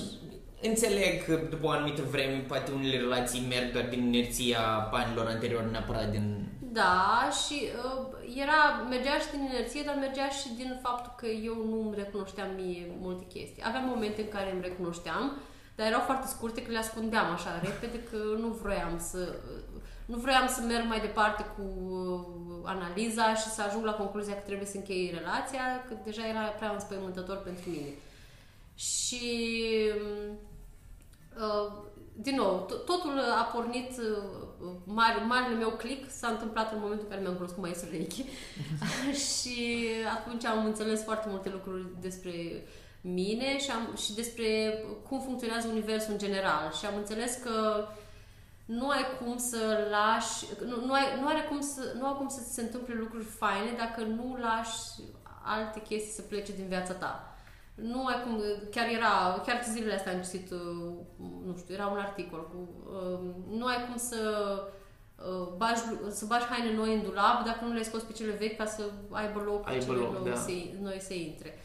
înțeleg 0.69 1.13
că 1.25 1.33
după 1.49 1.65
o 1.67 1.69
anumită 1.69 2.01
vreme 2.13 2.37
poate 2.51 2.71
unele 2.71 2.97
relații 2.97 3.45
merg 3.53 3.71
doar 3.71 3.85
din 3.93 4.01
inerția 4.11 4.59
anilor 4.91 5.27
anterior, 5.27 5.61
nu 5.63 5.71
neapărat 5.71 6.09
din... 6.15 6.25
Da, 6.71 7.29
și 7.41 7.57
uh, 7.85 8.05
era, 8.43 8.59
mergea 8.89 9.17
și 9.23 9.31
din 9.31 9.41
inerție, 9.51 9.81
dar 9.85 9.95
mergea 9.99 10.27
și 10.29 10.47
din 10.59 10.79
faptul 10.83 11.11
că 11.17 11.27
eu 11.49 11.55
nu 11.69 11.77
îmi 11.85 11.95
recunoșteam 12.03 12.47
mie 12.55 12.83
multe 13.01 13.25
chestii. 13.33 13.63
Aveam 13.65 13.85
momente 13.87 14.21
în 14.21 14.27
care 14.27 14.51
îmi 14.51 14.61
recunoșteam, 14.69 15.23
dar 15.80 15.88
erau 15.88 16.01
foarte 16.01 16.27
scurte 16.27 16.61
că 16.61 16.71
le 16.71 16.77
ascundeam 16.77 17.32
așa 17.32 17.59
repede 17.63 18.03
că 18.03 18.17
nu 18.38 18.47
vroiam 18.47 18.95
să 18.97 19.36
nu 20.05 20.17
vroiam 20.17 20.47
să 20.47 20.61
merg 20.61 20.86
mai 20.88 20.99
departe 20.99 21.45
cu 21.55 21.61
uh, 21.61 22.61
analiza 22.63 23.36
și 23.36 23.47
să 23.47 23.61
ajung 23.61 23.86
la 23.86 23.93
concluzia 23.93 24.34
că 24.34 24.43
trebuie 24.45 24.67
să 24.67 24.77
închei 24.77 25.13
relația, 25.17 25.63
că 25.88 25.93
deja 26.03 26.27
era 26.27 26.39
prea 26.39 26.71
înspăimântător 26.71 27.38
pentru 27.38 27.69
mine. 27.69 27.89
Și 28.75 29.27
uh, 31.38 31.71
din 32.13 32.36
nou, 32.36 32.65
to- 32.65 32.86
totul 32.86 33.19
a 33.39 33.43
pornit, 33.43 33.97
uh, 33.97 34.71
mare, 34.84 35.23
marele 35.27 35.55
meu 35.55 35.69
click 35.69 36.11
s-a 36.11 36.27
întâmplat 36.27 36.71
în 36.73 36.80
momentul 36.82 37.05
în 37.05 37.11
care 37.11 37.21
mi-am 37.21 37.36
cunoscut 37.36 37.61
maestru 37.61 37.89
Reiki 37.89 38.25
și 39.30 39.88
atunci 40.17 40.45
am 40.45 40.65
înțeles 40.65 41.03
foarte 41.03 41.27
multe 41.30 41.49
lucruri 41.49 41.86
despre 41.99 42.63
mine 43.02 43.60
și, 43.60 43.72
am, 43.72 43.95
și 43.95 44.14
despre 44.14 44.74
cum 45.08 45.20
funcționează 45.20 45.68
universul 45.68 46.12
în 46.12 46.18
general 46.18 46.72
și 46.80 46.86
am 46.86 46.95
înțeles 46.95 47.36
că 47.43 47.88
nu 48.66 48.89
ai 48.89 49.06
cum 49.20 49.38
să 49.38 49.88
lași, 49.89 50.45
nu, 50.66 50.86
nu, 50.86 50.93
ai, 50.93 51.04
nu, 51.22 51.28
are 51.28 51.41
cum 51.50 51.62
să, 51.62 51.93
nu 52.00 52.06
au 52.06 52.16
cum 52.16 52.28
să 52.28 52.41
ți 52.41 52.54
se 52.54 52.62
întâmple 52.62 52.93
lucruri 52.93 53.24
faine 53.24 53.72
dacă 53.78 54.02
nu 54.02 54.38
lași 54.41 54.80
alte 55.43 55.82
chestii 55.82 56.14
să 56.14 56.22
plece 56.22 56.52
din 56.52 56.68
viața 56.68 56.93
ta. 56.93 57.38
Nu 57.76 58.06
ai 58.06 58.24
cum, 58.24 58.41
chiar 58.72 58.88
era, 58.88 59.41
chiar 59.45 59.64
zilele 59.72 59.93
astea 59.93 60.14
am 60.14 60.22
citit, 60.22 60.52
uh, 60.52 60.60
nu 61.45 61.58
știu, 61.58 61.74
era 61.74 61.88
un 61.88 61.97
articol 61.97 62.50
cu, 62.52 62.70
uh, 62.93 63.20
nu 63.58 63.66
ai 63.66 63.86
cum 63.88 63.97
să 63.97 64.22
uh, 65.16 65.47
bagi, 65.58 65.82
să 66.10 66.26
bagi 66.26 66.45
haine 66.45 66.76
noi 66.76 66.93
în 66.93 67.04
dulap 67.04 67.45
dacă 67.45 67.66
nu 67.66 67.74
le 67.74 67.84
scoți 67.84 68.06
pe 68.06 68.14
cele 68.14 68.32
vechi 68.32 68.58
ca 68.58 68.66
să 68.66 68.84
aibă 69.12 69.41
loc, 69.45 69.68
Aibă 69.68 69.84
cele 69.84 69.97
loc, 69.97 70.14
noi, 70.14 70.30
da. 70.30 70.36
să, 70.36 70.52
noi 70.82 71.00
să 71.00 71.14
intre. 71.14 71.59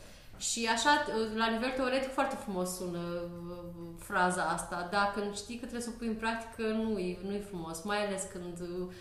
Și 0.50 0.66
așa, 0.66 1.04
la 1.34 1.46
nivel 1.46 1.70
teoretic, 1.70 2.12
foarte 2.12 2.36
frumos 2.36 2.76
sună 2.76 3.22
uh, 3.50 3.58
fraza 3.98 4.42
asta. 4.42 4.88
Dacă 4.90 5.20
nu 5.20 5.34
știi 5.34 5.54
că 5.54 5.60
trebuie 5.60 5.80
să 5.80 5.90
o 5.92 5.98
pui 5.98 6.06
în 6.06 6.14
practică, 6.14 6.68
nu-i, 6.68 7.18
nu-i 7.22 7.44
frumos. 7.48 7.82
Mai 7.82 8.06
ales 8.06 8.22
când 8.32 8.60
uh, 8.60 8.92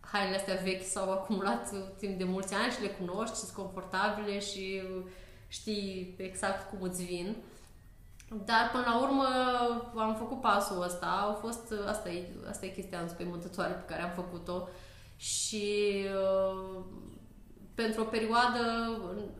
hainele 0.00 0.36
astea 0.36 0.60
vechi 0.62 0.84
s-au 0.84 1.12
acumulat 1.12 1.72
uh, 1.72 1.78
timp 1.98 2.18
de 2.18 2.24
mulți 2.24 2.54
ani 2.54 2.72
și 2.72 2.80
le 2.80 2.88
cunoști 2.88 3.34
și 3.34 3.40
sunt 3.40 3.56
confortabile 3.56 4.38
și 4.38 4.82
uh, 4.84 5.02
știi 5.48 6.14
exact 6.16 6.70
cum 6.70 6.82
îți 6.82 7.04
vin. 7.04 7.36
Dar 8.44 8.68
până 8.72 8.84
la 8.86 9.00
urmă 9.00 9.26
am 9.96 10.14
făcut 10.14 10.40
pasul 10.40 10.82
ăsta, 10.82 11.06
au 11.06 11.34
fost, 11.34 11.74
asta 11.86 12.10
e, 12.10 12.28
asta 12.48 12.66
e 12.66 12.68
chestia 12.68 13.00
înspăimântătoare 13.00 13.72
pe 13.72 13.92
care 13.92 14.02
am 14.02 14.10
făcut-o 14.10 14.68
și 15.16 16.04
uh, 16.14 16.84
pentru 17.82 18.00
o 18.02 18.12
perioadă 18.16 18.62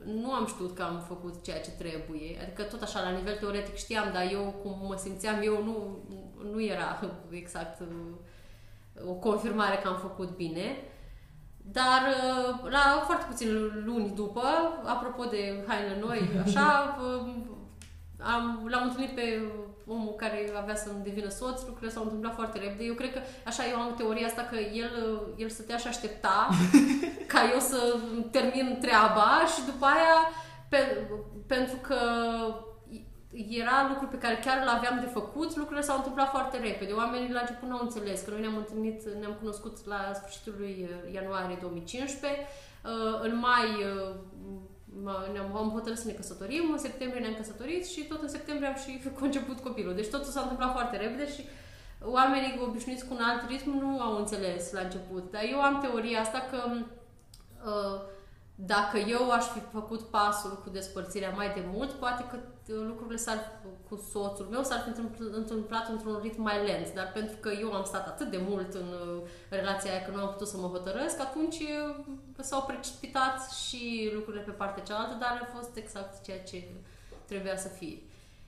nu 0.05 0.33
am 0.33 0.47
știut 0.47 0.75
că 0.75 0.83
am 0.83 0.99
făcut 1.09 1.43
ceea 1.43 1.61
ce 1.61 1.71
trebuie. 1.71 2.39
Adică 2.43 2.63
tot 2.63 2.83
așa, 2.83 3.01
la 3.01 3.11
nivel 3.11 3.37
teoretic 3.37 3.77
știam, 3.77 4.09
dar 4.13 4.29
eu 4.33 4.55
cum 4.63 4.87
mă 4.89 4.97
simțeam 4.97 5.41
eu 5.43 5.65
nu, 5.65 5.99
nu 6.53 6.63
era 6.63 7.01
exact 7.43 7.81
uh, 7.81 9.09
o 9.09 9.13
confirmare 9.13 9.77
că 9.83 9.89
am 9.89 9.97
făcut 9.97 10.37
bine. 10.37 10.77
Dar 11.57 12.03
uh, 12.09 12.71
la 12.71 13.03
foarte 13.07 13.25
puține 13.29 13.53
luni 13.85 14.13
după, 14.15 14.43
apropo 14.85 15.25
de 15.25 15.65
haine 15.67 15.97
noi, 16.01 16.21
așa, 16.45 16.99
uh, 17.01 17.33
am, 18.23 18.67
l-am 18.71 18.83
întâlnit 18.83 19.15
pe 19.15 19.43
omul 19.87 20.15
care 20.15 20.53
avea 20.57 20.75
să-mi 20.75 21.03
devină 21.03 21.29
soț, 21.29 21.61
lucrurile 21.65 21.91
s-au 21.91 22.03
întâmplat 22.03 22.35
foarte 22.35 22.59
repede. 22.59 22.85
Eu 22.85 22.95
cred 22.95 23.13
că, 23.13 23.21
așa, 23.47 23.63
eu 23.71 23.77
am 23.81 23.95
teoria 23.97 24.27
asta 24.27 24.43
că 24.43 24.57
el, 24.57 25.21
el 25.37 25.49
stătea 25.49 25.77
și 25.77 25.87
aștepta 25.87 26.49
ca 27.33 27.41
eu 27.53 27.59
să 27.59 27.97
termin 28.31 28.79
treaba 28.81 29.29
și 29.55 29.65
după 29.65 29.85
aia, 29.85 30.17
pe, 30.69 30.79
pentru 31.47 31.77
că 31.77 31.97
era 33.49 33.87
lucru 33.89 34.07
pe 34.07 34.19
care 34.19 34.39
chiar 34.45 34.59
îl 34.63 34.69
aveam 34.69 34.99
de 35.01 35.07
făcut, 35.07 35.57
lucrurile 35.57 35.85
s-au 35.87 35.97
întâmplat 35.97 36.29
foarte 36.31 36.59
repede. 36.59 36.93
Oamenii 36.93 37.33
la 37.33 37.41
început 37.41 37.69
nu 37.69 37.77
au 37.77 37.83
înțeles 37.83 38.21
că 38.21 38.31
noi 38.31 38.41
ne-am 38.41 38.57
întâlnit, 38.57 39.03
ne-am 39.21 39.37
cunoscut 39.41 39.87
la 39.87 40.11
sfârșitul 40.15 40.55
lui 40.59 40.89
uh, 40.89 41.13
ianuarie 41.15 41.59
2015. 41.61 42.41
Uh, 42.41 43.21
În 43.23 43.37
mai 43.39 43.67
uh, 43.91 44.15
m- 44.47 44.70
ne-am 45.33 45.57
am 45.57 45.71
hotărât 45.71 45.99
să 45.99 46.07
ne 46.07 46.13
căsătorim, 46.13 46.71
în 46.73 46.79
septembrie 46.79 47.21
ne-am 47.21 47.35
căsătorit 47.35 47.87
și 47.87 48.05
tot 48.05 48.23
în 48.23 48.29
septembrie 48.29 48.69
am 48.69 48.77
și 48.77 49.03
conceput 49.21 49.59
copilul. 49.61 49.95
Deci 49.95 50.09
totul 50.09 50.33
s-a 50.33 50.41
întâmplat 50.41 50.73
foarte 50.73 50.97
repede 50.97 51.33
și 51.33 51.45
oamenii 52.03 52.61
obișnuiți 52.69 53.07
cu 53.07 53.15
un 53.15 53.23
alt 53.23 53.49
ritm 53.49 53.79
nu 53.79 54.01
au 54.01 54.17
înțeles 54.17 54.73
la 54.73 54.81
început. 54.81 55.31
Dar 55.31 55.43
eu 55.51 55.61
am 55.61 55.81
teoria 55.81 56.21
asta 56.21 56.39
că 56.51 56.61
uh, 56.73 58.01
dacă 58.55 58.99
eu 58.99 59.31
aș 59.31 59.45
fi 59.45 59.61
făcut 59.73 60.01
pasul 60.01 60.61
cu 60.63 60.71
despărțirea 60.71 61.31
mai 61.31 61.53
de 61.55 61.65
mult, 61.73 61.91
poate 61.91 62.27
că 62.31 62.37
uh, 62.37 62.60
lucrurile 62.87 63.17
s-ar, 63.17 63.39
cu 63.89 63.97
soțul 64.13 64.47
meu 64.51 64.63
s-ar 64.63 64.81
fi 64.81 64.89
întâmpl- 64.89 65.35
întâmplat 65.35 65.89
într-un 65.89 66.19
ritm 66.23 66.43
mai 66.43 66.65
lent, 66.67 66.95
dar 66.95 67.11
pentru 67.13 67.37
că 67.37 67.51
eu 67.61 67.73
am 67.73 67.85
stat 67.85 68.07
atât 68.07 68.31
de 68.31 68.41
mult 68.49 68.75
în 68.75 68.87
uh, 68.87 69.23
relația 69.49 69.91
aia 69.91 70.03
că 70.03 70.11
nu 70.11 70.21
am 70.21 70.29
putut 70.29 70.49
să 70.49 70.57
mă 70.57 70.67
hotărăsc, 70.67 71.21
atunci 71.21 71.59
uh, 71.59 72.05
s-au 72.39 72.63
precipitat 72.63 73.53
și 73.53 74.11
lucrurile 74.15 74.43
pe 74.43 74.51
partea 74.51 74.83
cealaltă, 74.83 75.17
dar 75.21 75.39
a 75.43 75.57
fost 75.57 75.77
exact 75.77 76.25
ceea 76.25 76.41
ce 76.41 76.65
trebuia 77.27 77.57
să 77.57 77.69
fie. 77.69 77.99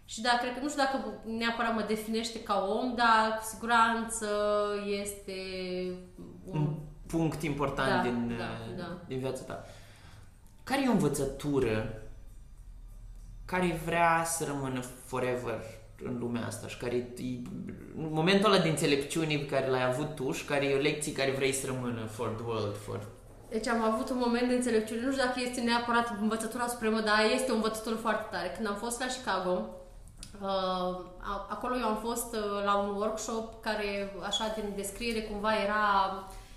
Și 0.05 0.21
da, 0.21 0.39
cred 0.41 0.55
că, 0.55 0.61
nu 0.63 0.69
știu 0.69 0.83
dacă 0.83 0.97
neapărat 1.25 1.75
mă 1.75 1.85
definește 1.87 2.43
ca 2.43 2.67
om, 2.81 2.95
dar 2.95 3.39
cu 3.39 3.45
siguranță 3.45 4.27
este 5.01 5.33
un... 6.45 6.59
Un 6.59 6.75
punct 7.07 7.43
important 7.43 8.03
Da, 8.03 8.03
din, 8.03 8.35
da, 8.39 8.45
uh, 8.45 8.77
da. 8.77 8.99
din 9.07 9.19
viața 9.19 9.43
ta. 9.43 9.65
Care 10.65 10.83
e 10.83 10.89
o 10.89 10.93
învățătură 10.93 12.02
care 13.53 13.81
vrea 13.85 14.23
să 14.27 14.45
rămână 14.45 14.81
forever 15.07 15.61
în 16.05 16.19
lumea 16.19 16.47
asta 16.47 16.67
și 16.67 16.77
care 16.77 16.95
e 16.97 17.07
în 17.97 18.09
momentul 18.13 18.53
ăla 18.53 18.63
de 18.63 18.69
înțelepciune 18.69 19.37
pe 19.37 19.47
care 19.47 19.69
l-ai 19.69 19.85
avut 19.85 20.15
tu 20.15 20.31
și 20.33 20.45
care 20.45 20.65
e 20.65 20.75
o 20.77 20.81
lecție 20.81 21.13
care 21.13 21.31
vrei 21.31 21.53
să 21.53 21.67
rămână 21.67 22.05
for 22.07 22.29
the 22.29 22.45
world, 22.47 22.77
for... 22.77 23.01
Deci 23.49 23.67
am 23.67 23.83
avut 23.83 24.11
un 24.11 24.17
moment 24.19 24.49
de 24.49 24.55
înțelepciune, 24.55 25.01
nu 25.05 25.13
știu 25.13 25.25
dacă 25.25 25.41
este 25.43 25.61
neapărat 25.61 26.17
învățătura 26.21 26.67
supremă, 26.67 27.01
dar 27.01 27.19
este 27.35 27.51
o 27.53 27.55
învățătură 27.55 27.95
foarte 27.95 28.27
tare. 28.31 28.53
Când 28.57 28.67
am 28.69 28.75
fost 28.75 29.01
la 29.01 29.07
Chicago, 29.07 29.69
uh, 30.41 30.49
a- 31.31 31.47
acolo 31.51 31.75
eu 31.77 31.87
am 31.87 32.01
fost 32.09 32.35
uh, 32.35 32.65
la 32.65 32.77
un 32.77 32.95
workshop 32.97 33.63
care, 33.63 34.15
așa, 34.27 34.45
din 34.55 34.73
descriere, 34.77 35.21
cumva 35.21 35.53
era, 35.65 35.85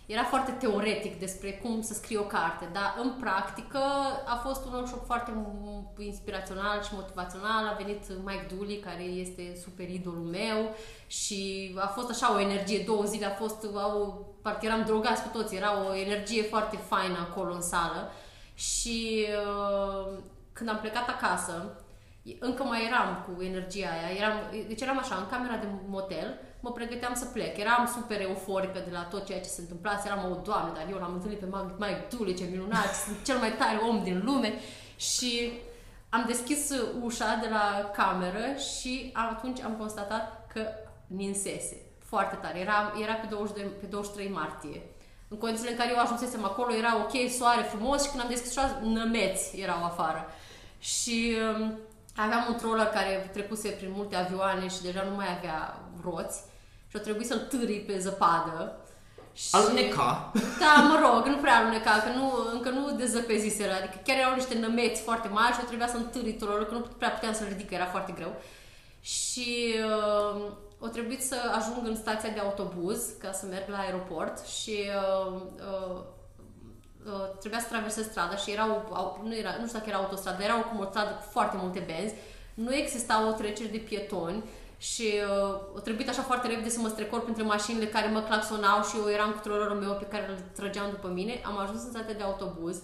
era 0.06 0.24
foarte 0.24 0.51
teoretic 0.51 1.20
despre 1.20 1.51
cum 1.51 1.82
să 1.82 1.93
scrie 1.93 2.18
o 2.18 2.24
carte, 2.24 2.70
dar 2.74 2.95
în 3.01 3.12
practică 3.20 3.80
a 4.26 4.36
fost 4.36 4.66
un 4.66 4.74
workshop 4.74 5.06
foarte 5.06 5.32
m- 5.32 6.03
inspirațional 6.03 6.84
și 6.84 6.89
motivațional. 6.93 7.66
A 7.66 7.76
venit 7.78 8.03
Mike 8.26 8.56
Dooley, 8.56 8.78
care 8.80 9.03
este 9.03 9.58
super 9.64 9.89
idolul 9.89 10.28
meu 10.32 10.76
și 11.08 11.72
a 11.80 11.88
fost 11.88 12.10
așa 12.10 12.34
o 12.34 12.39
energie, 12.39 12.84
două 12.86 13.03
zile 13.03 13.26
a 13.26 13.30
fost, 13.30 13.66
au, 13.76 14.26
parcă 14.41 14.66
eram 14.66 14.84
drogați 14.86 15.22
cu 15.22 15.38
toți, 15.38 15.56
era 15.56 15.88
o 15.88 15.95
energie 15.95 16.41
foarte 16.41 16.78
faină 16.78 17.18
acolo 17.30 17.53
în 17.53 17.62
sală. 17.62 18.12
Și 18.53 19.26
uh, 19.45 20.18
când 20.53 20.70
am 20.70 20.80
plecat 20.80 21.10
acasă, 21.10 21.84
încă 22.39 22.64
mai 22.64 22.86
eram 22.86 23.26
cu 23.26 23.41
energia 23.43 23.88
aia, 23.88 24.18
eram, 24.18 24.34
deci 24.68 24.82
eram 24.82 24.97
așa, 24.97 25.16
în 25.16 25.28
camera 25.30 25.56
de 25.58 25.68
motel, 25.88 26.39
mă 26.66 26.72
pregăteam 26.72 27.13
să 27.13 27.26
plec, 27.26 27.57
eram 27.57 27.91
super 27.95 28.22
euforică 28.22 28.80
de 28.86 28.91
la 28.91 29.03
tot 29.03 29.26
ceea 29.26 29.39
ce 29.41 29.55
se 29.55 29.61
întâmpla, 29.61 30.01
eram 30.05 30.32
o 30.32 30.36
doamne, 30.43 30.72
dar 30.76 30.86
eu 30.91 30.97
l-am 30.97 31.13
întâlnit 31.13 31.39
pe 31.39 31.45
Mike- 31.45 31.76
Mike 31.78 32.05
Dooley, 32.09 32.36
ce 32.36 32.43
minunat, 32.51 32.91
sunt 33.05 33.18
cel 33.24 33.38
mai 33.38 33.53
tare 33.61 33.78
om 33.89 34.03
din 34.03 34.22
lume 34.26 34.53
și 34.95 35.51
am 36.09 36.24
deschis 36.28 36.72
ușa 37.01 37.39
de 37.41 37.47
la 37.49 37.91
cameră 37.93 38.45
și 38.76 39.09
atunci 39.13 39.61
am 39.61 39.76
constatat 39.82 40.47
că 40.53 40.61
ninsese 41.07 41.78
foarte 41.99 42.36
tare. 42.36 42.59
Era, 42.59 42.93
era 43.01 43.13
pe, 43.13 43.28
22, 43.30 43.63
pe 43.80 43.86
23 43.86 44.30
martie. 44.30 44.82
În 45.28 45.38
condițiile 45.38 45.72
în 45.72 45.78
care 45.78 45.91
eu 45.91 45.99
ajunsesem 45.99 46.43
acolo, 46.43 46.74
era 46.74 46.95
ok, 46.97 47.30
soare 47.30 47.61
frumos 47.61 48.03
și 48.03 48.09
când 48.09 48.22
am 48.22 48.30
deschis 48.30 48.55
ușa, 48.55 48.80
nămeți 48.84 49.59
erau 49.59 49.84
afară. 49.84 50.26
Și 50.80 51.36
um, 51.59 51.80
aveam 52.16 52.45
un 52.49 52.55
troller 52.55 52.86
care 52.88 53.30
trecuse 53.34 53.70
prin 53.70 53.91
multe 53.95 54.16
avioane 54.16 54.68
și 54.68 54.82
deja 54.82 55.03
nu 55.09 55.16
mai 55.16 55.28
avea 55.38 55.80
roți 56.03 56.39
și 56.96 57.02
a 57.02 57.04
trebuit 57.04 57.28
să-l 57.28 57.48
târi 57.50 57.84
pe 57.88 58.00
zăpadă. 58.00 58.80
Și... 59.34 59.50
Aluneca. 59.52 60.32
Da, 60.60 60.74
mă 60.89 61.00
rog, 61.06 61.26
nu 61.26 61.38
prea 61.41 61.58
aluneca, 61.58 61.91
că 61.91 62.18
nu, 62.18 62.32
încă 62.54 62.70
nu 62.70 62.91
dezăpeziseră, 62.91 63.72
adică 63.74 64.02
chiar 64.06 64.18
erau 64.18 64.34
niște 64.36 64.58
nămeți 64.58 65.02
foarte 65.02 65.28
mari 65.28 65.54
și 65.54 65.60
eu 65.60 65.66
trebuia 65.66 65.88
să 65.88 65.98
întâri 65.98 66.34
trollul, 66.34 66.66
că 66.66 66.74
nu 66.74 66.80
prea 66.98 67.10
puteam 67.10 67.34
să-l 67.34 67.48
ridic, 67.48 67.68
că 67.68 67.74
era 67.74 67.86
foarte 67.86 68.12
greu. 68.12 68.36
Și 69.02 69.76
uh, 69.86 70.52
o 70.80 70.88
trebuit 70.88 71.24
să 71.24 71.36
ajung 71.58 71.88
în 71.88 71.96
stația 71.96 72.30
de 72.30 72.39
autobuz 72.39 73.04
ca 73.20 73.32
să 73.32 73.46
merg 73.46 73.70
la 73.70 73.78
aeroport 73.78 74.46
și 74.48 74.78
uh, 75.28 75.41
uh, 75.72 76.02
uh, 77.06 77.38
trebuia 77.39 77.60
să 77.60 77.68
traversez 77.68 78.06
strada 78.06 78.36
și 78.36 78.52
era 78.52 78.66
o, 78.74 78.96
au, 78.96 79.22
nu, 79.24 79.36
era, 79.36 79.56
nu 79.60 79.66
știu 79.66 79.78
dacă 79.80 79.89
era 79.89 79.98
autostradă, 79.98 80.43
era 80.43 80.54
cum 80.54 80.80
o 80.80 80.86
stradă 80.89 81.10
cu 81.10 81.26
foarte 81.32 81.58
multe 81.60 81.80
benzi, 81.80 82.14
nu 82.54 82.74
exista 82.74 83.28
o 83.28 83.32
trecere 83.32 83.70
de 83.70 83.78
pietoni 83.78 84.43
și 84.78 85.14
uh, 85.48 85.60
o 85.76 85.80
trebuit 85.80 86.10
așa 86.10 86.22
foarte 86.22 86.48
repede 86.48 86.70
să 86.70 86.80
mă 86.80 86.88
strecor 86.88 87.22
printre 87.22 87.44
mașinile 87.44 87.86
care 87.86 88.08
mă 88.08 88.22
claxonau 88.22 88.84
și 88.84 88.98
eu 88.98 89.10
eram 89.10 89.32
cu 89.32 89.40
trollerul 89.44 89.78
meu 89.78 89.94
pe 89.94 90.06
care 90.06 90.26
îl 90.30 90.38
trăgeam 90.56 90.90
după 90.90 91.08
mine. 91.08 91.42
Am 91.46 91.58
ajuns 91.58 91.84
în 91.84 91.90
stația 91.90 92.14
de 92.14 92.24
autobuz 92.24 92.82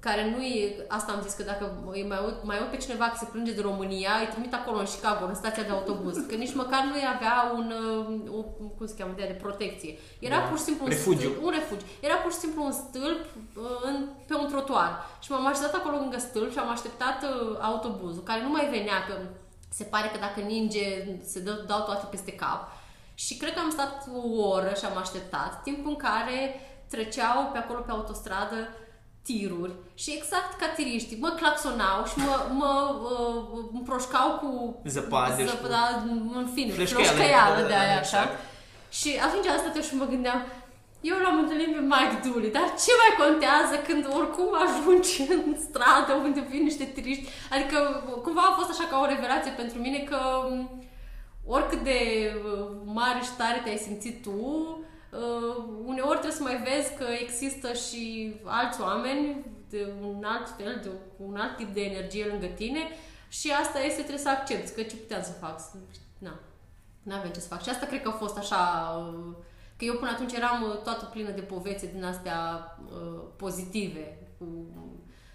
care 0.00 0.30
nu 0.30 0.42
e, 0.42 0.84
asta 0.88 1.12
am 1.12 1.22
zis 1.22 1.32
că 1.32 1.42
dacă 1.42 1.64
îi 1.92 2.04
mai 2.08 2.18
aud, 2.18 2.34
mai 2.42 2.58
aud 2.58 2.68
pe 2.70 2.76
cineva 2.76 3.04
că 3.04 3.16
se 3.18 3.28
plânge 3.32 3.52
de 3.52 3.60
România, 3.60 4.10
îi 4.20 4.26
trimit 4.32 4.54
acolo 4.54 4.78
în 4.78 4.84
Chicago, 4.84 5.24
în 5.24 5.34
stația 5.34 5.62
de 5.62 5.70
autobuz, 5.70 6.16
că 6.28 6.34
nici 6.34 6.54
măcar 6.54 6.82
nu 6.84 6.94
avea 7.14 7.52
un, 7.54 7.72
uh, 8.28 8.36
o, 8.38 8.40
cum 8.76 8.86
se 8.86 8.94
cheamă, 8.98 9.12
de, 9.16 9.24
de 9.26 9.38
protecție. 9.44 9.98
Era 10.18 10.36
Da. 10.36 10.42
pur 10.48 10.58
și 10.58 10.64
simplu 10.64 10.84
un 10.84 10.90
Refugiu. 10.90 11.18
stâlp, 11.18 11.42
un 11.44 11.50
refugiu. 11.58 11.84
Era 12.00 12.14
pur 12.14 12.32
și 12.32 12.38
simplu 12.38 12.64
un 12.64 12.72
stâlp 12.72 13.24
uh, 13.56 13.62
în, 13.88 13.96
pe 14.26 14.34
un 14.34 14.46
trotuar. 14.52 14.90
Și 15.22 15.30
m-am 15.30 15.46
așezat 15.46 15.74
acolo 15.74 15.96
lângă 15.96 16.18
stâlp 16.18 16.50
și 16.52 16.58
am 16.58 16.70
așteptat 16.70 17.18
uh, 17.22 17.56
autobuzul, 17.60 18.22
care 18.22 18.42
nu 18.42 18.48
mai 18.56 18.66
venea, 18.76 18.98
că 19.08 19.14
se 19.68 19.84
pare 19.84 20.08
că 20.08 20.18
dacă 20.18 20.40
ninge 20.40 21.04
se 21.24 21.40
dă, 21.40 21.64
dau 21.66 21.80
toate 21.82 22.06
peste 22.10 22.32
cap. 22.32 22.68
Și 23.14 23.36
cred 23.36 23.52
că 23.54 23.58
am 23.60 23.70
stat 23.70 24.06
o 24.14 24.40
oră 24.48 24.72
și 24.78 24.84
am 24.84 24.96
așteptat, 24.96 25.62
timp 25.62 25.86
în 25.86 25.96
care 25.96 26.60
treceau 26.90 27.48
pe 27.52 27.58
acolo 27.58 27.78
pe 27.80 27.90
autostradă 27.90 28.68
tiruri 29.22 29.72
și 29.94 30.12
exact 30.16 30.58
ca 30.60 30.66
tiriștii, 30.76 31.18
mă 31.20 31.28
claxonau 31.28 32.04
și 32.06 32.18
mă, 32.18 32.46
mă 32.52 32.94
uh, 33.02 33.64
împroșcau 33.72 34.30
cu 34.38 34.80
Zăpadă 34.84 35.42
și 35.42 35.48
zăp- 35.48 35.60
cu- 35.60 35.66
da, 35.68 36.02
în 36.34 36.48
fine, 36.54 36.72
Fleșcăială. 36.72 37.08
fleșcăială 37.12 37.56
de 37.56 37.62
Da, 37.62 37.68
da, 37.68 37.78
aia, 37.80 37.98
exact. 37.98 38.28
așa. 38.28 38.36
Și 38.90 39.18
atunci 39.26 39.46
am 39.46 39.58
stat 39.58 39.76
eu 39.76 39.82
și 39.82 39.94
mă 39.94 40.04
gândeam, 40.04 40.42
eu 41.00 41.16
l-am 41.18 41.38
întâlnit 41.38 41.72
pe 41.74 41.80
Mike 41.80 42.28
Dooley, 42.28 42.50
dar 42.50 42.66
ce 42.84 42.90
mai 43.00 43.12
contează 43.26 43.74
când 43.86 44.02
oricum 44.18 44.48
ajungi 44.64 45.22
în 45.36 45.56
stradă 45.66 46.12
unde 46.24 46.40
vin 46.50 46.62
niște 46.62 46.84
turiști? 46.84 47.28
Adică 47.50 47.78
cumva 48.22 48.40
a 48.40 48.56
fost 48.58 48.70
așa 48.70 48.88
ca 48.90 48.98
o 49.00 49.06
revelație 49.06 49.50
pentru 49.50 49.78
mine 49.78 49.98
că 49.98 50.18
m, 50.50 50.82
oricât 51.46 51.80
de 51.82 51.98
uh, 52.44 52.68
mare 52.84 53.20
și 53.22 53.36
tare 53.36 53.60
te-ai 53.64 53.76
simțit 53.76 54.22
tu, 54.22 54.30
uh, 55.12 55.64
uneori 55.84 56.18
trebuie 56.18 56.40
să 56.40 56.42
mai 56.42 56.62
vezi 56.68 56.94
că 56.98 57.04
există 57.20 57.72
și 57.72 58.34
alți 58.44 58.80
oameni 58.80 59.44
de 59.68 59.92
un 60.02 60.24
alt 60.24 60.48
fel, 60.56 60.80
de 60.82 60.88
cu 60.88 61.22
un 61.30 61.36
alt 61.36 61.56
tip 61.56 61.74
de 61.74 61.80
energie 61.80 62.24
lângă 62.26 62.46
tine 62.46 62.80
și 63.28 63.50
asta 63.60 63.78
este 63.80 63.98
trebuie 63.98 64.18
să 64.18 64.28
accepti, 64.28 64.72
că 64.74 64.82
ce 64.82 64.96
puteam 64.96 65.22
să 65.22 65.32
fac? 65.40 65.60
Să- 65.60 65.76
Na, 66.18 66.34
n-avem 67.02 67.30
ce 67.30 67.40
să 67.40 67.48
fac. 67.48 67.62
Și 67.62 67.68
asta 67.68 67.86
cred 67.86 68.02
că 68.02 68.08
a 68.08 68.12
fost 68.12 68.36
așa, 68.38 68.60
uh, 68.98 69.34
că 69.78 69.84
eu 69.84 69.94
până 69.94 70.10
atunci 70.10 70.32
eram 70.32 70.62
uh, 70.62 70.76
toată 70.82 71.04
plină 71.12 71.30
de 71.30 71.40
povețe 71.40 71.90
din 71.94 72.04
astea 72.04 72.38
uh, 72.92 73.20
pozitive, 73.36 74.18
cu 74.38 74.44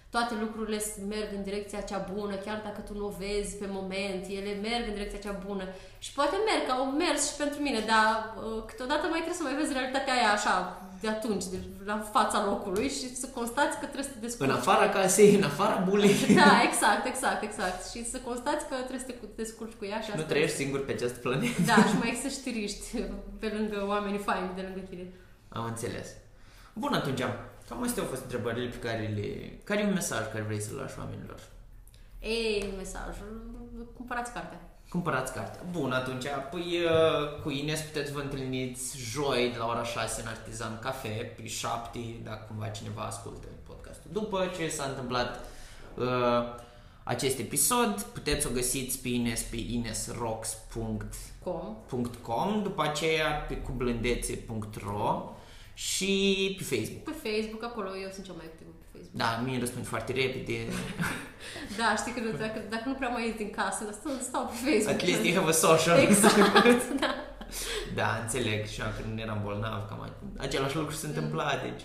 toate 0.09 0.33
lucrurile 0.39 0.79
s- 0.79 0.97
merg 1.07 1.29
în 1.35 1.43
direcția 1.43 1.81
cea 1.81 2.07
bună, 2.13 2.35
chiar 2.35 2.61
dacă 2.63 2.81
tu 2.81 2.93
nu 2.97 3.05
o 3.05 3.13
vezi 3.23 3.57
pe 3.57 3.67
moment, 3.69 4.25
ele 4.39 4.53
merg 4.67 4.87
în 4.87 4.93
direcția 4.93 5.19
cea 5.19 5.41
bună. 5.45 5.63
Și 5.99 6.13
poate 6.13 6.35
merg, 6.49 6.63
că 6.65 6.71
au 6.71 6.85
mers 6.85 7.29
și 7.31 7.37
pentru 7.37 7.61
mine, 7.61 7.79
dar 7.79 8.33
uh, 8.37 8.63
câteodată 8.65 9.01
mai 9.07 9.21
trebuie 9.23 9.41
să 9.41 9.43
mai 9.43 9.55
vezi 9.55 9.73
realitatea 9.73 10.13
aia 10.13 10.31
așa, 10.31 10.57
de 11.03 11.09
atunci, 11.09 11.43
de 11.53 11.57
la 11.85 11.97
fața 12.15 12.45
locului 12.45 12.89
și 12.89 13.15
să 13.15 13.27
constați 13.27 13.77
că 13.79 13.85
trebuie 13.91 14.03
să 14.03 14.09
te 14.15 14.19
descurci. 14.25 14.49
În 14.49 14.55
afara 14.55 14.89
casei, 14.89 15.35
în 15.35 15.43
afara 15.43 15.75
bulei. 15.89 16.15
Da, 16.43 16.51
exact, 16.69 17.05
exact, 17.05 17.41
exact. 17.43 17.79
Și 17.91 17.99
să 18.11 18.17
constați 18.29 18.67
că 18.67 18.75
trebuie 18.75 18.99
să 18.99 19.05
te 19.05 19.15
descurci 19.35 19.73
cu 19.79 19.85
ea 19.85 19.99
și 20.01 20.09
Nu 20.09 20.15
asta 20.15 20.27
trăiești 20.27 20.55
singur 20.55 20.85
pe 20.85 20.91
această 20.91 21.19
planetă. 21.19 21.61
da, 21.71 21.75
și 21.89 21.97
mai 21.99 22.07
există 22.09 22.29
și 22.35 22.41
turiști 22.45 22.85
pe 23.39 23.47
lângă 23.57 23.85
oamenii 23.87 24.19
faini 24.29 24.55
de 24.55 24.61
lângă 24.61 24.79
tine. 24.89 25.05
Am 25.49 25.65
înțeles. 25.65 26.07
Bun, 26.73 26.93
atunci, 26.93 27.21
cam 27.69 27.83
astea 27.83 28.03
au 28.03 28.09
fost 28.09 28.21
întrebările 28.21 28.67
pe 28.69 28.79
care 28.87 29.13
le... 29.17 29.27
Care 29.63 29.79
e 29.81 29.85
un 29.87 29.93
mesaj 29.93 30.23
care 30.31 30.43
vrei 30.43 30.61
să-l 30.61 30.75
lași 30.75 30.99
oamenilor? 30.99 31.39
Ei, 32.19 32.73
mesajul, 32.77 33.31
cumpărați 33.95 34.33
cartea. 34.33 34.59
Cumpărați 34.89 35.33
cartea. 35.33 35.61
Bun, 35.71 35.91
atunci, 35.91 36.25
păi 36.51 36.61
uh, 36.61 37.41
cu 37.41 37.49
Ines 37.49 37.81
puteți 37.81 38.11
vă 38.11 38.19
întâlniți 38.19 38.97
joi 38.97 39.49
de 39.51 39.57
la 39.57 39.65
ora 39.65 39.83
6 39.83 40.21
în 40.21 40.27
Artizan 40.27 40.79
Cafe, 40.79 41.33
pe 41.35 41.47
7, 41.47 41.99
dacă 42.23 42.45
cumva 42.47 42.67
cineva 42.67 43.01
ascultă 43.01 43.47
podcastul. 43.67 44.09
După 44.13 44.51
ce 44.57 44.69
s-a 44.69 44.83
întâmplat 44.83 45.39
uh, 45.95 46.05
acest 47.03 47.39
episod, 47.39 48.01
puteți 48.01 48.47
o 48.47 48.49
găsiți 48.49 48.99
pe 48.99 49.07
Ines 49.07 49.41
pe 49.41 49.55
inesrocks.com 49.55 51.75
Com. 52.21 52.63
după 52.63 52.81
aceea 52.81 53.31
pe 53.31 53.57
cublândețe.ro 53.57 55.31
și 55.73 56.53
pe 56.57 56.63
Facebook. 56.63 57.03
Pe 57.03 57.29
Facebook, 57.29 57.63
acolo 57.63 57.97
eu 57.97 58.09
sunt 58.13 58.25
cea 58.25 58.33
mai 58.33 58.45
activă 58.45 58.69
pe 58.69 58.72
Facebook. 59.03 59.21
Da, 59.21 59.41
mie 59.45 59.59
răspund 59.59 59.85
foarte 59.87 60.11
repede. 60.13 60.57
Da, 61.77 61.95
știi 61.97 62.11
că 62.11 62.37
dacă, 62.37 62.61
dacă 62.69 62.83
nu 62.85 62.93
prea 62.93 63.07
mai 63.07 63.25
ies 63.25 63.35
din 63.35 63.49
casă, 63.49 63.83
stau, 63.99 64.11
stau 64.21 64.45
pe 64.45 64.69
Facebook. 64.69 65.01
At 65.01 65.07
least 65.07 65.23
you 65.25 65.35
have 65.35 65.49
a 65.49 65.51
social. 65.51 65.99
Exact, 65.99 66.83
da. 67.01 67.15
Da, 67.95 68.19
înțeleg. 68.21 68.67
Și 68.67 68.81
eu 68.81 68.87
când 69.01 69.19
eram 69.19 69.39
bolnav, 69.43 69.87
cam 69.89 70.09
același 70.37 70.75
lucru 70.75 70.95
se 70.95 71.07
întâmpla, 71.07 71.59
deci 71.63 71.81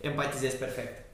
empatizez 0.00 0.54
perfect. 0.54 1.04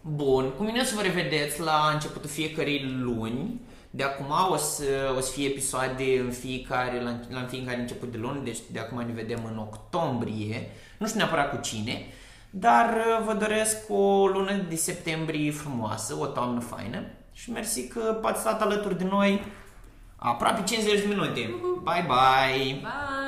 Bun, 0.00 0.50
cu 0.50 0.62
mine 0.62 0.80
o 0.80 0.84
să 0.84 0.94
vă 0.94 1.02
revedeți 1.02 1.60
la 1.60 1.90
începutul 1.92 2.30
fiecărei 2.30 2.84
luni. 3.00 3.60
De 3.90 4.02
acum 4.02 4.32
o 4.52 4.56
să, 4.56 5.14
o 5.16 5.20
să 5.20 5.30
fie 5.30 5.46
episoade 5.46 6.18
în 6.18 6.30
fiecare, 6.30 7.02
la, 7.02 7.20
la 7.30 7.46
fiecare 7.46 7.80
început 7.80 8.10
de 8.10 8.18
lună, 8.18 8.40
deci 8.44 8.58
de 8.72 8.78
acum 8.78 9.06
ne 9.06 9.12
vedem 9.12 9.44
în 9.44 9.58
octombrie. 9.58 10.70
Nu 10.98 11.06
știu 11.06 11.18
neapărat 11.18 11.50
cu 11.50 11.62
cine, 11.62 12.06
dar 12.50 12.94
uh, 12.94 13.24
vă 13.24 13.32
doresc 13.32 13.76
o 13.88 14.26
lună 14.26 14.52
de 14.68 14.76
septembrie 14.76 15.50
frumoasă, 15.50 16.14
o 16.18 16.26
toamnă 16.26 16.60
faină 16.60 17.02
și 17.32 17.50
mersi 17.50 17.88
că 17.88 18.20
ați 18.22 18.40
stat 18.40 18.62
alături 18.62 18.98
de 18.98 19.04
noi 19.04 19.42
aproape 20.16 20.62
50 20.62 21.00
de 21.00 21.06
minute. 21.08 21.40
Bye 21.82 22.06
bye! 22.06 22.80
Bye! 22.80 23.27